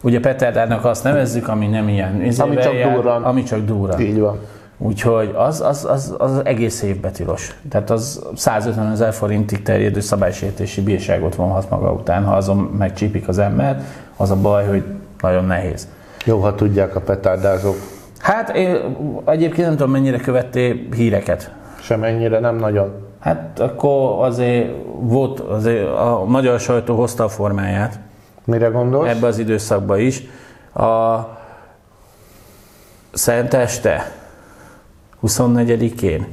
Ugye 0.01 0.19
petárdának 0.19 0.85
azt 0.85 1.03
nevezzük, 1.03 1.47
ami 1.47 1.67
nem 1.67 1.87
ilyen 1.87 2.31
ami 2.37 2.55
csak 2.55 2.73
jár, 2.73 2.93
durran. 2.93 3.23
Ami 3.23 3.43
csak 3.43 3.65
durran. 3.65 3.99
Így 3.99 4.19
van. 4.19 4.39
Úgyhogy 4.77 5.33
az, 5.35 5.61
az, 5.61 5.85
az, 5.85 6.15
az 6.17 6.41
egész 6.43 6.81
évben 6.81 7.11
tilos. 7.11 7.55
Tehát 7.69 7.89
az 7.89 8.25
150 8.35 8.91
ezer 8.91 9.13
forintig 9.13 9.61
terjedő 9.61 9.99
szabálysértési 9.99 10.81
bírságot 10.81 11.35
vonhat 11.35 11.69
maga 11.69 11.91
után, 11.91 12.23
ha 12.23 12.35
azon 12.35 12.57
megcsípik 12.57 13.27
az 13.27 13.37
ember. 13.37 13.81
Az 14.17 14.31
a 14.31 14.35
baj, 14.35 14.65
hogy 14.65 14.83
nagyon 15.21 15.45
nehéz. 15.45 15.87
Jó, 16.25 16.39
ha 16.39 16.55
tudják 16.55 16.95
a 16.95 16.99
petárdázók. 16.99 17.75
Hát 18.19 18.55
én 18.55 18.77
egyébként 19.25 19.67
nem 19.67 19.75
tudom, 19.75 19.91
mennyire 19.91 20.17
követtél 20.17 20.75
híreket. 20.95 21.51
Semennyire, 21.81 22.39
nem 22.39 22.55
nagyon. 22.55 23.08
Hát 23.19 23.59
akkor 23.59 24.25
azért 24.25 24.71
volt, 24.99 25.39
azért 25.39 25.87
a 25.87 26.23
magyar 26.27 26.59
sajtó 26.59 26.95
hozta 26.95 27.23
a 27.23 27.29
formáját. 27.29 27.99
Mire 28.43 28.67
gondolsz? 28.67 29.09
Ebbe 29.09 29.27
az 29.27 29.37
időszakban 29.37 29.99
is. 29.99 30.23
A 30.73 31.17
Szenteste 33.11 34.11
24-én 35.23 36.27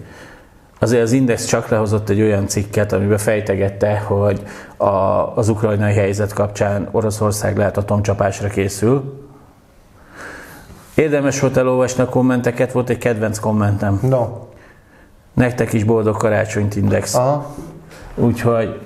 azért 0.79 1.03
az 1.03 1.13
Index 1.13 1.45
csak 1.45 1.69
lehozott 1.69 2.09
egy 2.09 2.21
olyan 2.21 2.47
cikket, 2.47 2.93
amiben 2.93 3.19
fejtegette, 3.19 3.99
hogy 3.99 4.43
a, 4.77 4.87
az 5.35 5.49
ukrajnai 5.49 5.95
helyzet 5.95 6.33
kapcsán 6.33 6.89
Oroszország 6.91 7.57
lehet 7.57 7.77
atomcsapásra 7.77 8.49
készül. 8.49 9.25
Érdemes 10.95 11.41
volt 11.41 11.57
elolvasni 11.57 12.03
a 12.03 12.09
kommenteket, 12.09 12.73
volt 12.73 12.89
egy 12.89 12.99
kedvenc 12.99 13.39
kommentem. 13.39 13.99
No. 14.03 14.46
Nektek 15.37 15.73
is 15.73 15.85
boldog 15.85 16.17
karácsonyt 16.17 16.77
Index. 16.77 17.15
Aha. 17.15 17.55
Úgyhogy 18.15 18.81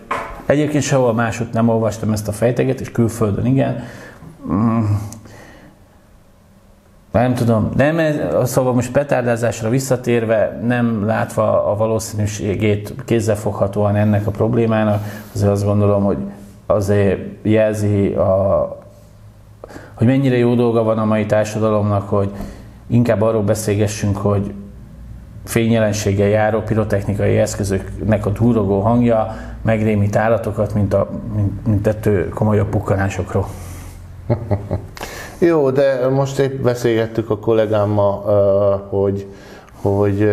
egyébként 0.47 0.83
sehol 0.83 1.15
máshogy 1.15 1.49
nem 1.53 1.69
olvastam 1.69 2.13
ezt 2.13 2.29
a 2.29 2.33
fejteget, 2.33 2.81
és 2.81 2.93
külföldön 2.93 3.47
igen. 3.47 3.83
Mm. 4.53 4.85
Nem 7.13 7.35
tudom, 7.35 7.71
nem, 7.77 7.97
szóval 8.45 8.73
most 8.73 8.93
petárdázásra 8.93 9.69
visszatérve, 9.69 10.61
nem 10.67 11.07
látva 11.07 11.71
a 11.71 11.77
valószínűségét 11.77 12.95
kézzelfoghatóan 13.05 13.97
ennek 13.97 14.27
a 14.27 14.31
problémának, 14.31 15.05
azért 15.35 15.51
azt 15.51 15.65
gondolom, 15.65 16.05
hogy 16.05 16.19
azért 16.67 17.21
jelzi, 17.43 18.13
a, 18.13 18.79
hogy 19.95 20.07
mennyire 20.07 20.37
jó 20.37 20.55
dolga 20.55 20.83
van 20.83 20.99
a 20.99 21.05
mai 21.05 21.27
társadalomnak, 21.27 22.09
hogy 22.09 22.31
inkább 22.87 23.23
arról 23.23 23.43
beszélgessünk, 23.43 24.17
hogy 24.17 24.53
fényjelenséggel 25.51 26.29
járó 26.29 26.61
pirotechnikai 26.61 27.39
eszközöknek 27.39 28.27
a 28.27 28.31
durogó 28.31 28.81
hangja 28.81 29.37
megrémít 29.63 30.17
állatokat, 30.17 30.75
mint, 30.75 30.95
a, 30.95 31.09
mint, 31.35 31.67
mint 31.67 31.87
ettől 31.87 32.29
komolyabb 32.29 32.69
pukkanásokról. 32.69 33.47
Jó, 35.39 35.71
de 35.71 36.09
most 36.09 36.39
épp 36.39 36.63
beszélgettük 36.63 37.31
a 37.31 37.39
kollégámmal, 37.39 38.87
hogy, 38.89 39.27
hogy 39.81 40.31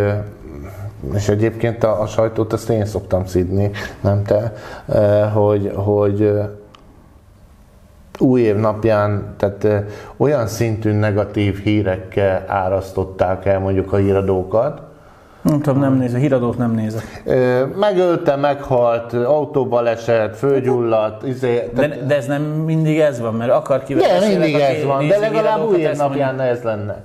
és 1.13 1.29
egyébként 1.29 1.83
a, 1.83 2.01
a 2.01 2.07
sajtót 2.07 2.53
azt 2.53 2.69
én 2.69 2.85
szoktam 2.85 3.25
szidni, 3.25 3.71
nem 4.01 4.23
te, 4.23 4.53
hogy, 5.33 5.71
hogy 5.75 6.39
új 8.19 8.41
év 8.41 8.55
napján, 8.55 9.33
tehát 9.37 9.67
olyan 10.17 10.47
szintű 10.47 10.91
negatív 10.91 11.59
hírekkel 11.59 12.43
árasztották 12.47 13.45
el 13.45 13.59
mondjuk 13.59 13.93
a 13.93 13.97
híradókat, 13.97 14.86
nem 15.49 15.61
tudom, 15.61 15.79
nem 15.79 15.93
nézek, 15.93 16.21
híradót 16.21 16.57
nem 16.57 16.71
nézek. 16.71 17.23
Megölte, 17.79 18.35
meghalt, 18.35 19.13
autóba 19.13 19.87
esett, 19.87 20.37
fölgyulladt. 20.37 21.27
Izé, 21.27 21.69
de, 21.75 21.87
de, 22.07 22.15
ez 22.15 22.25
nem 22.25 22.41
mindig 22.41 22.99
ez 22.99 23.19
van, 23.19 23.33
mert 23.33 23.51
akar 23.51 23.83
kivenni. 23.83 24.05
Igen, 24.05 24.39
mindig 24.39 24.53
ez 24.55 24.83
van, 24.83 25.07
de 25.07 25.17
legalább 25.17 25.67
új 25.69 25.87
napján 25.97 26.39
ez 26.39 26.61
lenne. 26.61 27.03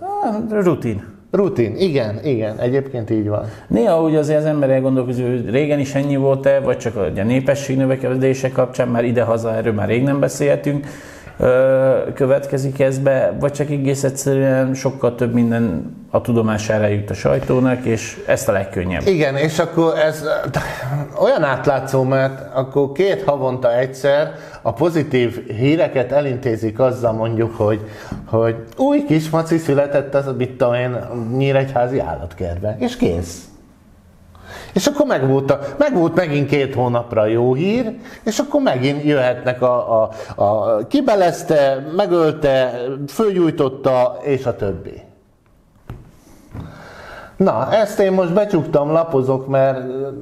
Rutin. 0.51 1.11
Rutin, 1.31 1.77
igen, 1.77 2.19
igen, 2.25 2.59
egyébként 2.59 3.11
így 3.11 3.29
van. 3.29 3.45
Néha 3.67 4.03
úgy 4.03 4.15
azért 4.15 4.39
az 4.39 4.45
ember 4.45 4.71
elgondolkozik, 4.71 5.27
hogy 5.27 5.51
régen 5.51 5.79
is 5.79 5.95
ennyi 5.95 6.17
volt-e, 6.17 6.61
vagy 6.61 6.77
csak 6.77 6.97
a 6.97 7.23
népesség 7.23 7.77
növekedése 7.77 8.51
kapcsán, 8.51 8.89
már 8.89 9.05
ide-haza 9.05 9.55
erről 9.55 9.73
már 9.73 9.89
rég 9.89 10.03
nem 10.03 10.21
beszéltünk, 10.21 10.87
következik 12.15 12.81
ez 12.81 12.99
be, 12.99 13.37
vagy 13.41 13.53
csak 13.53 13.71
egész 13.71 14.05
egyszerűen 14.05 14.75
sokkal 14.75 15.15
több 15.15 15.33
minden 15.33 15.97
a 16.11 16.21
tudomására 16.21 16.87
jut 16.87 17.11
a 17.11 17.15
sajtónak, 17.15 17.85
és 17.85 18.23
ezt 18.27 18.49
a 18.49 18.53
legkönnyebb. 18.53 19.07
Igen, 19.07 19.37
és 19.37 19.59
akkor 19.59 19.99
ez 19.99 20.25
olyan 21.21 21.43
átlátszó, 21.43 22.03
mert 22.03 22.55
akkor 22.55 22.93
két 22.93 23.23
havonta 23.23 23.77
egyszer 23.79 24.33
a 24.63 24.73
pozitív 24.73 25.47
híreket 25.47 26.13
elintézik 26.13 26.79
azzal 26.79 27.13
mondjuk, 27.13 27.57
hogy, 27.57 27.81
hogy 28.27 28.57
új 28.77 29.05
kismaci 29.05 29.59
született 29.59 30.15
az, 30.15 30.31
mit 30.37 30.51
tudom 30.51 30.75
én, 30.75 30.97
nyíregyházi 31.37 31.99
állatkertben, 31.99 32.79
és 32.79 32.97
kész. 32.97 33.52
És 34.73 34.87
akkor 34.87 35.07
megvolt, 35.07 35.51
a, 35.51 35.59
megvolt 35.79 36.15
megint 36.15 36.49
két 36.49 36.75
hónapra 36.75 37.27
jó 37.27 37.55
hír, 37.55 37.97
és 38.25 38.39
akkor 38.39 38.61
megint 38.63 39.05
jöhetnek 39.05 39.63
a, 39.63 40.03
a, 40.03 40.11
a 40.43 40.77
kibelezte, 40.87 41.87
megölte, 41.97 42.75
fölgyújtotta, 43.09 44.19
és 44.23 44.47
a 44.47 44.57
többi. 44.57 45.03
Na, 47.37 47.73
ezt 47.73 48.01
én 48.01 48.13
most 48.13 48.33
becsuktam, 48.33 48.91
lapozok, 48.91 49.47
mert 49.49 49.79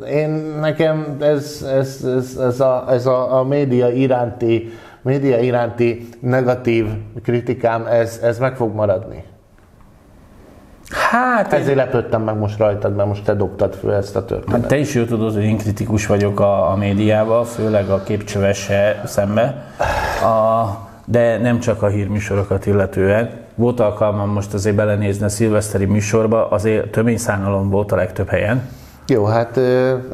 én 0.06 0.30
nekem 0.60 1.16
ez, 1.20 1.66
ez, 1.68 2.04
ez, 2.16 2.36
ez, 2.36 2.60
a, 2.60 2.84
ez 2.88 3.06
a, 3.06 3.38
a 3.38 3.44
média 3.44 3.88
iránti 3.88 4.70
média 5.02 5.38
iránti 5.38 6.08
negatív 6.20 6.86
kritikám, 7.22 7.86
ez, 7.86 8.20
ez 8.22 8.38
meg 8.38 8.56
fog 8.56 8.74
maradni. 8.74 9.24
Hát 10.90 11.52
Ezért 11.52 11.68
én... 11.68 11.76
lepődtem 11.76 12.22
meg 12.22 12.38
most 12.38 12.58
rajtad, 12.58 12.94
mert 12.94 13.08
most 13.08 13.24
te 13.24 13.34
dobtad 13.34 13.74
föl 13.74 13.92
ezt 13.92 14.16
a 14.16 14.24
történetet. 14.24 14.60
Hát 14.60 14.70
te 14.70 14.76
is 14.76 14.94
jó 14.94 15.04
tudod, 15.04 15.34
hogy 15.34 15.44
én 15.44 15.56
kritikus 15.56 16.06
vagyok 16.06 16.40
a, 16.40 16.70
a 16.70 16.76
médiával, 16.76 17.44
főleg 17.44 17.88
a 17.88 18.02
képcsövesse 18.02 19.02
szembe. 19.06 19.64
A, 20.22 20.66
de 21.04 21.38
nem 21.38 21.58
csak 21.60 21.82
a 21.82 21.86
hírműsorokat 21.86 22.66
illetően. 22.66 23.30
Volt 23.54 23.80
alkalmam 23.80 24.28
most 24.28 24.54
azért 24.54 24.76
belenézni 24.76 25.24
a 25.24 25.28
szilveszteri 25.28 25.84
műsorba, 25.84 26.48
azért 26.48 26.90
töményszánalom 26.90 27.70
volt 27.70 27.92
a 27.92 27.96
legtöbb 27.96 28.28
helyen. 28.28 28.68
Jó, 29.06 29.24
hát 29.24 29.56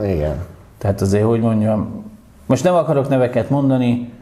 igen. 0.03 0.35
Tehát 0.79 1.01
azért, 1.01 1.25
hogy 1.25 1.41
mondjam, 1.41 2.05
most 2.47 2.65
nem 2.65 2.75
akarok 2.75 3.09
neveket 3.09 3.51
mondani, 3.51 4.13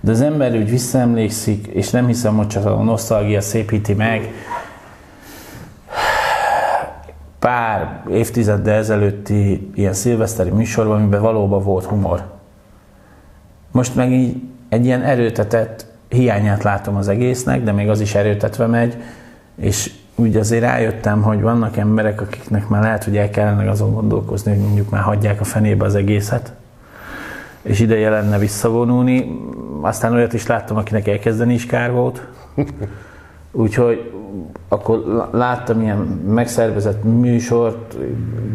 de 0.00 0.10
az 0.10 0.20
ember 0.20 0.56
úgy 0.56 0.70
visszaemlékszik, 0.70 1.66
és 1.66 1.90
nem 1.90 2.06
hiszem, 2.06 2.36
hogy 2.36 2.46
csak 2.46 2.64
a 2.64 2.82
nosztalgia 2.82 3.40
szépíti 3.40 3.94
meg, 3.94 4.32
pár 7.38 8.02
évtizeddel 8.10 8.78
ezelőtti 8.78 9.70
ilyen 9.74 9.92
szilveszteri 9.92 10.50
műsorban, 10.50 10.96
amiben 10.96 11.20
valóban 11.20 11.62
volt 11.62 11.84
humor. 11.84 12.22
Most 13.72 13.94
meg 13.94 14.12
így 14.12 14.42
egy 14.68 14.84
ilyen 14.84 15.02
erőtetett 15.02 15.86
hiányát 16.08 16.62
látom 16.62 16.96
az 16.96 17.08
egésznek, 17.08 17.62
de 17.62 17.72
még 17.72 17.88
az 17.88 18.00
is 18.00 18.14
erőtetve 18.14 18.66
megy, 18.66 18.96
és 19.56 19.92
úgy 20.14 20.36
azért 20.36 20.62
rájöttem, 20.62 21.22
hogy 21.22 21.40
vannak 21.40 21.76
emberek, 21.76 22.20
akiknek 22.20 22.68
már 22.68 22.82
lehet, 22.82 23.04
hogy 23.04 23.16
el 23.16 23.30
kellene 23.30 23.70
azon 23.70 23.94
gondolkozni, 23.94 24.50
hogy 24.50 24.60
mondjuk 24.60 24.90
már 24.90 25.02
hagyják 25.02 25.40
a 25.40 25.44
fenébe 25.44 25.84
az 25.84 25.94
egészet, 25.94 26.52
és 27.68 27.80
ideje 27.80 28.10
lenne 28.10 28.38
visszavonulni. 28.38 29.40
Aztán 29.80 30.12
olyat 30.12 30.32
is 30.32 30.46
láttam, 30.46 30.76
akinek 30.76 31.08
elkezdeni 31.08 31.54
is 31.54 31.66
kár 31.66 31.92
volt. 31.92 32.26
Úgyhogy 33.52 34.12
akkor 34.68 35.28
láttam 35.32 35.80
ilyen 35.80 35.98
megszervezett 36.26 37.04
műsort, 37.04 37.96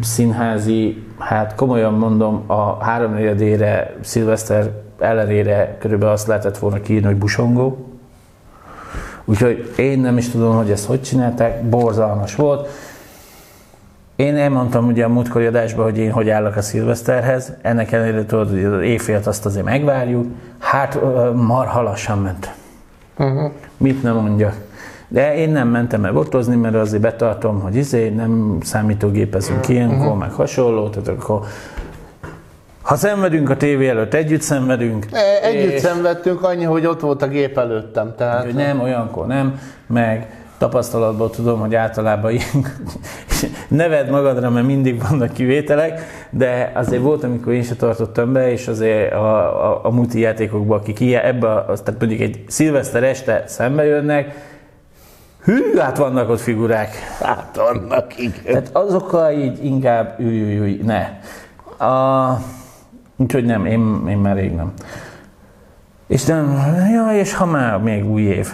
színházi, 0.02 1.02
hát 1.18 1.54
komolyan 1.54 1.94
mondom, 1.94 2.42
a 2.46 2.84
háromnegyedére, 2.84 3.96
szilveszter 4.00 4.70
ellenére 4.98 5.76
körülbelül 5.80 6.14
azt 6.14 6.26
lehetett 6.26 6.58
volna 6.58 6.80
kiírni, 6.80 7.06
hogy 7.06 7.16
busongó. 7.16 7.88
Úgyhogy 9.24 9.72
én 9.76 9.98
nem 9.98 10.16
is 10.16 10.28
tudom, 10.28 10.56
hogy 10.56 10.70
ezt 10.70 10.86
hogy 10.86 11.02
csinálták, 11.02 11.64
borzalmas 11.64 12.34
volt. 12.34 12.68
Én 14.16 14.36
elmondtam 14.36 14.86
ugye 14.86 15.04
a 15.04 15.08
múltkori 15.08 15.46
adásban, 15.46 15.84
hogy 15.84 15.98
én 15.98 16.10
hogy 16.10 16.28
állok 16.28 16.56
a 16.56 16.62
szilveszterhez, 16.62 17.52
ennek 17.62 17.92
ellenére 17.92 18.26
tudod, 18.26 18.50
hogy 18.50 18.64
az 18.64 18.82
éjfélt 18.82 19.26
azt 19.26 19.46
azért 19.46 19.64
megvárjuk, 19.64 20.26
hát 20.58 20.98
marha 21.34 21.82
lassan 21.82 22.18
ment. 22.18 22.54
Uh-huh. 23.18 23.50
Mit 23.76 24.02
nem 24.02 24.14
mondjak. 24.14 24.54
De 25.08 25.36
én 25.36 25.50
nem 25.50 25.68
mentem 25.68 26.04
el 26.04 26.12
botozni, 26.12 26.56
mert 26.56 26.74
azért 26.74 27.02
betartom, 27.02 27.60
hogy 27.60 27.76
izé 27.76 28.08
nem 28.08 28.58
számítógépezünk 28.62 29.68
ilyenkor, 29.68 29.98
uh-huh. 29.98 30.18
meg 30.18 30.30
hasonló, 30.30 30.88
tehát 30.88 31.08
akkor 31.08 31.40
ha 32.82 32.96
szenvedünk 32.96 33.50
a 33.50 33.56
tévé 33.56 33.88
előtt, 33.88 34.14
együtt 34.14 34.40
szenvedünk. 34.40 35.06
E, 35.12 35.46
együtt 35.46 35.72
és... 35.72 35.80
szenvedtünk, 35.80 36.42
annyi, 36.42 36.64
hogy 36.64 36.86
ott 36.86 37.00
volt 37.00 37.22
a 37.22 37.28
gép 37.28 37.58
előttem. 37.58 38.14
Tehát... 38.16 38.52
Nem, 38.52 38.80
olyankor 38.80 39.26
nem, 39.26 39.58
meg 39.86 40.43
tapasztalatból 40.58 41.30
tudom, 41.30 41.60
hogy 41.60 41.74
általában 41.74 42.30
ilyen, 42.30 42.66
neved 43.68 44.10
magadra, 44.10 44.50
mert 44.50 44.66
mindig 44.66 45.02
vannak 45.08 45.32
kivételek, 45.32 46.00
de 46.30 46.72
azért 46.74 47.02
volt, 47.02 47.24
amikor 47.24 47.52
én 47.52 47.62
se 47.62 47.74
tartottam 47.74 48.32
be, 48.32 48.50
és 48.50 48.68
azért 48.68 49.12
a, 49.12 49.70
a, 49.70 49.84
a 49.84 49.90
multi 49.90 50.20
játékokban, 50.20 50.78
akik 50.78 51.00
ilyen, 51.00 51.24
ebbe, 51.24 51.64
az, 51.64 51.80
tehát 51.80 52.00
mondjuk 52.00 52.20
egy 52.20 52.44
szilveszter 52.46 53.02
este 53.02 53.44
szembe 53.46 53.84
jönnek, 53.84 54.52
Hű, 55.44 55.76
hát 55.76 55.96
vannak 55.96 56.28
ott 56.30 56.40
figurák. 56.40 56.90
Hát 57.20 57.56
vannak, 57.56 58.18
igen. 58.18 58.42
Tehát 58.44 58.70
azokkal 58.72 59.32
így 59.32 59.64
inkább 59.64 60.20
ülj, 60.20 60.56
ülj 60.58 60.80
ne. 60.82 61.18
A, 61.86 62.38
úgyhogy 63.16 63.44
nem, 63.44 63.66
én, 63.66 64.04
én 64.08 64.18
már 64.18 64.36
rég 64.36 64.54
nem. 64.54 64.72
És 66.06 66.24
nem, 66.24 66.58
ja, 66.92 67.18
és 67.18 67.34
ha 67.34 67.46
már 67.46 67.78
még 67.78 68.10
új 68.10 68.22
év. 68.22 68.52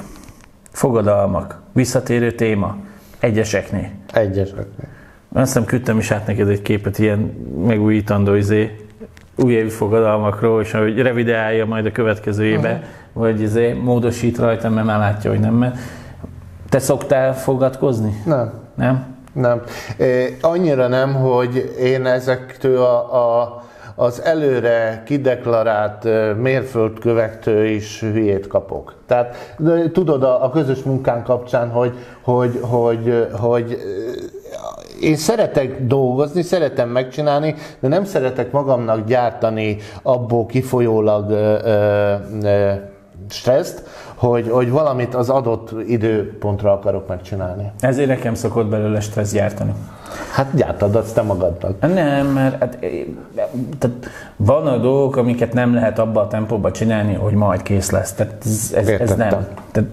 Fogadalmak, 0.70 1.59
visszatérő 1.72 2.32
téma, 2.32 2.76
egyeseknél. 3.18 3.90
Egyeseknél. 4.12 4.88
Azt 5.32 5.46
hiszem 5.46 5.64
küldtem 5.64 5.98
is 5.98 6.10
át 6.10 6.26
neked 6.26 6.48
egy 6.48 6.62
képet 6.62 6.98
ilyen 6.98 7.18
megújítandó 7.66 8.34
izé, 8.34 8.76
újévi 9.36 9.68
fogadalmakról, 9.68 10.62
és 10.62 10.70
hogy 10.70 10.98
revideálja 10.98 11.66
majd 11.66 11.86
a 11.86 11.92
következő 11.92 12.44
éve, 12.44 12.70
uh-huh. 12.70 12.84
vagy 13.12 13.40
izé, 13.40 13.72
módosít 13.72 14.38
rajta, 14.38 14.68
mert 14.68 14.86
már 14.86 14.98
látja, 14.98 15.30
hogy 15.30 15.40
nem 15.40 15.54
megy. 15.54 15.72
Te 16.68 16.78
szoktál 16.78 17.34
fogadkozni? 17.34 18.22
Nem. 18.24 18.52
Nem? 18.74 19.06
Nem. 19.32 19.62
Annyira 20.40 20.88
nem, 20.88 21.14
hogy 21.14 21.74
én 21.80 22.06
ezektől 22.06 22.78
a, 22.82 23.14
a, 23.14 23.62
az 23.94 24.22
előre 24.22 25.02
kideklarált 25.06 26.08
mérföldkövektől 26.36 27.64
is 27.64 28.00
hülyét 28.00 28.46
kapok. 28.46 28.94
Tehát 29.06 29.54
tudod 29.92 30.22
a, 30.22 30.44
a 30.44 30.50
közös 30.50 30.82
munkán 30.82 31.22
kapcsán, 31.22 31.70
hogy, 31.70 31.94
hogy, 32.22 32.58
hogy, 32.62 33.28
hogy 33.32 33.78
én 35.00 35.16
szeretek 35.16 35.86
dolgozni, 35.86 36.42
szeretem 36.42 36.88
megcsinálni, 36.88 37.54
de 37.80 37.88
nem 37.88 38.04
szeretek 38.04 38.52
magamnak 38.52 39.06
gyártani 39.06 39.76
abból 40.02 40.46
kifolyólag 40.46 41.30
ö, 41.30 41.56
ö, 42.42 42.72
stresszt, 43.28 43.82
hogy, 44.14 44.48
hogy 44.50 44.70
valamit 44.70 45.14
az 45.14 45.30
adott 45.30 45.70
időpontra 45.86 46.72
akarok 46.72 47.08
megcsinálni. 47.08 47.70
Ezért 47.80 48.08
nekem 48.08 48.34
szokott 48.34 48.66
belőle 48.66 49.00
stressz 49.00 49.32
gyártani. 49.32 49.74
Hát 50.32 50.54
gyártad 50.54 50.96
azt 50.96 51.14
te 51.14 51.22
magadnak. 51.22 51.80
Nem, 51.80 52.26
mert 52.26 52.58
hát, 52.58 52.78
tehát 53.78 53.96
van 54.36 54.66
a 54.66 54.76
dolgok, 54.76 55.16
amiket 55.16 55.52
nem 55.52 55.74
lehet 55.74 55.98
abba 55.98 56.20
a 56.20 56.26
tempóba 56.26 56.70
csinálni, 56.70 57.14
hogy 57.14 57.32
majd 57.32 57.62
kész 57.62 57.90
lesz. 57.90 58.12
Tehát 58.12 58.34
ez, 58.44 58.72
ez, 58.74 58.88
ez 58.88 59.14
nem. 59.14 59.28
Tehát 59.70 59.88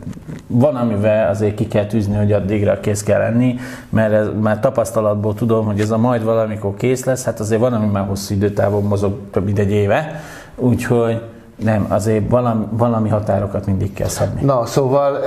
van, 0.47 0.75
amivel 0.75 1.29
azért 1.29 1.55
ki 1.55 1.67
kell 1.67 1.85
tűzni, 1.85 2.15
hogy 2.15 2.31
addigra 2.31 2.79
kész 2.79 3.03
kell 3.03 3.19
lenni, 3.19 3.55
mert 3.89 4.13
ez, 4.13 4.27
már 4.41 4.59
tapasztalatból 4.59 5.33
tudom, 5.33 5.65
hogy 5.65 5.79
ez 5.79 5.91
a 5.91 5.97
majd 5.97 6.23
valamikor 6.23 6.75
kész 6.75 7.05
lesz, 7.05 7.23
hát 7.25 7.39
azért 7.39 7.61
van, 7.61 7.73
ami 7.73 7.87
már 7.87 8.05
hosszú 8.07 8.33
időtávon 8.33 8.83
mozog 8.83 9.17
több 9.31 9.45
mint 9.45 9.59
egy 9.59 9.71
éve, 9.71 10.21
úgyhogy 10.55 11.21
nem, 11.57 11.85
azért 11.89 12.29
valami, 12.29 12.65
valami 12.71 13.09
határokat 13.09 13.65
mindig 13.65 13.93
kell 13.93 14.07
szabni. 14.07 14.41
Na, 14.43 14.65
szóval 14.65 15.17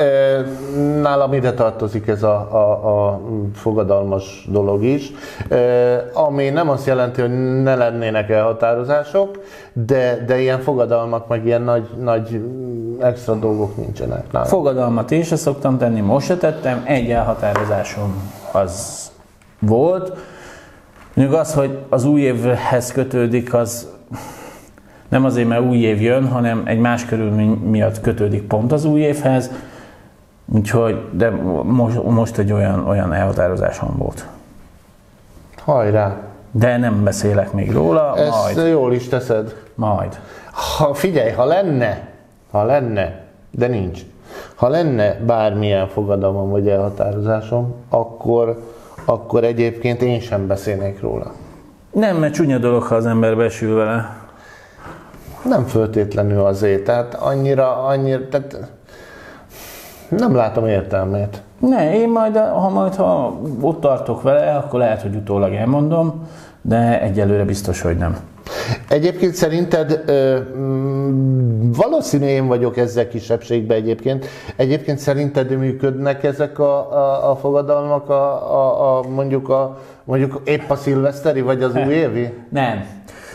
nálam 1.01 1.33
ide 1.33 1.53
tartozik 1.53 2.07
ez 2.07 2.23
a, 2.23 2.49
a, 2.53 3.09
a 3.09 3.21
fogadalmas 3.55 4.49
dolog 4.51 4.85
is, 4.85 5.13
ami 6.13 6.49
nem 6.49 6.69
azt 6.69 6.87
jelenti, 6.87 7.21
hogy 7.21 7.63
ne 7.63 7.75
lennének 7.75 8.31
elhatározások, 8.31 9.43
de, 9.73 10.25
de 10.27 10.41
ilyen 10.41 10.61
fogadalmak, 10.61 11.29
meg 11.29 11.47
ilyen 11.47 11.63
nagy, 11.63 11.89
nagy 12.01 12.41
extra 13.01 13.35
dolgok 13.35 13.77
nincsenek. 13.77 14.33
Nálam. 14.33 14.49
Fogadalmat 14.49 15.11
én 15.11 15.23
sem 15.23 15.39
szoktam 15.39 15.79
tenni, 15.79 16.01
most 16.01 16.27
se 16.27 16.37
tettem, 16.37 16.83
egy 16.87 17.11
elhatározásom 17.11 18.33
az 18.53 19.11
volt. 19.59 20.13
Még 21.15 21.33
az, 21.33 21.55
hogy 21.55 21.79
az 21.89 22.05
új 22.05 22.21
évhez 22.21 22.93
kötődik, 22.93 23.55
az 23.55 23.89
nem 25.11 25.25
azért, 25.25 25.49
mert 25.49 25.63
új 25.63 25.77
év 25.77 26.01
jön, 26.01 26.29
hanem 26.29 26.63
egy 26.65 26.79
más 26.79 27.05
körülmény 27.05 27.49
miatt 27.51 28.01
kötődik 28.01 28.43
pont 28.43 28.73
az 28.73 28.85
új 28.85 29.01
évhez, 29.01 29.51
úgyhogy, 30.55 31.05
de 31.11 31.31
most, 31.63 32.03
most 32.03 32.39
egy 32.39 32.53
olyan, 32.53 32.89
olyan 32.89 33.13
elhatározásom 33.13 33.95
volt. 33.97 34.27
Hajrá! 35.65 36.17
De 36.51 36.77
nem 36.77 37.05
beszélek 37.05 37.53
még 37.53 37.73
róla, 37.73 38.17
Ezt 38.17 38.57
majd. 38.57 38.69
jól 38.69 38.93
is 38.93 39.09
teszed. 39.09 39.55
Majd. 39.75 40.21
Ha, 40.53 40.95
figyelj, 40.95 41.31
ha 41.31 41.45
lenne, 41.45 42.09
ha 42.51 42.65
lenne, 42.65 43.25
de 43.51 43.67
nincs, 43.67 44.01
ha 44.55 44.69
lenne 44.69 45.15
bármilyen 45.27 45.89
fogadalmam 45.89 46.51
vagy 46.51 46.69
elhatározásom, 46.69 47.75
akkor, 47.89 48.63
akkor 49.05 49.45
egyébként 49.45 50.03
én 50.03 50.21
sem 50.21 50.47
beszélnék 50.47 51.01
róla. 51.01 51.33
Nem, 51.93 52.17
mert 52.17 52.35
csúnya 52.35 52.59
dolog, 52.59 52.83
ha 52.83 52.95
az 52.95 53.07
ember 53.07 53.37
besül 53.37 53.77
vele. 53.77 54.20
Nem 55.45 55.65
föltétlenül 55.65 56.45
azért, 56.45 56.85
tehát 56.85 57.15
annyira, 57.15 57.85
annyira, 57.85 58.29
tehát 58.29 58.71
nem 60.09 60.35
látom 60.35 60.67
értelmét. 60.67 61.43
Ne, 61.59 61.95
én 61.95 62.09
majd, 62.09 62.37
ha 62.37 62.69
majd 62.69 62.95
ha 62.95 63.41
ott 63.61 63.81
tartok 63.81 64.23
vele, 64.23 64.57
akkor 64.57 64.79
lehet, 64.79 65.03
hogy 65.03 65.15
utólag 65.15 65.55
elmondom, 65.55 66.29
de 66.63 67.01
egyelőre 67.01 67.45
biztos, 67.45 67.81
hogy 67.81 67.97
nem. 67.97 68.17
Egyébként 68.89 69.35
szerinted 69.35 70.03
ö, 70.07 70.39
mm, 70.57 71.71
valószínű 71.71 72.27
én 72.27 72.47
vagyok 72.47 72.77
ezzel 72.77 73.09
kisebbségben 73.09 73.77
egyébként. 73.77 74.27
Egyébként 74.57 74.99
szerinted 74.99 75.59
működnek 75.59 76.25
ezek 76.25 76.59
a, 76.59 76.93
a, 76.93 77.31
a 77.31 77.37
fogadalmak 77.37 78.09
a, 78.09 78.53
a, 78.55 78.99
a, 78.99 79.03
mondjuk, 79.09 79.49
a, 79.49 79.79
mondjuk 80.05 80.41
épp 80.45 80.71
a 80.71 80.77
szilveszteri 80.77 81.41
vagy 81.41 81.63
az 81.63 81.75
újévi? 81.87 82.33
Nem. 82.49 82.85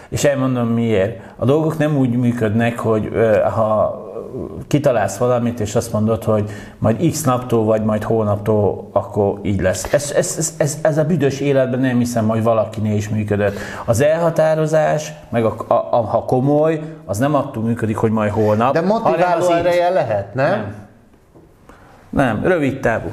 És 0.09 0.23
elmondom 0.23 0.67
miért. 0.67 1.19
A 1.35 1.45
dolgok 1.45 1.77
nem 1.77 1.97
úgy 1.97 2.09
működnek, 2.09 2.79
hogy 2.79 3.11
ha 3.55 4.03
kitalálsz 4.67 5.17
valamit, 5.17 5.59
és 5.59 5.75
azt 5.75 5.93
mondod, 5.93 6.23
hogy 6.23 6.49
majd 6.77 7.09
x 7.11 7.23
naptól, 7.23 7.63
vagy 7.63 7.83
majd 7.83 8.03
hónaptól, 8.03 8.89
akkor 8.91 9.39
így 9.41 9.61
lesz. 9.61 9.93
Ez, 9.93 10.11
ez, 10.15 10.35
ez, 10.37 10.53
ez, 10.57 10.77
ez 10.81 10.97
a 10.97 11.03
büdös 11.03 11.39
életben 11.39 11.79
nem 11.79 11.97
hiszem, 11.97 12.27
hogy 12.27 12.43
valakinél 12.43 12.95
is 12.95 13.09
működött. 13.09 13.57
Az 13.85 14.01
elhatározás, 14.01 15.13
meg 15.29 15.45
a, 15.45 15.55
a, 15.67 15.73
a, 15.73 16.01
ha 16.01 16.23
komoly, 16.23 16.81
az 17.05 17.17
nem 17.17 17.35
attól 17.35 17.63
működik, 17.63 17.97
hogy 17.97 18.11
majd 18.11 18.31
holnap. 18.31 18.73
De 18.73 18.81
motiváló 18.81 19.49
ereje 19.49 19.89
lehet, 19.89 20.33
nem? 20.33 20.49
Nem. 20.49 20.83
Nem, 22.09 22.43
rövid 22.43 22.79
távú. 22.79 23.09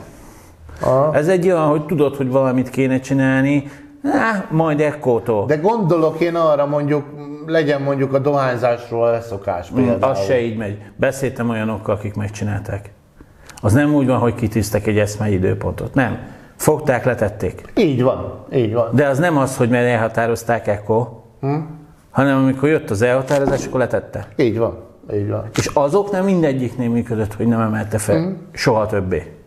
Aha. 0.81 1.15
Ez 1.15 1.29
egy 1.29 1.47
olyan, 1.47 1.67
hogy 1.67 1.87
tudod, 1.87 2.17
hogy 2.17 2.31
valamit 2.31 2.71
kéne 2.71 3.01
csinálni, 3.01 3.71
Há, 4.03 4.45
majd 4.51 4.81
ekkótól. 4.81 5.47
De 5.47 5.57
gondolok 5.57 6.21
én 6.21 6.35
arra 6.35 6.67
mondjuk, 6.67 7.05
legyen 7.47 7.83
mondjuk 7.83 8.15
a 8.15 8.19
dohányzásról 8.19 9.07
a 9.07 9.11
leszokás 9.11 9.71
mm, 9.71 9.75
például. 9.75 10.13
Az 10.13 10.25
se 10.25 10.41
így 10.41 10.57
megy. 10.57 10.79
Beszéltem 10.97 11.49
olyanokkal, 11.49 11.95
akik 11.95 12.15
megcsinálták. 12.15 12.91
Az 13.63 13.73
nem 13.73 13.95
úgy 13.95 14.07
van, 14.07 14.19
hogy 14.19 14.35
kitűztek 14.35 14.87
egy 14.87 14.99
eszmei 14.99 15.33
időpontot. 15.33 15.95
Nem. 15.95 16.19
Fogták, 16.57 17.05
letették. 17.05 17.63
Így 17.77 18.03
van, 18.03 18.45
így 18.53 18.73
van. 18.73 18.89
De 18.93 19.07
az 19.07 19.19
nem 19.19 19.37
az, 19.37 19.57
hogy 19.57 19.69
mert 19.69 19.87
elhatározták 19.87 20.67
ekkor, 20.67 21.09
hm? 21.41 21.55
hanem 22.11 22.43
amikor 22.43 22.69
jött 22.69 22.91
az 22.91 23.03
elhatározás, 23.03 23.67
akkor 23.67 23.81
letette. 23.81 24.27
Így 24.37 24.59
van, 24.59 24.79
így 25.15 25.29
van. 25.29 25.49
És 25.57 25.67
azok 25.67 26.11
nem 26.11 26.25
mindegyiknél 26.25 26.89
működött, 26.89 27.35
hogy 27.35 27.47
nem 27.47 27.61
emelte 27.61 27.99
fel. 27.99 28.23
Hm? 28.23 28.33
Soha 28.53 28.87
többé. 28.87 29.42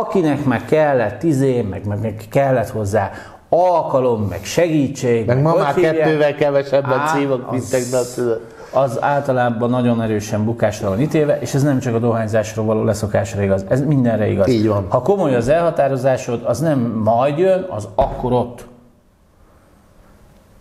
Akinek 0.00 0.44
meg 0.44 0.64
kellett 0.64 1.22
izé, 1.22 1.62
meg, 1.62 1.86
meg, 1.86 2.00
meg 2.00 2.24
kellett 2.30 2.68
hozzá 2.68 3.10
alkalom, 3.48 4.22
meg 4.22 4.44
segítség. 4.44 5.26
Meg 5.26 5.42
ma 5.42 5.50
hogy 5.50 5.60
már 5.60 5.74
hívják? 5.74 5.96
kettővel 5.96 6.34
kevesebben 6.34 6.98
Á, 6.98 7.06
szívok, 7.06 7.50
mint 7.50 7.62
az- 7.62 7.68
tegnap. 7.68 8.38
az 8.72 9.02
általában 9.02 9.70
nagyon 9.70 10.02
erősen 10.02 10.44
bukásra 10.44 10.88
van 10.88 11.00
ítélve, 11.00 11.38
és 11.40 11.54
ez 11.54 11.62
nem 11.62 11.78
csak 11.78 11.94
a 11.94 11.98
dohányzásról 11.98 12.64
való 12.64 12.84
leszokásra 12.84 13.42
igaz, 13.42 13.64
ez 13.68 13.80
mindenre 13.84 14.26
igaz. 14.28 14.48
Így 14.48 14.68
van. 14.68 14.86
Ha 14.88 15.02
komoly 15.02 15.34
az 15.34 15.48
elhatározásod, 15.48 16.42
az 16.44 16.60
nem 16.60 16.78
majd 17.04 17.38
jön, 17.38 17.66
az 17.70 17.88
akkor 17.94 18.32
ott. 18.32 18.66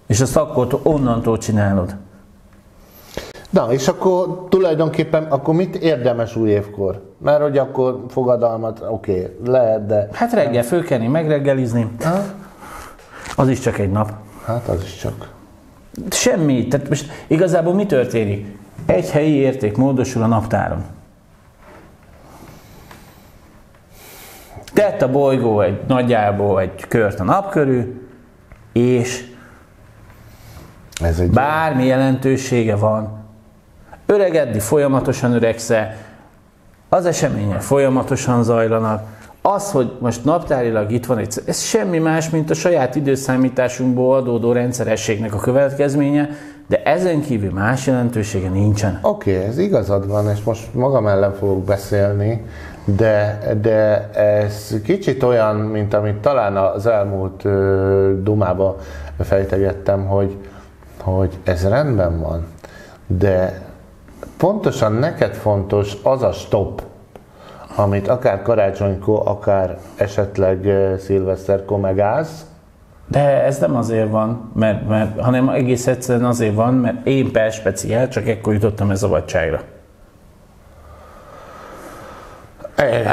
És 0.07 0.21
azt 0.21 0.37
akkor 0.37 0.79
onnantól 0.83 1.37
csinálod. 1.37 1.95
Na, 3.49 3.71
és 3.73 3.87
akkor 3.87 4.45
tulajdonképpen, 4.49 5.23
akkor 5.23 5.53
mit 5.53 5.75
érdemes 5.75 6.35
új 6.35 6.49
évkor? 6.49 7.09
Mert 7.23 7.41
hogy 7.41 7.57
akkor 7.57 8.05
fogadalmat, 8.09 8.83
oké, 8.89 9.11
okay, 9.11 9.35
lehet, 9.45 9.85
de... 9.85 10.07
Hát 10.11 10.33
reggel 10.33 10.63
fölkelni, 10.63 11.07
megreggelizni, 11.07 11.87
Ha? 12.03 12.19
az 13.35 13.49
is 13.49 13.59
csak 13.59 13.77
egy 13.77 13.91
nap. 13.91 14.11
Hát 14.45 14.67
az 14.67 14.83
is 14.83 14.95
csak. 14.95 15.29
Semmi. 16.09 16.67
Tehát 16.67 16.89
most 16.89 17.11
igazából 17.27 17.73
mi 17.73 17.85
történik? 17.85 18.57
Egy 18.85 19.09
helyi 19.09 19.33
érték 19.33 19.77
módosul 19.77 20.23
a 20.23 20.27
naptáron. 20.27 20.83
Tett 24.73 25.01
a 25.01 25.11
bolygó 25.11 25.61
egy 25.61 25.81
nagyjából 25.87 26.59
egy 26.61 26.87
kört 26.87 27.19
a 27.19 27.23
nap 27.23 27.51
körül, 27.51 28.01
és 28.71 29.25
Ez 31.01 31.19
egy... 31.19 31.29
bármi 31.29 31.85
jelentősége 31.85 32.75
van, 32.75 33.19
öregedni 34.05 34.59
folyamatosan 34.59 35.33
öregszel, 35.33 35.95
az 36.93 37.05
események 37.05 37.61
folyamatosan 37.61 38.43
zajlanak, 38.43 39.03
az, 39.41 39.71
hogy 39.71 39.91
most 39.99 40.23
naptárilag 40.23 40.91
itt 40.91 41.05
van 41.05 41.17
egy, 41.17 41.41
ez 41.45 41.61
semmi 41.61 41.97
más, 41.97 42.29
mint 42.29 42.49
a 42.49 42.53
saját 42.53 42.95
időszámításunkból 42.95 44.15
adódó 44.15 44.51
rendszerességnek 44.51 45.33
a 45.33 45.37
következménye, 45.37 46.29
de 46.67 46.83
ezen 46.83 47.21
kívül 47.21 47.51
más 47.51 47.87
jelentősége 47.87 48.49
nincsen. 48.49 48.99
Oké, 49.01 49.35
okay, 49.35 49.47
ez 49.47 49.57
igazad 49.57 50.07
van, 50.07 50.29
és 50.29 50.43
most 50.43 50.73
magam 50.73 51.07
ellen 51.07 51.33
fogok 51.33 51.63
beszélni, 51.63 52.45
de, 52.85 53.39
de 53.61 54.09
ez 54.13 54.75
kicsit 54.83 55.23
olyan, 55.23 55.55
mint 55.55 55.93
amit 55.93 56.17
talán 56.17 56.57
az 56.57 56.85
elmúlt 56.85 57.45
ö, 57.45 58.13
Dumába 58.23 58.77
fejtegettem, 59.19 60.05
hogy, 60.05 60.37
hogy 61.01 61.37
ez 61.43 61.67
rendben 61.67 62.19
van, 62.19 62.45
de 63.07 63.61
pontosan 64.41 64.91
neked 64.91 65.33
fontos 65.33 65.93
az 66.03 66.23
a 66.23 66.31
stop, 66.31 66.81
amit 67.75 68.07
akár 68.07 68.41
karácsonykor, 68.41 69.21
akár 69.25 69.77
esetleg 69.95 70.65
ö, 70.65 70.93
szilveszterkor 70.97 71.79
megállsz, 71.79 72.45
De 73.07 73.43
ez 73.43 73.59
nem 73.59 73.75
azért 73.75 74.09
van, 74.09 74.51
mert, 74.55 74.87
mert, 74.87 75.19
hanem 75.19 75.49
egész 75.49 75.87
egyszerűen 75.87 76.25
azért 76.25 76.55
van, 76.55 76.73
mert 76.73 77.07
én 77.07 77.31
per 77.31 77.51
speciál, 77.51 78.07
csak 78.07 78.27
ekkor 78.27 78.53
jutottam 78.53 78.91
ez 78.91 78.99
szabadságra. 78.99 79.61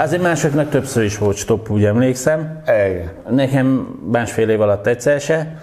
Azért 0.02 0.22
másoknak 0.22 0.68
többször 0.68 1.04
is 1.04 1.18
volt 1.18 1.36
stop, 1.36 1.70
úgy 1.70 1.84
emlékszem. 1.84 2.62
Igen. 2.62 3.10
Nekem 3.30 3.66
másfél 4.12 4.48
év 4.48 4.60
alatt 4.60 4.86
egyszer 4.86 5.20
se. 5.20 5.56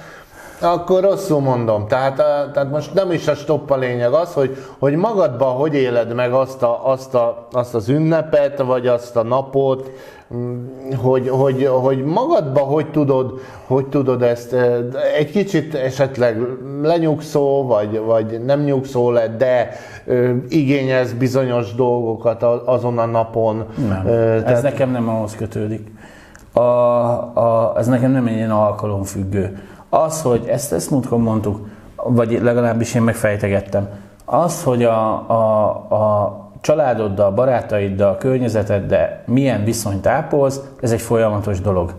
Akkor 0.61 1.01
rosszul 1.03 1.39
mondom. 1.39 1.87
Tehát, 1.87 2.19
a- 2.19 2.51
tehát 2.53 2.71
most 2.71 2.93
nem 2.93 3.11
is 3.11 3.27
a 3.27 3.33
stopp 3.35 3.69
a 3.69 3.77
lényeg 3.77 4.13
az, 4.13 4.33
hogy, 4.33 4.57
hogy 4.79 4.95
magadban 4.95 5.53
hogy 5.55 5.73
éled 5.75 6.13
meg 6.13 6.33
azt, 6.33 6.63
a, 6.63 6.87
azt, 6.87 7.15
a, 7.15 7.47
azt 7.51 7.75
az 7.75 7.89
ünnepet, 7.89 8.61
vagy 8.61 8.87
azt 8.87 9.15
a 9.15 9.23
napot, 9.23 9.91
mm, 10.35 10.65
hogy, 11.01 11.29
hogy, 11.29 11.69
hogy 11.81 12.03
magadban 12.03 12.63
hogy 12.63 12.91
tudod, 12.91 13.39
hogy 13.67 13.85
tudod 13.87 14.21
ezt 14.21 14.53
eh, 14.53 14.77
egy 15.17 15.31
kicsit 15.31 15.75
esetleg 15.75 16.37
lenyugszó, 16.81 17.65
vagy, 17.65 17.99
vagy 17.99 18.41
nem 18.45 18.59
nyugszó 18.63 19.11
lett, 19.11 19.37
de 19.37 19.69
ö, 20.05 20.31
igényez 20.49 21.13
bizonyos 21.13 21.75
dolgokat 21.75 22.43
azon 22.65 22.97
a 22.97 23.05
napon. 23.05 23.65
Nem. 23.89 24.05
Ö, 24.07 24.43
Ez 24.45 24.61
nekem 24.61 24.91
nem 24.91 25.09
ahhoz 25.09 25.35
kötődik. 25.35 25.91
A, 26.53 26.59
a, 26.59 27.73
ez 27.77 27.87
nekem 27.87 28.11
nem 28.11 28.27
egy 28.27 28.35
ilyen 28.35 28.51
alkalomfüggő. 28.51 29.59
Az, 29.89 30.21
hogy 30.21 30.47
ezt, 30.47 30.73
ezt 30.73 30.91
múltkor 30.91 31.17
mondtuk, 31.17 31.67
vagy 31.95 32.41
legalábbis 32.41 32.93
én 32.93 33.01
megfejtegettem, 33.01 33.89
az, 34.25 34.63
hogy 34.63 34.83
a, 34.83 35.29
a, 35.29 35.65
a 35.89 36.35
családoddal, 36.61 37.31
barátaiddal, 37.31 38.17
környezeteddel 38.17 39.23
milyen 39.25 39.63
viszonyt 39.63 40.07
ápolsz, 40.07 40.59
ez 40.81 40.91
egy 40.91 41.01
folyamatos 41.01 41.61
dolog. 41.61 41.93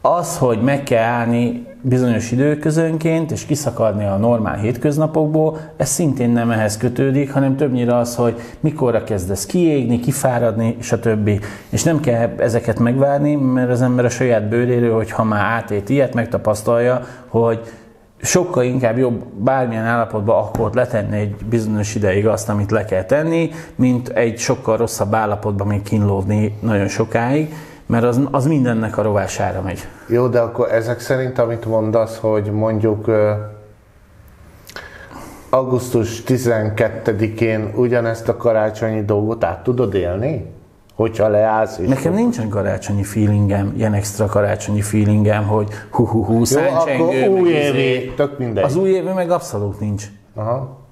Az, 0.00 0.38
hogy 0.38 0.62
meg 0.62 0.82
kell 0.82 1.04
állni 1.04 1.66
bizonyos 1.82 2.32
időközönként, 2.32 3.30
és 3.30 3.46
kiszakadni 3.46 4.04
a 4.04 4.16
normál 4.16 4.56
hétköznapokból, 4.56 5.58
ez 5.76 5.88
szintén 5.88 6.30
nem 6.30 6.50
ehhez 6.50 6.76
kötődik, 6.76 7.32
hanem 7.32 7.56
többnyire 7.56 7.96
az, 7.96 8.16
hogy 8.16 8.40
mikorra 8.60 9.04
kezdesz 9.04 9.46
kiégni, 9.46 10.00
kifáradni, 10.00 10.76
stb. 10.80 11.30
És 11.68 11.82
nem 11.82 12.00
kell 12.00 12.32
ezeket 12.38 12.78
megvárni, 12.78 13.34
mert 13.34 13.70
az 13.70 13.82
ember 13.82 14.04
a 14.04 14.08
saját 14.08 14.48
bőréről, 14.48 14.94
hogyha 14.94 15.24
már 15.24 15.44
átét 15.44 15.88
ilyet, 15.88 16.14
megtapasztalja, 16.14 17.06
hogy 17.26 17.60
sokkal 18.20 18.64
inkább 18.64 18.98
jobb 18.98 19.24
bármilyen 19.36 19.84
állapotban 19.84 20.38
akkor 20.38 20.70
letenni 20.74 21.16
egy 21.16 21.34
bizonyos 21.48 21.94
ideig 21.94 22.26
azt, 22.26 22.48
amit 22.48 22.70
le 22.70 22.84
kell 22.84 23.04
tenni, 23.04 23.50
mint 23.74 24.08
egy 24.08 24.38
sokkal 24.38 24.76
rosszabb 24.76 25.14
állapotban 25.14 25.66
még 25.66 25.82
kínlódni 25.82 26.58
nagyon 26.60 26.88
sokáig, 26.88 27.54
mert 27.88 28.04
az, 28.04 28.20
az 28.30 28.46
mindennek 28.46 28.98
a 28.98 29.02
rovására 29.02 29.60
megy. 29.60 29.88
Jó, 30.08 30.26
de 30.26 30.40
akkor 30.40 30.72
ezek 30.72 31.00
szerint, 31.00 31.38
amit 31.38 31.64
mondasz, 31.64 32.18
hogy 32.18 32.50
mondjuk 32.50 33.10
augusztus 35.50 36.22
12-én 36.26 37.72
ugyanezt 37.76 38.28
a 38.28 38.36
karácsonyi 38.36 39.04
dolgot 39.04 39.44
át 39.44 39.62
tudod 39.62 39.94
élni? 39.94 40.56
Hogyha 40.94 41.28
leállsz 41.28 41.78
és... 41.78 41.88
Nekem 41.88 42.12
nincsen 42.12 42.48
karácsonyi 42.48 43.02
feelingem, 43.02 43.72
ilyen 43.76 43.94
extra 43.94 44.26
karácsonyi 44.26 44.80
feelingem, 44.80 45.46
hogy 45.46 45.68
hu-hu-hu, 45.90 46.32
Jó, 46.32 46.38
akkor 46.38 46.46
száncsengő, 46.46 47.20
meg 47.20 47.30
újévi, 47.30 47.78
izé. 47.78 48.12
tök 48.16 48.38
mindegy. 48.38 48.64
Az 48.64 48.76
újévi 48.76 49.12
meg 49.12 49.30
abszolút 49.30 49.80
nincs. 49.80 50.04
Aha. 50.34 50.87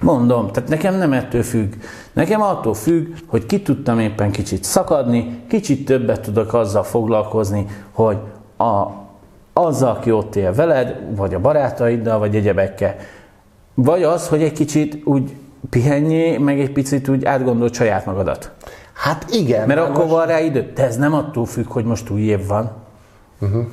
Mondom, 0.00 0.50
tehát 0.50 0.68
nekem 0.68 0.94
nem 0.94 1.12
ettől 1.12 1.42
függ. 1.42 1.72
Nekem 2.12 2.42
attól 2.42 2.74
függ, 2.74 3.14
hogy 3.26 3.46
ki 3.46 3.62
tudtam 3.62 3.98
éppen 3.98 4.30
kicsit 4.30 4.64
szakadni, 4.64 5.40
kicsit 5.48 5.84
többet 5.84 6.20
tudok 6.20 6.54
azzal 6.54 6.82
foglalkozni, 6.82 7.66
hogy 7.92 8.16
a, 8.56 8.86
azzal, 9.52 9.90
aki 9.90 10.12
ott 10.12 10.36
él 10.36 10.52
veled, 10.52 11.16
vagy 11.16 11.34
a 11.34 11.40
barátaiddal, 11.40 12.18
vagy 12.18 12.36
egyebekkel. 12.36 12.96
Vagy 13.74 14.02
az, 14.02 14.28
hogy 14.28 14.42
egy 14.42 14.52
kicsit 14.52 15.06
úgy 15.06 15.36
pihenjé, 15.70 16.38
meg 16.38 16.60
egy 16.60 16.72
picit 16.72 17.08
úgy 17.08 17.24
átgondolt 17.24 17.74
saját 17.74 18.06
magadat. 18.06 18.50
Hát 18.92 19.26
igen. 19.30 19.66
Mert 19.66 19.80
akkor 19.80 19.94
most- 19.94 20.10
van 20.10 20.26
rá 20.26 20.40
idő. 20.40 20.72
De 20.74 20.84
ez 20.86 20.96
nem 20.96 21.14
attól 21.14 21.46
függ, 21.46 21.66
hogy 21.72 21.84
most 21.84 22.10
új 22.10 22.20
év 22.20 22.46
van. 22.46 22.70
Uh-huh. 23.40 23.64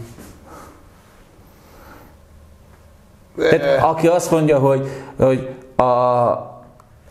Tehát 3.49 3.83
aki 3.83 4.07
azt 4.07 4.31
mondja, 4.31 4.59
hogy, 4.59 4.87
hogy 5.17 5.55
a, 5.77 6.61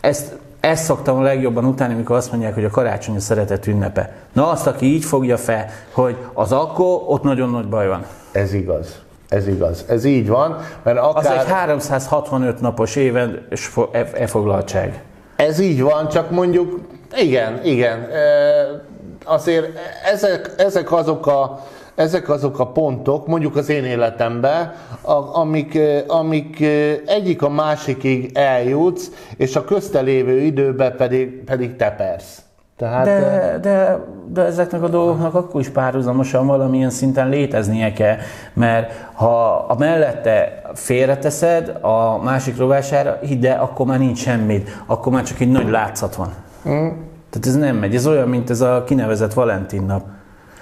ezt, 0.01 0.35
ezt 0.59 0.83
szoktam 0.83 1.17
a 1.17 1.21
legjobban 1.21 1.65
utáni, 1.65 1.93
amikor 1.93 2.15
azt 2.15 2.31
mondják, 2.31 2.53
hogy 2.53 2.65
a 2.65 2.69
karácsony 2.69 3.15
a 3.15 3.19
szeretet 3.19 3.67
ünnepe. 3.67 4.13
Na 4.33 4.49
azt, 4.49 4.67
aki 4.67 4.85
így 4.85 5.05
fogja 5.05 5.37
fel, 5.37 5.65
hogy 5.91 6.17
az 6.33 6.51
akkor, 6.51 7.01
ott 7.07 7.23
nagyon 7.23 7.49
nagy 7.49 7.67
baj 7.67 7.87
van. 7.87 8.05
Ez 8.31 8.53
igaz. 8.53 9.01
Ez 9.29 9.47
igaz. 9.47 9.85
Ez 9.87 10.03
így 10.03 10.27
van, 10.27 10.57
mert 10.83 10.97
Az 10.97 11.05
akár... 11.05 11.37
egy 11.37 11.47
365 11.47 12.61
napos 12.61 12.95
éven 12.95 13.47
fo- 13.51 13.95
e. 13.95 14.91
Ez 15.35 15.59
így 15.59 15.81
van, 15.81 16.07
csak 16.07 16.31
mondjuk, 16.31 16.79
igen, 17.15 17.59
igen. 17.63 17.99
e, 17.99 18.85
Azért 19.25 19.79
ezek, 20.13 20.53
ezek, 20.57 20.91
azok 20.91 21.27
a, 21.27 21.59
ezek 21.97 22.29
azok 22.29 22.59
a 22.59 22.67
pontok, 22.67 23.27
mondjuk 23.27 23.55
az 23.55 23.69
én 23.69 23.83
életemben, 23.83 24.73
a- 25.01 25.37
amik, 25.39 25.79
amik 26.07 26.63
egyik 27.05 27.41
a 27.41 27.49
másikig 27.49 28.31
eljutsz, 28.33 29.11
és 29.37 29.55
a 29.55 29.63
közte 29.63 29.99
lévő 29.99 30.39
időben 30.39 30.95
pedig, 30.95 31.43
pedig 31.43 31.75
tepersz. 31.75 32.41
Tehát, 32.77 33.05
De, 33.05 33.57
de, 33.61 33.99
de 34.33 34.41
ezeknek 34.41 34.83
a 34.83 34.87
dolgoknak 34.87 35.33
akkor 35.33 35.61
is 35.61 35.69
párhuzamosan 35.69 36.47
valamilyen 36.47 36.89
szinten 36.89 37.29
léteznie 37.29 37.93
kell, 37.93 38.15
mert 38.53 38.91
ha 39.13 39.55
a 39.55 39.75
mellette 39.77 40.61
félreteszed 40.73 41.77
a 41.81 42.23
másik 42.23 42.57
rovására, 42.57 43.19
ide, 43.21 43.51
akkor 43.51 43.85
már 43.85 43.99
nincs 43.99 44.19
semmit, 44.19 44.69
akkor 44.85 45.11
már 45.13 45.23
csak 45.23 45.39
egy 45.39 45.51
nagy 45.51 45.69
látszat 45.69 46.15
van. 46.15 46.27
Mm. 46.69 46.87
Tehát 47.29 47.45
ez 47.47 47.55
nem 47.55 47.75
megy, 47.75 47.95
ez 47.95 48.07
olyan, 48.07 48.27
mint 48.27 48.49
ez 48.49 48.61
a 48.61 48.83
kinevezett 48.83 49.33
Valentin 49.33 49.83
nap. 49.83 50.03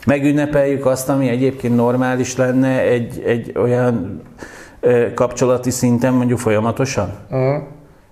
Megünnepeljük 0.06 0.86
azt, 0.86 1.10
ami 1.10 1.30
egyébként 1.30 1.76
normális 1.76 2.36
lenne 2.38 2.82
egy, 2.82 3.24
egy 3.26 3.51
olyan 3.58 4.22
ö, 4.80 5.14
kapcsolati 5.14 5.70
szinten 5.70 6.14
mondjuk 6.14 6.39
folyamatosan. 6.39 7.10
mm, 7.36 7.56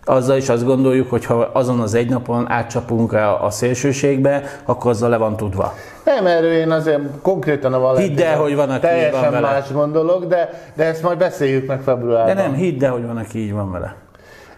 azzal 0.05 0.37
is 0.37 0.49
azt 0.49 0.65
gondoljuk, 0.65 1.09
hogy 1.09 1.25
ha 1.25 1.33
azon 1.53 1.79
az 1.79 1.93
egy 1.93 2.09
napon 2.09 2.49
átcsapunk 2.51 3.13
a, 3.13 3.43
a 3.45 3.49
szélsőségbe, 3.49 4.43
akkor 4.65 4.91
azzal 4.91 5.09
le 5.09 5.17
van 5.17 5.37
tudva. 5.37 5.73
Nem, 6.05 6.25
erről 6.25 6.51
én 6.53 6.71
azért 6.71 6.99
konkrétan 7.21 7.73
a 7.73 7.79
Valentin. 7.79 8.09
Hidd 8.09 8.21
el, 8.21 8.37
hogy 8.37 8.55
van, 8.55 8.69
aki 8.69 8.79
Teljesen 8.79 9.21
van 9.21 9.31
vele. 9.31 9.51
más 9.51 9.71
gondolok, 9.71 10.25
de, 10.25 10.49
de 10.75 10.83
ezt 10.83 11.03
majd 11.03 11.17
beszéljük 11.17 11.67
meg 11.67 11.81
februárban. 11.81 12.35
De 12.35 12.41
nem, 12.41 12.53
hidd 12.53 12.83
el, 12.83 12.91
hogy 12.91 13.05
van, 13.05 13.17
aki 13.17 13.39
így 13.39 13.53
van 13.53 13.71
vele. 13.71 13.95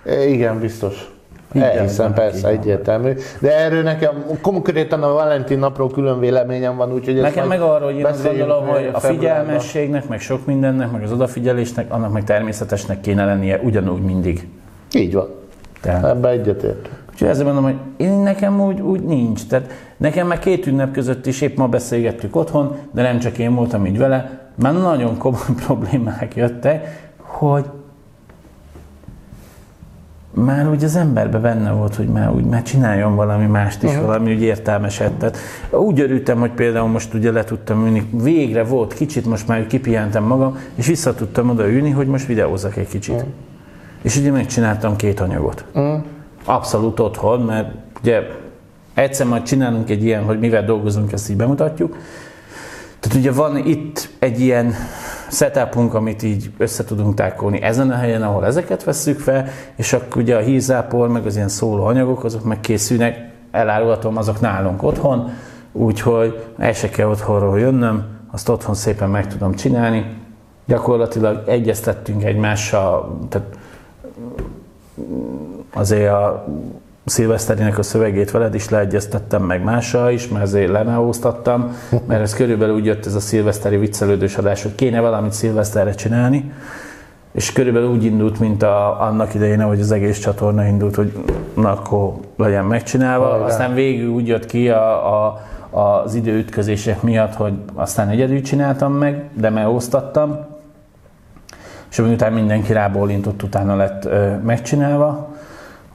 E, 0.06 0.26
Igen, 0.28 0.60
biztos. 0.60 1.10
Elhiszem, 1.62 2.06
van, 2.06 2.14
persze, 2.14 2.48
egyértelmű. 2.48 3.14
De 3.40 3.58
erről 3.58 3.84
nekem 3.84 4.26
konkrétan 4.42 5.04
a 5.04 5.14
Valentin 5.14 5.60
napról 5.60 5.90
külön 5.90 6.20
véleményem 6.20 6.76
van, 6.76 6.94
úgyhogy 6.94 7.16
Nekem 7.22 7.48
meg 7.48 7.62
arról, 7.62 7.92
hogy 7.92 8.00
én 8.00 8.06
azt 8.06 8.24
gondolom, 8.24 8.66
meg 8.66 8.74
hogy 8.74 8.90
a 8.94 9.00
figyelmességnek, 9.00 10.08
meg 10.08 10.20
sok 10.20 10.46
mindennek, 10.46 10.92
meg 10.92 11.04
az 11.04 11.12
odafigyelésnek, 11.12 11.94
annak 11.94 12.12
meg 12.12 12.24
természetesnek 12.24 13.02
kéne 13.02 13.26
lennie 13.26 13.60
ugyanúgy 13.64 14.02
mindig. 14.02 14.48
Így 14.94 15.14
van. 15.14 15.28
Tehát. 15.82 16.04
Ebben 16.04 16.32
egyetért. 16.32 16.90
Úgyhogy 17.12 17.28
ezzel 17.28 17.46
mondom, 17.46 17.64
hogy 17.64 17.78
én 17.98 18.12
nekem 18.12 18.62
úgy, 18.62 18.82
úgy 18.82 19.02
nincs. 19.02 19.48
Tehát 19.48 19.72
nekem 19.98 20.28
már 20.28 20.40
két 20.40 20.68
ünnep 20.68 20.92
között 20.92 21.26
is 21.26 21.42
épp 21.42 21.58
ma 21.58 21.68
beszélgettük 21.68 22.36
otthon, 22.36 22.76
de 22.92 23.02
nem 23.02 23.20
csak 23.20 23.38
én 23.38 23.56
voltam 23.56 23.86
így 23.86 23.98
vele, 23.98 24.50
már 24.56 24.74
nagyon 24.74 25.18
komoly 25.18 25.40
problémák 25.66 26.36
jöttek, 26.36 27.10
hogy 27.18 27.66
már 30.36 30.70
úgy 30.70 30.84
az 30.84 30.96
emberbe 30.96 31.38
benne 31.38 31.72
volt, 31.72 31.96
hogy 31.96 32.08
már 32.08 32.32
úgy 32.32 32.46
már 32.46 32.64
csináljon 32.64 33.16
valami 33.16 33.46
mást 33.46 33.84
is, 33.84 33.90
uh-huh. 33.90 34.06
valami 34.06 34.34
úgy 34.34 34.42
értelmeset. 34.42 35.14
Tehát 35.14 35.38
úgy 35.70 36.00
örültem, 36.00 36.40
hogy 36.40 36.52
például 36.52 36.88
most 36.88 37.14
ugye 37.14 37.32
le 37.32 37.44
tudtam 37.44 37.86
ülni, 37.86 38.10
végre 38.12 38.64
volt 38.64 38.94
kicsit, 38.94 39.26
most 39.26 39.48
már 39.48 39.68
kipihentem 39.68 40.24
magam, 40.24 40.58
és 40.76 40.88
vissza 40.88 41.16
tudtam 41.16 41.50
oda 41.50 41.70
ülni, 41.70 41.90
hogy 41.90 42.08
most 42.08 42.26
videózak 42.26 42.76
egy 42.76 42.88
kicsit. 42.88 43.16
Uh-huh. 43.16 43.30
És 44.02 44.18
ugye 44.18 44.32
megcsináltam 44.32 44.96
két 44.96 45.20
anyagot. 45.20 45.66
Uh-huh. 45.74 46.04
Abszolút 46.46 47.00
otthon, 47.00 47.42
mert 47.42 47.70
ugye 48.02 48.22
egyszer 48.94 49.28
majd 49.28 49.44
csinálunk 49.44 49.90
egy 49.90 50.04
ilyen, 50.04 50.24
hogy 50.24 50.40
mivel 50.40 50.66
dolgozunk, 50.66 51.12
ezt 51.12 51.30
így 51.30 51.36
bemutatjuk. 51.36 51.98
Tehát 53.00 53.18
ugye 53.18 53.32
van 53.32 53.58
itt 53.58 54.10
egy 54.20 54.40
ilyen 54.40 54.74
setupunk, 55.36 55.94
amit 55.94 56.24
így 56.24 56.52
össze 56.58 56.84
tudunk 56.84 57.14
tákolni 57.14 57.62
ezen 57.62 57.92
a 57.92 57.96
helyen, 57.96 58.24
ahol 58.24 58.46
ezeket 58.46 58.84
vesszük 58.84 59.20
fel, 59.20 59.48
és 59.76 59.94
akkor 59.94 60.22
ugye 60.22 60.36
a 60.36 60.40
hízápor, 60.40 61.10
meg 61.10 61.26
az 61.26 61.36
ilyen 61.36 61.48
szóló 61.48 61.86
anyagok, 61.86 62.24
azok 62.24 62.44
meg 62.44 62.60
készülnek, 62.60 63.30
elárulhatom, 63.52 64.18
azok 64.18 64.40
nálunk 64.40 64.84
otthon, 64.84 65.30
úgyhogy 65.72 66.44
el 66.58 66.74
se 66.74 66.90
kell 66.90 67.10
otthonról 67.10 67.60
jönnöm, 67.60 68.06
azt 68.32 68.50
otthon 68.50 68.76
szépen 68.76 69.10
meg 69.10 69.28
tudom 69.28 69.54
csinálni. 69.54 70.06
Gyakorlatilag 70.66 71.44
egyeztettünk 71.48 72.24
egymással, 72.24 73.20
tehát 73.30 73.48
azért 75.74 76.12
a 76.12 76.46
szilveszterinek 77.06 77.78
a 77.78 77.84
szövegét 77.84 78.32
veled 78.32 78.56
is 78.56 78.70
leegyeztettem, 78.70 79.44
meg 79.44 79.64
mással 79.64 80.12
is, 80.12 80.28
mert 80.28 80.44
azért 80.44 80.72
lemeóztattam, 80.72 81.76
mert 82.08 82.22
ez 82.22 82.34
körülbelül 82.34 82.76
úgy 82.76 82.86
jött 82.86 83.06
ez 83.06 83.16
a 83.16 83.20
szilveszteri 83.20 83.78
viccelődős 83.78 84.38
adás, 84.38 84.64
hogy 84.64 84.76
kéne 84.76 85.00
valamit 85.00 85.32
szilveszterre 85.32 85.94
csinálni, 85.94 86.52
és 87.32 87.52
körülbelül 87.52 87.90
úgy 87.90 88.04
indult, 88.04 88.40
mint 88.40 88.64
a, 88.64 89.02
annak 89.02 89.34
idején, 89.34 89.62
hogy 89.62 89.80
az 89.80 89.92
egész 89.92 90.20
csatorna 90.20 90.66
indult, 90.66 90.96
hogy 90.96 91.14
na 91.54 91.72
akkor 91.72 92.14
legyen 92.38 92.66
megcsinálva. 92.66 93.26
Hajrá. 93.26 93.46
Aztán 93.46 93.74
végül 93.74 94.10
úgy 94.10 94.28
jött 94.28 94.46
ki 94.46 94.70
a, 94.70 95.24
a, 95.24 95.42
az 95.70 96.16
időütközések 96.16 97.02
miatt, 97.02 97.34
hogy 97.34 97.54
aztán 97.74 98.10
egyedül 98.10 98.42
csináltam 98.42 98.94
meg, 98.94 99.30
de 99.34 99.50
megosztattam. 99.50 100.46
És 101.90 101.98
miután 101.98 102.34
mindenki 102.34 102.74
rábólintott, 102.74 103.44
utána 103.44 103.76
lett 103.76 104.06
ö, 104.06 104.36
megcsinálva. 104.36 105.35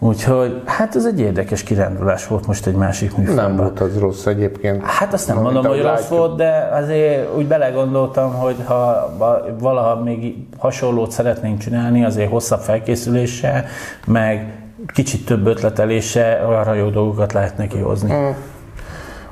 Úgyhogy 0.03 0.63
hát 0.65 0.97
ez 0.97 1.05
egy 1.05 1.21
érdekes 1.21 1.63
kirándulás 1.63 2.27
volt 2.27 2.47
most 2.47 2.67
egy 2.67 2.75
másik 2.75 3.17
műfajban. 3.17 3.45
Nem 3.45 3.57
volt 3.57 3.81
az 3.81 3.99
rossz 3.99 4.27
egyébként. 4.27 4.83
Hát 4.85 5.13
azt 5.13 5.29
nem 5.29 5.39
Amit 5.39 5.53
mondom, 5.53 5.73
hogy 5.73 5.83
rossz 5.83 6.09
volt, 6.09 6.37
de 6.37 6.69
azért 6.73 7.37
úgy 7.37 7.47
belegondoltam, 7.47 8.33
hogy 8.35 8.57
ha 8.65 9.15
va- 9.19 9.61
valaha 9.61 10.03
még 10.03 10.47
hasonlót 10.59 11.11
szeretnénk 11.11 11.59
csinálni, 11.59 12.05
azért 12.05 12.31
hosszabb 12.31 12.61
felkészüléssel, 12.61 13.65
meg 14.07 14.53
kicsit 14.87 15.27
több 15.27 15.47
ötleteléssel 15.47 16.47
arra 16.47 16.75
jó 16.75 16.89
dolgokat 16.89 17.33
lehetne 17.33 17.67
kihozni. 17.67 18.13
Mm. 18.13 18.31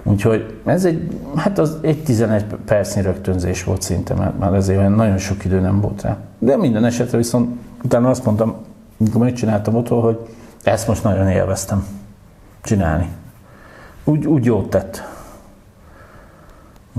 Úgyhogy 0.02 0.54
ez 0.64 0.84
egy, 0.84 1.08
hát 1.36 1.58
az 1.58 1.78
egy 1.80 2.02
11 2.02 2.44
percnyi 2.64 3.02
rögtönzés 3.02 3.64
volt 3.64 3.82
szinte, 3.82 4.14
mert 4.14 4.38
már 4.38 4.54
ezért 4.54 4.78
olyan 4.78 4.92
nagyon 4.92 5.18
sok 5.18 5.44
idő 5.44 5.60
nem 5.60 5.80
volt 5.80 6.02
rá. 6.02 6.16
De 6.38 6.56
minden 6.56 6.84
esetre 6.84 7.16
viszont 7.16 7.48
utána 7.84 8.10
azt 8.10 8.24
mondtam, 8.24 8.54
amikor 9.00 9.20
megcsináltam 9.20 9.74
otthon, 9.74 10.00
hogy 10.00 10.18
ezt 10.70 10.88
most 10.88 11.04
nagyon 11.04 11.28
élveztem 11.28 11.86
csinálni. 12.62 13.08
Úgy, 14.04 14.26
úgy 14.26 14.44
jót 14.44 14.70
tett. 14.70 15.02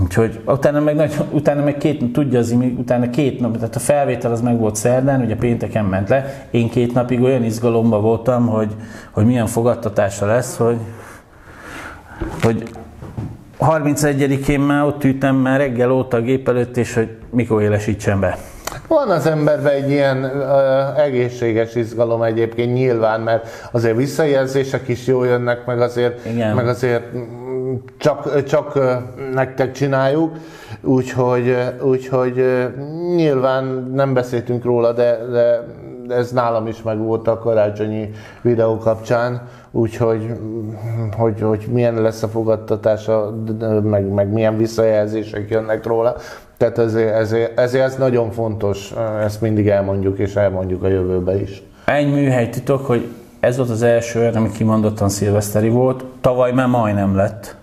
Úgyhogy 0.03 0.41
utána 0.45 0.79
meg, 0.79 0.95
nagy, 0.95 1.15
utána 1.31 1.63
meg 1.63 1.77
két, 1.77 2.13
tudja 2.13 2.39
az 2.39 2.51
imi, 2.51 2.75
utána 2.77 3.09
két 3.09 3.39
nap, 3.39 3.57
tehát 3.57 3.75
a 3.75 3.79
felvétel 3.79 4.31
az 4.31 4.41
meg 4.41 4.57
volt 4.57 4.75
szerdán, 4.75 5.21
ugye 5.21 5.35
pénteken 5.35 5.85
ment 5.85 6.09
le. 6.09 6.47
Én 6.51 6.69
két 6.69 6.93
napig 6.93 7.21
olyan 7.21 7.43
izgalomba 7.43 7.99
voltam, 7.99 8.47
hogy, 8.47 8.75
hogy 9.11 9.25
milyen 9.25 9.47
fogadtatása 9.47 10.25
lesz, 10.25 10.57
hogy, 10.57 10.77
hogy 12.41 12.69
31-én 13.59 14.59
már 14.59 14.83
ott 14.83 15.03
ültem 15.03 15.35
már 15.35 15.59
reggel 15.59 15.91
óta 15.91 16.17
a 16.17 16.21
gép 16.21 16.47
előtt, 16.47 16.77
és 16.77 16.93
hogy 16.93 17.17
mikor 17.29 17.61
élesítsen 17.61 18.19
be. 18.19 18.37
Van 18.89 19.09
az 19.09 19.25
emberben 19.25 19.73
egy 19.73 19.89
ilyen 19.89 20.23
ö, 20.23 20.81
egészséges 20.97 21.75
izgalom 21.75 22.21
egyébként 22.21 22.73
nyilván, 22.73 23.21
mert 23.21 23.47
azért 23.71 23.95
visszajelzések 23.95 24.87
is 24.87 25.07
jól 25.07 25.27
jönnek, 25.27 25.65
meg 25.65 25.81
azért, 25.81 26.25
Igen. 26.25 26.55
meg 26.55 26.67
azért 26.67 27.03
csak, 27.97 28.43
csak 28.43 28.79
nektek 29.33 29.71
csináljuk, 29.71 30.35
úgyhogy, 30.81 31.55
úgyhogy 31.81 32.43
nyilván 33.15 33.91
nem 33.93 34.13
beszéltünk 34.13 34.63
róla, 34.63 34.91
de, 34.91 35.19
de 35.31 35.63
ez 36.15 36.31
nálam 36.31 36.67
is 36.67 36.81
megvolt 36.81 37.27
a 37.27 37.37
karácsonyi 37.37 38.09
videó 38.41 38.77
kapcsán, 38.77 39.41
úgyhogy 39.71 40.25
hogy, 41.17 41.41
hogy 41.41 41.67
milyen 41.71 42.01
lesz 42.01 42.23
a 42.23 42.27
fogadtatása, 42.27 43.35
meg, 43.83 44.05
meg 44.05 44.27
milyen 44.27 44.57
visszajelzések 44.57 45.49
jönnek 45.49 45.85
róla. 45.85 46.15
Tehát 46.59 46.77
ezért, 46.77 47.15
ezért, 47.15 47.59
ezért 47.59 47.83
ez 47.83 47.95
nagyon 47.95 48.31
fontos, 48.31 48.93
ezt 49.23 49.41
mindig 49.41 49.67
elmondjuk, 49.67 50.19
és 50.19 50.35
elmondjuk 50.35 50.83
a 50.83 50.87
jövőbe 50.87 51.41
is. 51.41 51.63
Egy 51.85 52.11
műhely 52.11 52.49
titok, 52.49 52.85
hogy 52.85 53.07
ez 53.39 53.57
volt 53.57 53.69
az 53.69 53.81
első 53.81 54.19
olyan, 54.19 54.35
ami 54.35 54.51
kimondottan 54.51 55.09
szilveszteri 55.09 55.69
volt. 55.69 56.03
Tavaly 56.21 56.51
már 56.51 56.67
majdnem 56.67 57.15
lett. 57.15 57.55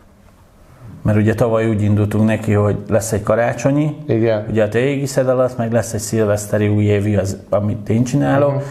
Mert 1.02 1.18
ugye 1.18 1.34
tavaly 1.34 1.68
úgy 1.68 1.82
indultunk 1.82 2.24
neki, 2.24 2.52
hogy 2.52 2.76
lesz 2.88 3.12
egy 3.12 3.22
karácsonyi, 3.22 3.96
Igen. 4.06 4.46
ugye 4.50 4.62
a 4.64 4.68
te 4.68 4.78
égiszed 4.78 5.28
alatt, 5.28 5.56
meg 5.56 5.72
lesz 5.72 5.92
egy 5.92 6.00
szilveszteri 6.00 6.68
újévi, 6.68 7.16
az, 7.16 7.36
amit 7.48 7.88
én 7.88 8.04
csinálok. 8.04 8.48
Uh-huh. 8.48 8.62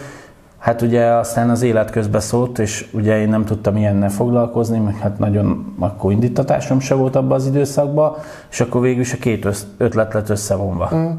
Hát 0.66 0.82
ugye 0.82 1.04
aztán 1.04 1.50
az 1.50 1.62
élet 1.62 1.90
közbe 1.90 2.20
szólt, 2.20 2.58
és 2.58 2.86
ugye 2.92 3.20
én 3.20 3.28
nem 3.28 3.44
tudtam 3.44 3.76
ilyennel 3.76 4.08
foglalkozni, 4.08 4.78
meg 4.78 4.96
hát 4.96 5.18
nagyon 5.18 5.74
akkor 5.78 6.12
indítatásom 6.12 6.80
se 6.80 6.94
volt 6.94 7.16
abban 7.16 7.32
az 7.32 7.46
időszakban, 7.46 8.16
és 8.50 8.60
akkor 8.60 8.80
végül 8.80 9.00
is 9.00 9.12
a 9.12 9.16
két 9.16 9.48
ötlet 9.76 10.14
lett 10.14 10.28
összevonva. 10.28 10.84
Uh-huh. 10.84 11.10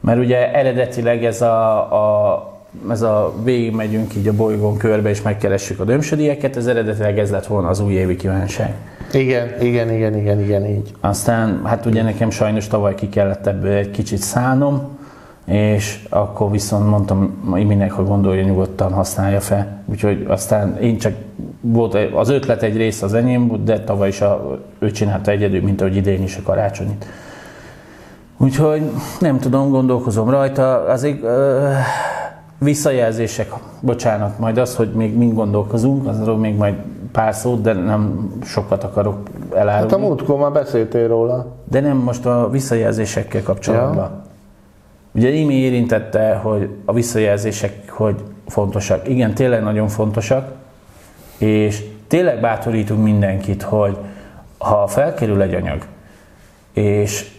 Mert 0.00 0.18
ugye 0.18 0.54
eredetileg 0.54 1.24
ez 1.24 1.42
a, 1.42 1.76
a 1.76 2.60
ez 2.90 3.02
a 3.02 3.34
végig 3.44 3.74
megyünk 3.74 4.14
így 4.16 4.28
a 4.28 4.32
bolygón 4.32 4.76
körbe, 4.76 5.08
és 5.08 5.22
megkeressük 5.22 5.80
a 5.80 5.84
dömsödieket, 5.84 6.56
ez 6.56 6.66
eredetileg 6.66 7.18
ez 7.18 7.30
lett 7.30 7.46
volna 7.46 7.68
az 7.68 7.80
újévi 7.80 8.16
kívánság. 8.16 8.74
Igen, 9.12 9.48
igen, 9.60 9.92
igen, 9.92 10.16
igen, 10.16 10.40
igen, 10.40 10.66
így. 10.66 10.94
Aztán, 11.00 11.60
hát 11.64 11.86
ugye 11.86 12.02
nekem 12.02 12.30
sajnos 12.30 12.66
tavaly 12.66 12.94
ki 12.94 13.08
kellett 13.08 13.46
ebből 13.46 13.72
egy 13.72 13.90
kicsit 13.90 14.18
szállnom, 14.18 14.98
és 15.50 16.06
akkor 16.08 16.50
viszont 16.50 16.88
mondtam 16.88 17.52
Iminek, 17.56 17.92
hogy 17.92 18.06
gondolja 18.06 18.42
nyugodtan, 18.42 18.92
használja 18.92 19.40
fel. 19.40 19.82
Úgyhogy 19.86 20.24
aztán 20.28 20.76
én 20.76 20.98
csak 20.98 21.12
volt, 21.60 21.96
az 22.14 22.28
ötlet 22.28 22.62
egy 22.62 22.76
része 22.76 23.04
az 23.04 23.14
enyém, 23.14 23.48
volt, 23.48 23.64
de 23.64 23.80
tavaly 23.80 24.08
is 24.08 24.20
a, 24.20 24.58
ő 24.78 24.90
csinálta 24.90 25.30
egyedül, 25.30 25.62
mint 25.62 25.80
ahogy 25.80 25.96
idén 25.96 26.22
is 26.22 26.36
a 26.36 26.42
karácsonyit. 26.42 27.06
Úgyhogy 28.36 28.82
nem 29.20 29.38
tudom, 29.38 29.70
gondolkozom 29.70 30.30
rajta. 30.30 30.84
Azért 30.84 31.22
ö, 31.22 31.68
visszajelzések, 32.58 33.52
bocsánat, 33.80 34.38
majd 34.38 34.58
az, 34.58 34.76
hogy 34.76 34.92
még 34.92 35.16
mind 35.16 35.34
gondolkozunk, 35.34 36.06
azról 36.06 36.36
még 36.36 36.56
majd 36.56 36.74
pár 37.12 37.34
szót, 37.34 37.62
de 37.62 37.72
nem 37.72 38.32
sokat 38.44 38.84
akarok 38.84 39.18
elárulni. 39.54 39.92
Hát 39.92 40.00
a 40.00 40.06
múltkor 40.06 40.38
már 40.38 40.52
beszéltél 40.52 41.08
róla. 41.08 41.46
De 41.70 41.80
nem 41.80 41.96
most 41.96 42.26
a 42.26 42.48
visszajelzésekkel 42.50 43.42
kapcsolatban. 43.42 43.96
Ja. 43.96 44.28
Ugye 45.12 45.28
Imi 45.28 45.54
érintette, 45.54 46.34
hogy 46.34 46.68
a 46.84 46.92
visszajelzések 46.92 47.90
hogy 47.90 48.22
fontosak. 48.46 49.08
Igen, 49.08 49.34
tényleg 49.34 49.62
nagyon 49.62 49.88
fontosak, 49.88 50.52
és 51.38 51.84
tényleg 52.06 52.40
bátorítunk 52.40 53.02
mindenkit, 53.02 53.62
hogy 53.62 53.96
ha 54.58 54.86
felkerül 54.86 55.42
egy 55.42 55.54
anyag, 55.54 55.86
és 56.72 57.30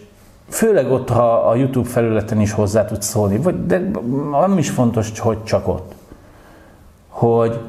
főleg 0.48 0.90
ott, 0.90 1.08
ha 1.08 1.32
a 1.32 1.54
YouTube 1.54 1.88
felületen 1.88 2.40
is 2.40 2.52
hozzá 2.52 2.84
tudsz 2.84 3.06
szólni, 3.06 3.36
vagy, 3.36 3.66
de 3.66 3.90
nem 4.30 4.58
is 4.58 4.70
fontos, 4.70 5.18
hogy 5.18 5.44
csak 5.44 5.68
ott, 5.68 5.94
hogy 7.08 7.60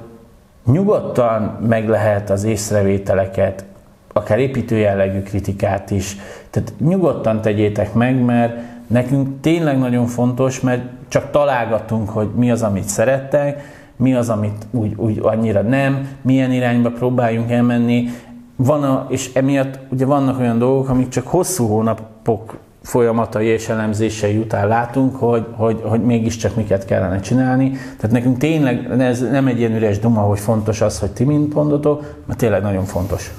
nyugodtan 0.65 1.41
meg 1.67 1.89
lehet 1.89 2.29
az 2.29 2.43
észrevételeket, 2.43 3.65
akár 4.13 4.39
építő 4.39 4.77
jellegű 4.77 5.21
kritikát 5.21 5.91
is, 5.91 6.17
tehát 6.49 6.73
nyugodtan 6.77 7.41
tegyétek 7.41 7.93
meg, 7.93 8.21
mert 8.21 8.72
nekünk 8.93 9.41
tényleg 9.41 9.79
nagyon 9.79 10.05
fontos, 10.05 10.59
mert 10.59 10.81
csak 11.07 11.31
találgatunk, 11.31 12.09
hogy 12.09 12.29
mi 12.35 12.51
az, 12.51 12.63
amit 12.63 12.83
szerettek, 12.83 13.61
mi 13.95 14.13
az, 14.13 14.29
amit 14.29 14.67
úgy, 14.71 14.93
úgy 14.95 15.19
annyira 15.21 15.61
nem, 15.61 16.07
milyen 16.21 16.51
irányba 16.51 16.89
próbáljunk 16.89 17.51
elmenni. 17.51 18.07
Van 18.55 18.83
a, 18.83 19.05
és 19.09 19.33
emiatt 19.33 19.79
ugye 19.89 20.05
vannak 20.05 20.39
olyan 20.39 20.57
dolgok, 20.57 20.89
amik 20.89 21.07
csak 21.07 21.27
hosszú 21.27 21.67
hónapok 21.67 22.57
folyamatai 22.81 23.45
és 23.45 23.69
elemzései 23.69 24.37
után 24.37 24.67
látunk, 24.67 25.15
hogy, 25.15 25.45
hogy, 25.51 25.81
hogy 25.83 26.03
mégiscsak 26.03 26.55
miket 26.55 26.85
kellene 26.85 27.19
csinálni. 27.19 27.69
Tehát 27.69 28.11
nekünk 28.11 28.37
tényleg 28.37 29.01
ez 29.01 29.21
nem 29.21 29.47
egy 29.47 29.59
ilyen 29.59 29.75
üres 29.75 29.99
duma, 29.99 30.21
hogy 30.21 30.39
fontos 30.39 30.81
az, 30.81 30.99
hogy 30.99 31.11
ti 31.11 31.23
mind 31.23 31.53
mondotok, 31.53 32.21
mert 32.25 32.39
tényleg 32.39 32.61
nagyon 32.61 32.83
fontos. 32.83 33.31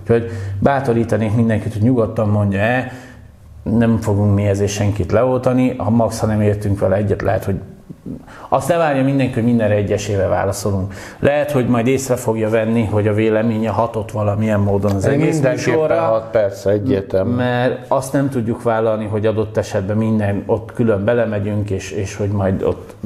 Úgyhogy 0.00 0.30
bátorítanék 0.58 1.34
mindenkit, 1.34 1.72
hogy 1.72 1.82
nyugodtan 1.82 2.28
mondja 2.28 2.58
el, 2.58 2.90
nem 3.64 3.96
fogunk 4.00 4.34
mi 4.34 4.46
ezért 4.46 4.70
senkit 4.70 5.12
leoltani, 5.12 5.76
ha 5.76 5.90
max, 5.90 6.18
ha 6.18 6.26
nem 6.26 6.40
értünk 6.40 6.78
vele 6.78 6.96
egyet, 6.96 7.22
lehet, 7.22 7.44
hogy 7.44 7.56
azt 8.48 8.68
ne 8.68 8.76
várja 8.76 9.02
mindenki, 9.02 9.34
hogy 9.34 9.44
mindenre 9.44 9.74
egyesével 9.74 10.28
válaszolunk. 10.28 10.94
Lehet, 11.18 11.50
hogy 11.50 11.66
majd 11.66 11.86
észre 11.86 12.16
fogja 12.16 12.48
venni, 12.48 12.84
hogy 12.84 13.08
a 13.08 13.12
véleménye 13.12 13.68
hatott 13.68 14.10
valamilyen 14.10 14.60
módon 14.60 14.94
az 14.94 15.06
egész 15.06 15.40
műsorra. 15.40 16.00
Hat, 16.00 16.30
persze, 16.30 16.70
egyértelmű. 16.70 17.34
Mert 17.34 17.84
azt 17.88 18.12
nem 18.12 18.28
tudjuk 18.28 18.62
vállalni, 18.62 19.04
hogy 19.04 19.26
adott 19.26 19.56
esetben 19.56 19.96
minden 19.96 20.42
ott 20.46 20.72
külön 20.72 21.04
belemegyünk, 21.04 21.70
és, 21.70 21.90
és 21.90 22.16
hogy 22.16 22.30
majd 22.30 22.62
ott 22.62 22.96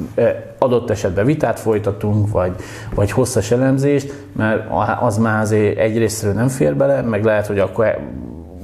adott 0.57 0.89
esetben 0.89 1.25
vitát 1.25 1.59
folytatunk, 1.59 2.31
vagy, 2.31 2.51
vagy 2.95 3.11
hosszas 3.11 3.51
elemzést, 3.51 4.13
mert 4.35 4.63
az 5.01 5.17
már 5.17 5.41
azért 5.41 5.77
egyrésztről 5.77 6.33
nem 6.33 6.47
fér 6.47 6.75
bele, 6.75 7.01
meg 7.01 7.23
lehet, 7.23 7.47
hogy 7.47 7.59
akkor 7.59 7.97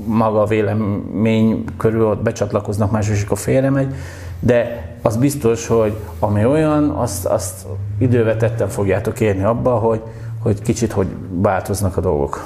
maga 0.06 0.42
a 0.42 0.46
vélemény 0.46 1.64
körül 1.78 2.06
ott 2.06 2.22
becsatlakoznak, 2.22 2.92
más 2.92 3.10
is 3.10 3.24
akkor 3.24 3.38
félre 3.38 3.70
megy, 3.70 3.94
de 4.40 4.90
az 5.02 5.18
biztos, 5.18 5.68
hogy 5.68 5.96
ami 6.20 6.46
olyan, 6.46 6.90
azt, 6.90 7.26
azt 7.26 7.66
idővetetten 7.98 8.68
fogjátok 8.68 9.20
érni 9.20 9.44
abba, 9.44 9.76
hogy, 9.76 10.02
hogy 10.42 10.62
kicsit 10.62 10.92
hogy 10.92 11.08
változnak 11.30 11.98
a 11.98 12.02
dolgok. 12.02 12.46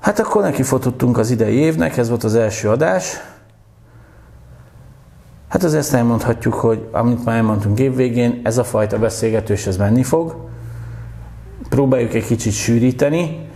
Hát 0.00 0.18
akkor 0.18 0.42
neki 0.42 0.62
fotottunk 0.62 1.18
az 1.18 1.30
idei 1.30 1.54
évnek, 1.54 1.96
ez 1.96 2.08
volt 2.08 2.24
az 2.24 2.34
első 2.34 2.68
adás. 2.68 3.16
Hát 5.48 5.62
az 5.62 5.74
ezt 5.74 5.94
elmondhatjuk, 5.94 6.54
hogy 6.54 6.88
amit 6.90 7.24
már 7.24 7.36
elmondtunk 7.36 7.78
évvégén, 7.78 8.40
ez 8.44 8.58
a 8.58 8.64
fajta 8.64 8.98
beszélgetős, 8.98 9.66
ez 9.66 9.76
menni 9.76 10.02
fog. 10.02 10.36
Próbáljuk 11.68 12.14
egy 12.14 12.26
kicsit 12.26 12.52
sűríteni, 12.52 13.48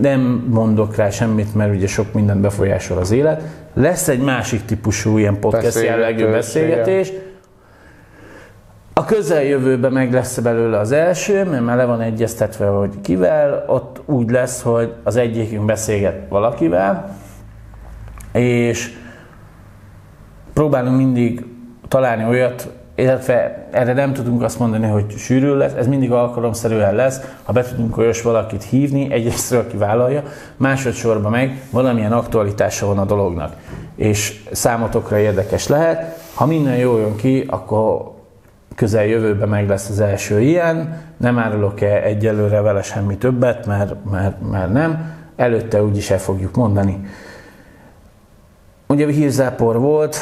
nem 0.00 0.46
mondok 0.50 0.96
rá 0.96 1.10
semmit, 1.10 1.54
mert 1.54 1.74
ugye 1.74 1.86
sok 1.86 2.12
mindent 2.12 2.40
befolyásol 2.40 2.98
az 2.98 3.10
élet. 3.10 3.42
Lesz 3.74 4.08
egy 4.08 4.20
másik 4.20 4.64
típusú 4.64 5.18
ilyen 5.18 5.38
podcast 5.38 5.82
jellegű 5.82 6.30
beszélgetés. 6.30 7.12
A 8.92 9.04
közeljövőben 9.04 9.92
meg 9.92 10.12
lesz 10.12 10.38
belőle 10.38 10.78
az 10.78 10.92
első, 10.92 11.44
mert 11.44 11.64
már 11.64 11.76
le 11.76 11.84
van 11.84 12.00
egyeztetve, 12.00 12.66
hogy 12.66 13.00
kivel. 13.02 13.64
Ott 13.68 14.00
úgy 14.04 14.30
lesz, 14.30 14.62
hogy 14.62 14.92
az 15.02 15.16
egyikünk 15.16 15.64
beszélget 15.64 16.28
valakivel, 16.28 17.16
és 18.32 18.92
próbálunk 20.52 20.96
mindig 20.96 21.44
találni 21.88 22.24
olyat, 22.24 22.68
illetve 22.94 23.66
erre 23.70 23.92
nem 23.92 24.12
tudunk 24.12 24.42
azt 24.42 24.58
mondani, 24.58 24.86
hogy 24.86 25.10
sűrű 25.16 25.54
lesz, 25.54 25.72
ez 25.72 25.86
mindig 25.86 26.12
alkalomszerűen 26.12 26.94
lesz, 26.94 27.20
ha 27.42 27.52
be 27.52 27.62
tudunk 27.62 27.96
olyas 27.96 28.22
valakit 28.22 28.62
hívni, 28.62 29.12
egyrészt 29.12 29.52
aki 29.52 29.76
vállalja, 29.76 30.22
másodszorban 30.56 31.30
meg 31.30 31.62
valamilyen 31.70 32.12
aktualitása 32.12 32.86
van 32.86 32.98
a 32.98 33.04
dolognak, 33.04 33.56
és 33.96 34.42
számotokra 34.52 35.18
érdekes 35.18 35.66
lehet. 35.66 36.18
Ha 36.34 36.46
minden 36.46 36.76
jól 36.76 37.00
jön 37.00 37.16
ki, 37.16 37.44
akkor 37.48 38.12
közel 38.74 39.04
jövőben 39.04 39.48
meg 39.48 39.68
lesz 39.68 39.88
az 39.88 40.00
első 40.00 40.40
ilyen, 40.40 41.02
nem 41.16 41.38
árulok-e 41.38 42.02
egyelőre 42.02 42.60
vele 42.60 42.82
semmi 42.82 43.16
többet, 43.16 43.66
mert, 43.66 43.94
mert, 44.10 44.50
mert 44.50 44.72
nem, 44.72 45.12
előtte 45.36 45.82
úgyis 45.82 46.10
el 46.10 46.18
fogjuk 46.18 46.54
mondani. 46.54 47.06
Ugye 48.86 49.06
hírzápor 49.06 49.78
volt. 49.78 50.16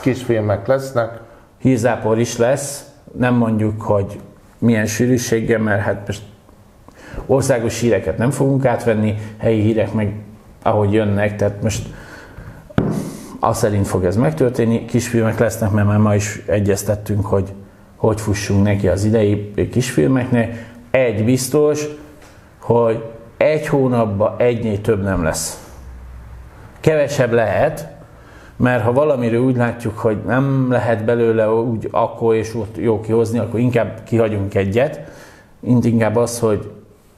Kisfilmek 0.00 0.66
lesznek 0.66 1.20
hírzápor 1.60 2.18
is 2.18 2.36
lesz, 2.36 2.84
nem 3.18 3.34
mondjuk, 3.34 3.82
hogy 3.82 4.20
milyen 4.58 4.86
sűrűséggel, 4.86 5.58
mert 5.58 5.82
hát 5.82 6.06
most 6.06 6.22
országos 7.26 7.80
híreket 7.80 8.18
nem 8.18 8.30
fogunk 8.30 8.64
átvenni, 8.64 9.14
helyi 9.38 9.60
hírek 9.60 9.92
meg 9.92 10.14
ahogy 10.62 10.92
jönnek, 10.92 11.36
tehát 11.36 11.62
most 11.62 11.86
az 13.40 13.58
szerint 13.58 13.86
fog 13.86 14.04
ez 14.04 14.16
megtörténni. 14.16 14.84
Kisfilmek 14.84 15.38
lesznek, 15.38 15.70
mert 15.70 15.86
már 15.86 15.98
ma 15.98 16.14
is 16.14 16.42
egyeztettünk, 16.46 17.26
hogy 17.26 17.52
hogy 18.00 18.20
fussunk 18.20 18.62
neki 18.62 18.88
az 18.88 19.04
idei 19.04 19.52
kisfilmeknek. 19.70 20.72
Egy 20.90 21.24
biztos, 21.24 21.84
hogy 22.58 23.04
egy 23.36 23.66
hónapban 23.66 24.34
egynél 24.38 24.80
több 24.80 25.02
nem 25.02 25.22
lesz. 25.22 25.68
Kevesebb 26.80 27.32
lehet, 27.32 27.89
mert 28.60 28.82
ha 28.82 28.92
valamiről 28.92 29.40
úgy 29.40 29.56
látjuk, 29.56 29.98
hogy 29.98 30.18
nem 30.26 30.66
lehet 30.70 31.04
belőle 31.04 31.50
úgy 31.50 31.88
akkor 31.90 32.34
és 32.34 32.54
ott 32.54 32.76
jó 32.76 33.00
kihozni, 33.00 33.38
akkor 33.38 33.60
inkább 33.60 34.02
kihagyunk 34.04 34.54
egyet, 34.54 35.00
inkább 35.82 36.16
az, 36.16 36.38
hogy 36.38 36.70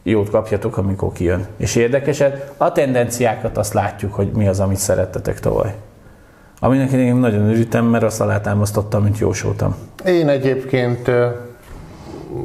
jót 0.02 0.30
kapjatok, 0.30 0.76
amikor 0.76 1.12
kijön. 1.12 1.46
És 1.56 1.76
érdekeset, 1.76 2.52
a 2.56 2.72
tendenciákat 2.72 3.58
azt 3.58 3.72
látjuk, 3.72 4.14
hogy 4.14 4.30
mi 4.34 4.48
az, 4.48 4.60
amit 4.60 4.76
szerettetek 4.76 5.40
tavaly. 5.40 5.74
Aminek 6.60 6.90
én 6.90 7.16
nagyon 7.16 7.48
örültem, 7.50 7.84
mert 7.84 8.04
azt 8.04 8.20
alátámasztottam, 8.20 9.02
mint 9.02 9.18
jósoltam. 9.18 9.76
Én 10.06 10.28
egyébként, 10.28 11.10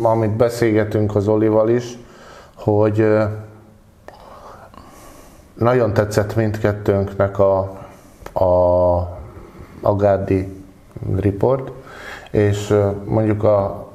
amit 0.01 0.35
beszélgetünk 0.35 1.15
az 1.15 1.27
Olival 1.27 1.69
is, 1.69 1.97
hogy 2.55 3.07
nagyon 5.53 5.93
tetszett 5.93 6.35
mindkettőnknek 6.35 7.39
a 7.39 7.85
a 8.39 9.17
Agádi 9.81 10.63
report, 11.15 11.71
és 12.31 12.73
mondjuk 13.05 13.43
a 13.43 13.86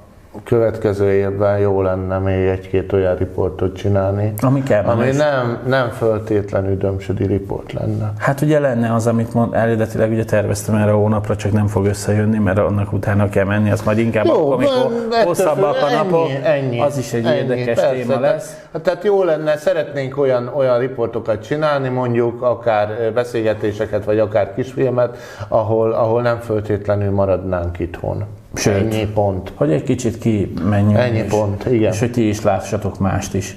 következő 0.45 1.12
évben 1.12 1.59
jó 1.59 1.82
lenne 1.82 2.18
még 2.18 2.47
egy-két 2.47 2.93
olyan 2.93 3.16
riportot 3.16 3.76
csinálni, 3.76 4.32
ami, 4.40 4.62
kell 4.62 4.84
ami 4.84 5.11
nem, 5.11 5.59
nem 5.66 5.88
föltétlenül 5.88 6.76
dömsödi 6.76 7.26
riport 7.26 7.72
lenne. 7.72 8.12
Hát 8.18 8.40
ugye 8.40 8.59
lenne 8.59 8.95
az, 8.95 9.07
amit 9.07 9.34
mond, 9.34 9.55
eredetileg 9.55 10.11
ugye 10.11 10.24
terveztem 10.24 10.74
erre 10.74 10.90
a 10.90 10.97
hónapra, 10.97 11.36
csak 11.36 11.53
nem 11.53 11.66
fog 11.66 11.86
összejönni, 11.86 12.38
mert 12.38 12.59
annak 12.59 12.93
utána 12.93 13.28
kell 13.28 13.45
menni, 13.45 13.70
az 13.70 13.82
majd 13.82 13.99
inkább 13.99 14.24
jó, 14.24 14.32
akkor, 14.32 14.53
amikor 14.53 15.24
hosszabbak 15.24 15.76
a 15.82 15.90
napok, 15.90 16.28
ennyi, 16.43 16.81
az 16.81 16.98
is 16.98 17.12
egy 17.12 17.24
ennyi, 17.24 17.36
érdekes 17.36 17.64
persze, 17.64 17.90
téma 17.90 18.20
lesz. 18.20 18.56
Tehát, 18.73 18.86
tehát 18.86 19.05
jó 19.05 19.24
lenne, 19.24 19.56
szeretnénk 19.56 20.19
olyan, 20.19 20.51
olyan 20.55 20.78
riportokat 20.78 21.43
csinálni, 21.43 21.89
mondjuk 21.89 22.43
akár 22.43 23.12
beszélgetéseket, 23.14 24.05
vagy 24.05 24.19
akár 24.19 24.55
kisfilmet, 24.55 25.16
ahol, 25.48 25.93
ahol 25.93 26.23
nem 26.23 26.39
föltétlenül 26.39 27.10
maradnánk 27.10 27.78
itthon. 27.78 28.24
Sőt, 28.55 28.74
ennyi 28.74 29.07
pont. 29.07 29.53
Hogy 29.55 29.73
egy 29.73 29.83
kicsit 29.83 30.19
ki 30.19 30.53
menjünk. 30.69 30.99
Ennyi 30.99 31.19
és, 31.19 31.31
pont, 31.31 31.66
igen. 31.66 31.93
És 31.93 31.99
hogy 31.99 32.11
ti 32.11 32.29
is 32.29 32.43
lássatok 32.43 32.99
mást 32.99 33.35
is. 33.35 33.57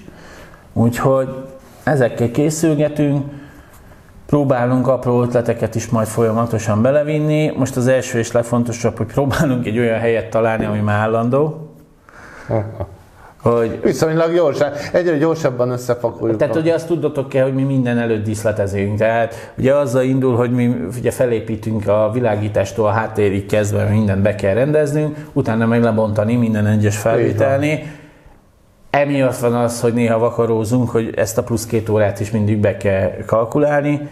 Úgyhogy 0.73 1.27
ezekkel 1.83 2.31
készülgetünk, 2.31 3.25
próbálunk 4.25 4.87
apró 4.87 5.21
ötleteket 5.21 5.75
is 5.75 5.87
majd 5.87 6.07
folyamatosan 6.07 6.81
belevinni. 6.81 7.51
Most 7.57 7.75
az 7.75 7.87
első 7.87 8.19
és 8.19 8.31
legfontosabb, 8.31 8.97
hogy 8.97 9.05
próbálunk 9.05 9.65
egy 9.65 9.77
olyan 9.77 9.99
helyet 9.99 10.29
találni, 10.29 10.65
ami 10.65 10.79
már 10.79 10.99
állandó 10.99 11.69
hogy 13.49 13.79
viszonylag 13.81 14.33
gyorsan, 14.33 14.71
egyre 14.91 15.17
gyorsabban 15.17 15.69
összepakoljuk. 15.69 16.37
Tehát 16.37 16.55
ugye 16.55 16.73
azt 16.73 16.87
tudatok 16.87 17.29
kell, 17.29 17.43
hogy 17.43 17.53
mi 17.53 17.63
minden 17.63 17.97
előtt 17.97 18.23
díszletezünk. 18.23 18.97
Tehát 18.97 19.53
ugye 19.57 19.75
azzal 19.75 20.03
indul, 20.03 20.35
hogy 20.35 20.51
mi 20.51 20.75
ugye 20.97 21.11
felépítünk 21.11 21.87
a 21.87 22.09
világítástól 22.13 22.85
a 22.85 22.91
háttérig 22.91 23.45
kezdve, 23.45 23.83
mindent 23.83 24.21
be 24.21 24.35
kell 24.35 24.53
rendeznünk, 24.53 25.17
utána 25.33 25.65
meg 25.65 25.83
lebontani 25.83 26.35
minden 26.35 26.65
egyes 26.65 26.97
felvételni. 26.97 27.91
Emiatt 28.89 29.37
van 29.37 29.53
az, 29.55 29.81
hogy 29.81 29.93
néha 29.93 30.19
vakarózunk, 30.19 30.89
hogy 30.89 31.13
ezt 31.15 31.37
a 31.37 31.43
plusz 31.43 31.65
két 31.65 31.89
órát 31.89 32.19
is 32.19 32.31
mindig 32.31 32.57
be 32.57 32.77
kell 32.77 33.11
kalkulálni, 33.25 34.09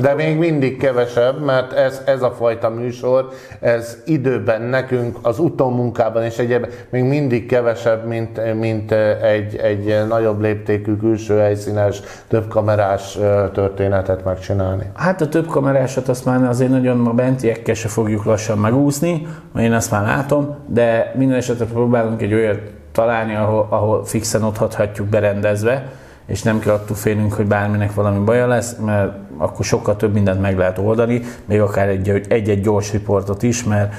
De 0.00 0.14
még 0.16 0.38
mindig 0.38 0.76
kevesebb, 0.76 1.44
mert 1.44 1.72
ez, 1.72 2.02
ez 2.06 2.22
a 2.22 2.30
fajta 2.30 2.68
műsor, 2.70 3.28
ez 3.60 3.98
időben 4.04 4.62
nekünk, 4.62 5.18
az 5.22 5.38
utómunkában 5.38 6.22
és 6.22 6.38
egyébként 6.38 6.86
még 6.90 7.04
mindig 7.04 7.46
kevesebb, 7.46 8.06
mint, 8.06 8.54
mint 8.54 8.92
egy, 9.22 9.56
egy 9.56 10.06
nagyobb 10.08 10.40
léptékű 10.40 10.96
külső 10.96 11.38
helyszínes, 11.38 12.00
több 12.28 12.48
kamerás 12.48 13.18
történetet 13.52 14.24
megcsinálni. 14.24 14.90
Hát 14.94 15.20
a 15.20 15.28
több 15.28 15.46
kamerásat 15.46 16.08
azt 16.08 16.24
már 16.24 16.44
azért 16.44 16.70
nagyon 16.70 17.06
a 17.06 17.12
bentiekkel 17.12 17.74
se 17.74 17.88
fogjuk 17.88 18.24
lassan 18.24 18.58
megúszni, 18.58 19.26
én 19.58 19.72
azt 19.72 19.90
már 19.90 20.02
látom, 20.02 20.56
de 20.66 21.12
minden 21.16 21.36
esetre 21.36 21.64
próbálunk 21.64 22.22
egy 22.22 22.34
olyat 22.34 22.60
találni, 22.92 23.34
ahol, 23.34 23.66
ahol 23.70 24.04
fixen 24.04 24.42
ott 24.42 24.56
hagyhatjuk 24.56 25.06
berendezve, 25.06 25.86
és 26.26 26.42
nem 26.42 26.58
kell 26.58 26.74
attól 26.74 26.96
félnünk, 26.96 27.32
hogy 27.32 27.46
bárminek 27.46 27.94
valami 27.94 28.24
baja 28.24 28.46
lesz, 28.46 28.76
mert 28.84 29.12
akkor 29.36 29.64
sokkal 29.64 29.96
több 29.96 30.12
mindent 30.12 30.40
meg 30.40 30.58
lehet 30.58 30.78
oldani, 30.78 31.22
még 31.44 31.60
akár 31.60 31.88
egy-egy 32.28 32.60
gyors 32.60 32.92
riportot 32.92 33.42
is, 33.42 33.64
mert 33.64 33.94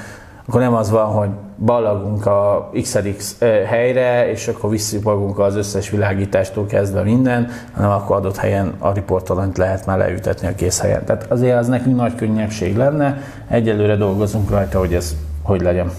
akkor 0.48 0.60
nem 0.60 0.74
az 0.74 0.90
van, 0.90 1.06
hogy 1.06 1.28
ballagunk 1.56 2.26
a 2.26 2.70
XLX 2.82 3.38
helyre, 3.66 4.30
és 4.30 4.48
akkor 4.48 4.70
visszük 4.70 5.02
magunk 5.02 5.38
az 5.38 5.56
összes 5.56 5.90
világítástól 5.90 6.66
kezdve 6.66 7.02
minden, 7.02 7.48
hanem 7.72 7.90
akkor 7.90 8.16
adott 8.16 8.36
helyen 8.36 8.72
a 8.78 8.92
riportalanyt 8.92 9.56
lehet 9.56 9.86
már 9.86 9.98
leütetni 9.98 10.48
a 10.48 10.54
kész 10.54 10.80
helyen. 10.80 11.04
Tehát 11.04 11.26
azért 11.30 11.58
az 11.58 11.66
nekünk 11.66 11.96
nagy 11.96 12.14
könnyebbség 12.14 12.76
lenne, 12.76 13.18
egyelőre 13.48 13.96
dolgozunk 13.96 14.50
rajta, 14.50 14.78
hogy 14.78 14.94
ez 14.94 15.16
hogy 15.42 15.60
legyen. 15.60 15.90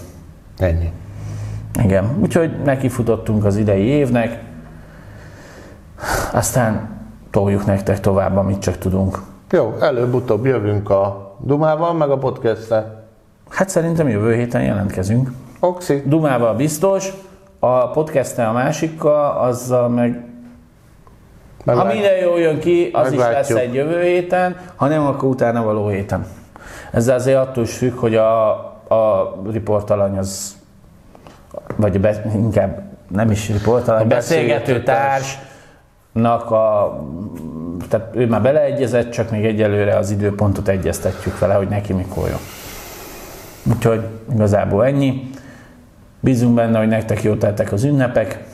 Ennyi. 0.58 0.90
Igen, 1.84 2.16
úgyhogy 2.20 2.50
nekifutottunk 2.64 3.44
az 3.44 3.56
idei 3.56 3.84
évnek, 3.84 4.40
aztán 6.32 6.88
toljuk 7.30 7.66
nektek 7.66 8.00
tovább, 8.00 8.36
amit 8.36 8.58
csak 8.58 8.78
tudunk. 8.78 9.18
Jó, 9.50 9.74
előbb-utóbb 9.80 10.46
jövünk 10.46 10.90
a 10.90 11.34
Dumával, 11.40 11.92
meg 11.92 12.10
a 12.10 12.18
podcast 12.18 12.74
Hát 13.48 13.68
szerintem 13.68 14.08
jövő 14.08 14.34
héten 14.34 14.62
jelentkezünk. 14.62 15.30
Oxi. 15.60 16.02
Dumával 16.06 16.54
biztos, 16.54 17.12
a 17.58 17.90
podcast 17.90 18.38
a 18.38 18.52
másikkal, 18.52 19.30
azzal 19.38 19.88
meg 19.88 20.28
Meglátjuk. 21.64 21.92
Ha 21.92 22.00
minden 22.00 22.18
jól 22.18 22.38
jön 22.38 22.58
ki, 22.58 22.90
az 22.92 23.10
Meglátjuk. 23.10 23.40
is 23.40 23.48
lesz 23.48 23.62
egy 23.62 23.74
jövő 23.74 24.02
héten, 24.02 24.56
ha 24.76 24.86
nem, 24.86 25.06
akkor 25.06 25.28
utána 25.28 25.62
való 25.62 25.88
héten. 25.88 26.26
Ez 26.92 27.08
azért 27.08 27.38
attól 27.38 27.62
is 27.64 27.76
függ, 27.76 27.98
hogy 27.98 28.14
a, 28.14 28.48
a 28.88 29.34
riportalany 29.50 30.18
az, 30.18 30.56
vagy 31.76 32.00
be, 32.00 32.22
inkább 32.34 32.82
nem 33.08 33.30
is 33.30 33.48
riportalany, 33.48 34.02
a 34.02 34.06
beszélgető 34.06 34.82
társ, 34.82 35.38
nak 36.20 36.50
a, 36.50 36.96
tehát 37.88 38.16
ő 38.16 38.26
már 38.26 38.42
beleegyezett, 38.42 39.10
csak 39.10 39.30
még 39.30 39.44
egyelőre 39.44 39.96
az 39.96 40.10
időpontot 40.10 40.68
egyeztetjük 40.68 41.38
vele, 41.38 41.54
hogy 41.54 41.68
neki 41.68 41.92
mikor 41.92 42.28
jön. 42.28 42.38
Úgyhogy 43.74 44.00
igazából 44.32 44.84
ennyi. 44.84 45.30
Bízunk 46.20 46.54
benne, 46.54 46.78
hogy 46.78 46.88
nektek 46.88 47.22
jó 47.22 47.34
tettek 47.34 47.72
az 47.72 47.84
ünnepek. 47.84 48.44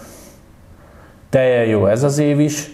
Teljen 1.31 1.65
jó 1.65 1.87
ez 1.87 2.03
az 2.03 2.19
év 2.19 2.41
is. 2.41 2.71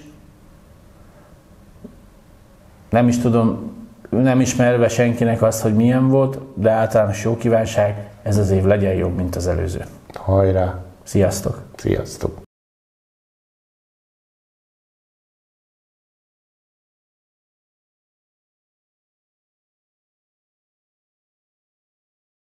Nem 2.91 3.09
is 3.09 3.19
tudom, 3.19 3.73
nem 4.11 4.41
ismerve 4.41 4.89
senkinek 4.89 5.43
azt, 5.43 5.62
hogy 5.62 5.75
milyen 5.75 6.09
volt, 6.09 6.39
de 6.55 6.71
általános 6.71 7.25
jó 7.25 7.37
kívánság, 7.37 8.09
ez 8.23 8.37
az 8.37 8.51
év 8.51 8.65
legyen 8.65 8.95
jobb, 8.95 9.17
mint 9.17 9.37
az 9.37 9.47
előző. 9.47 9.85
Hajrá! 10.15 10.79
Sziasztok! 11.03 11.62
Sziasztok! 11.77 12.50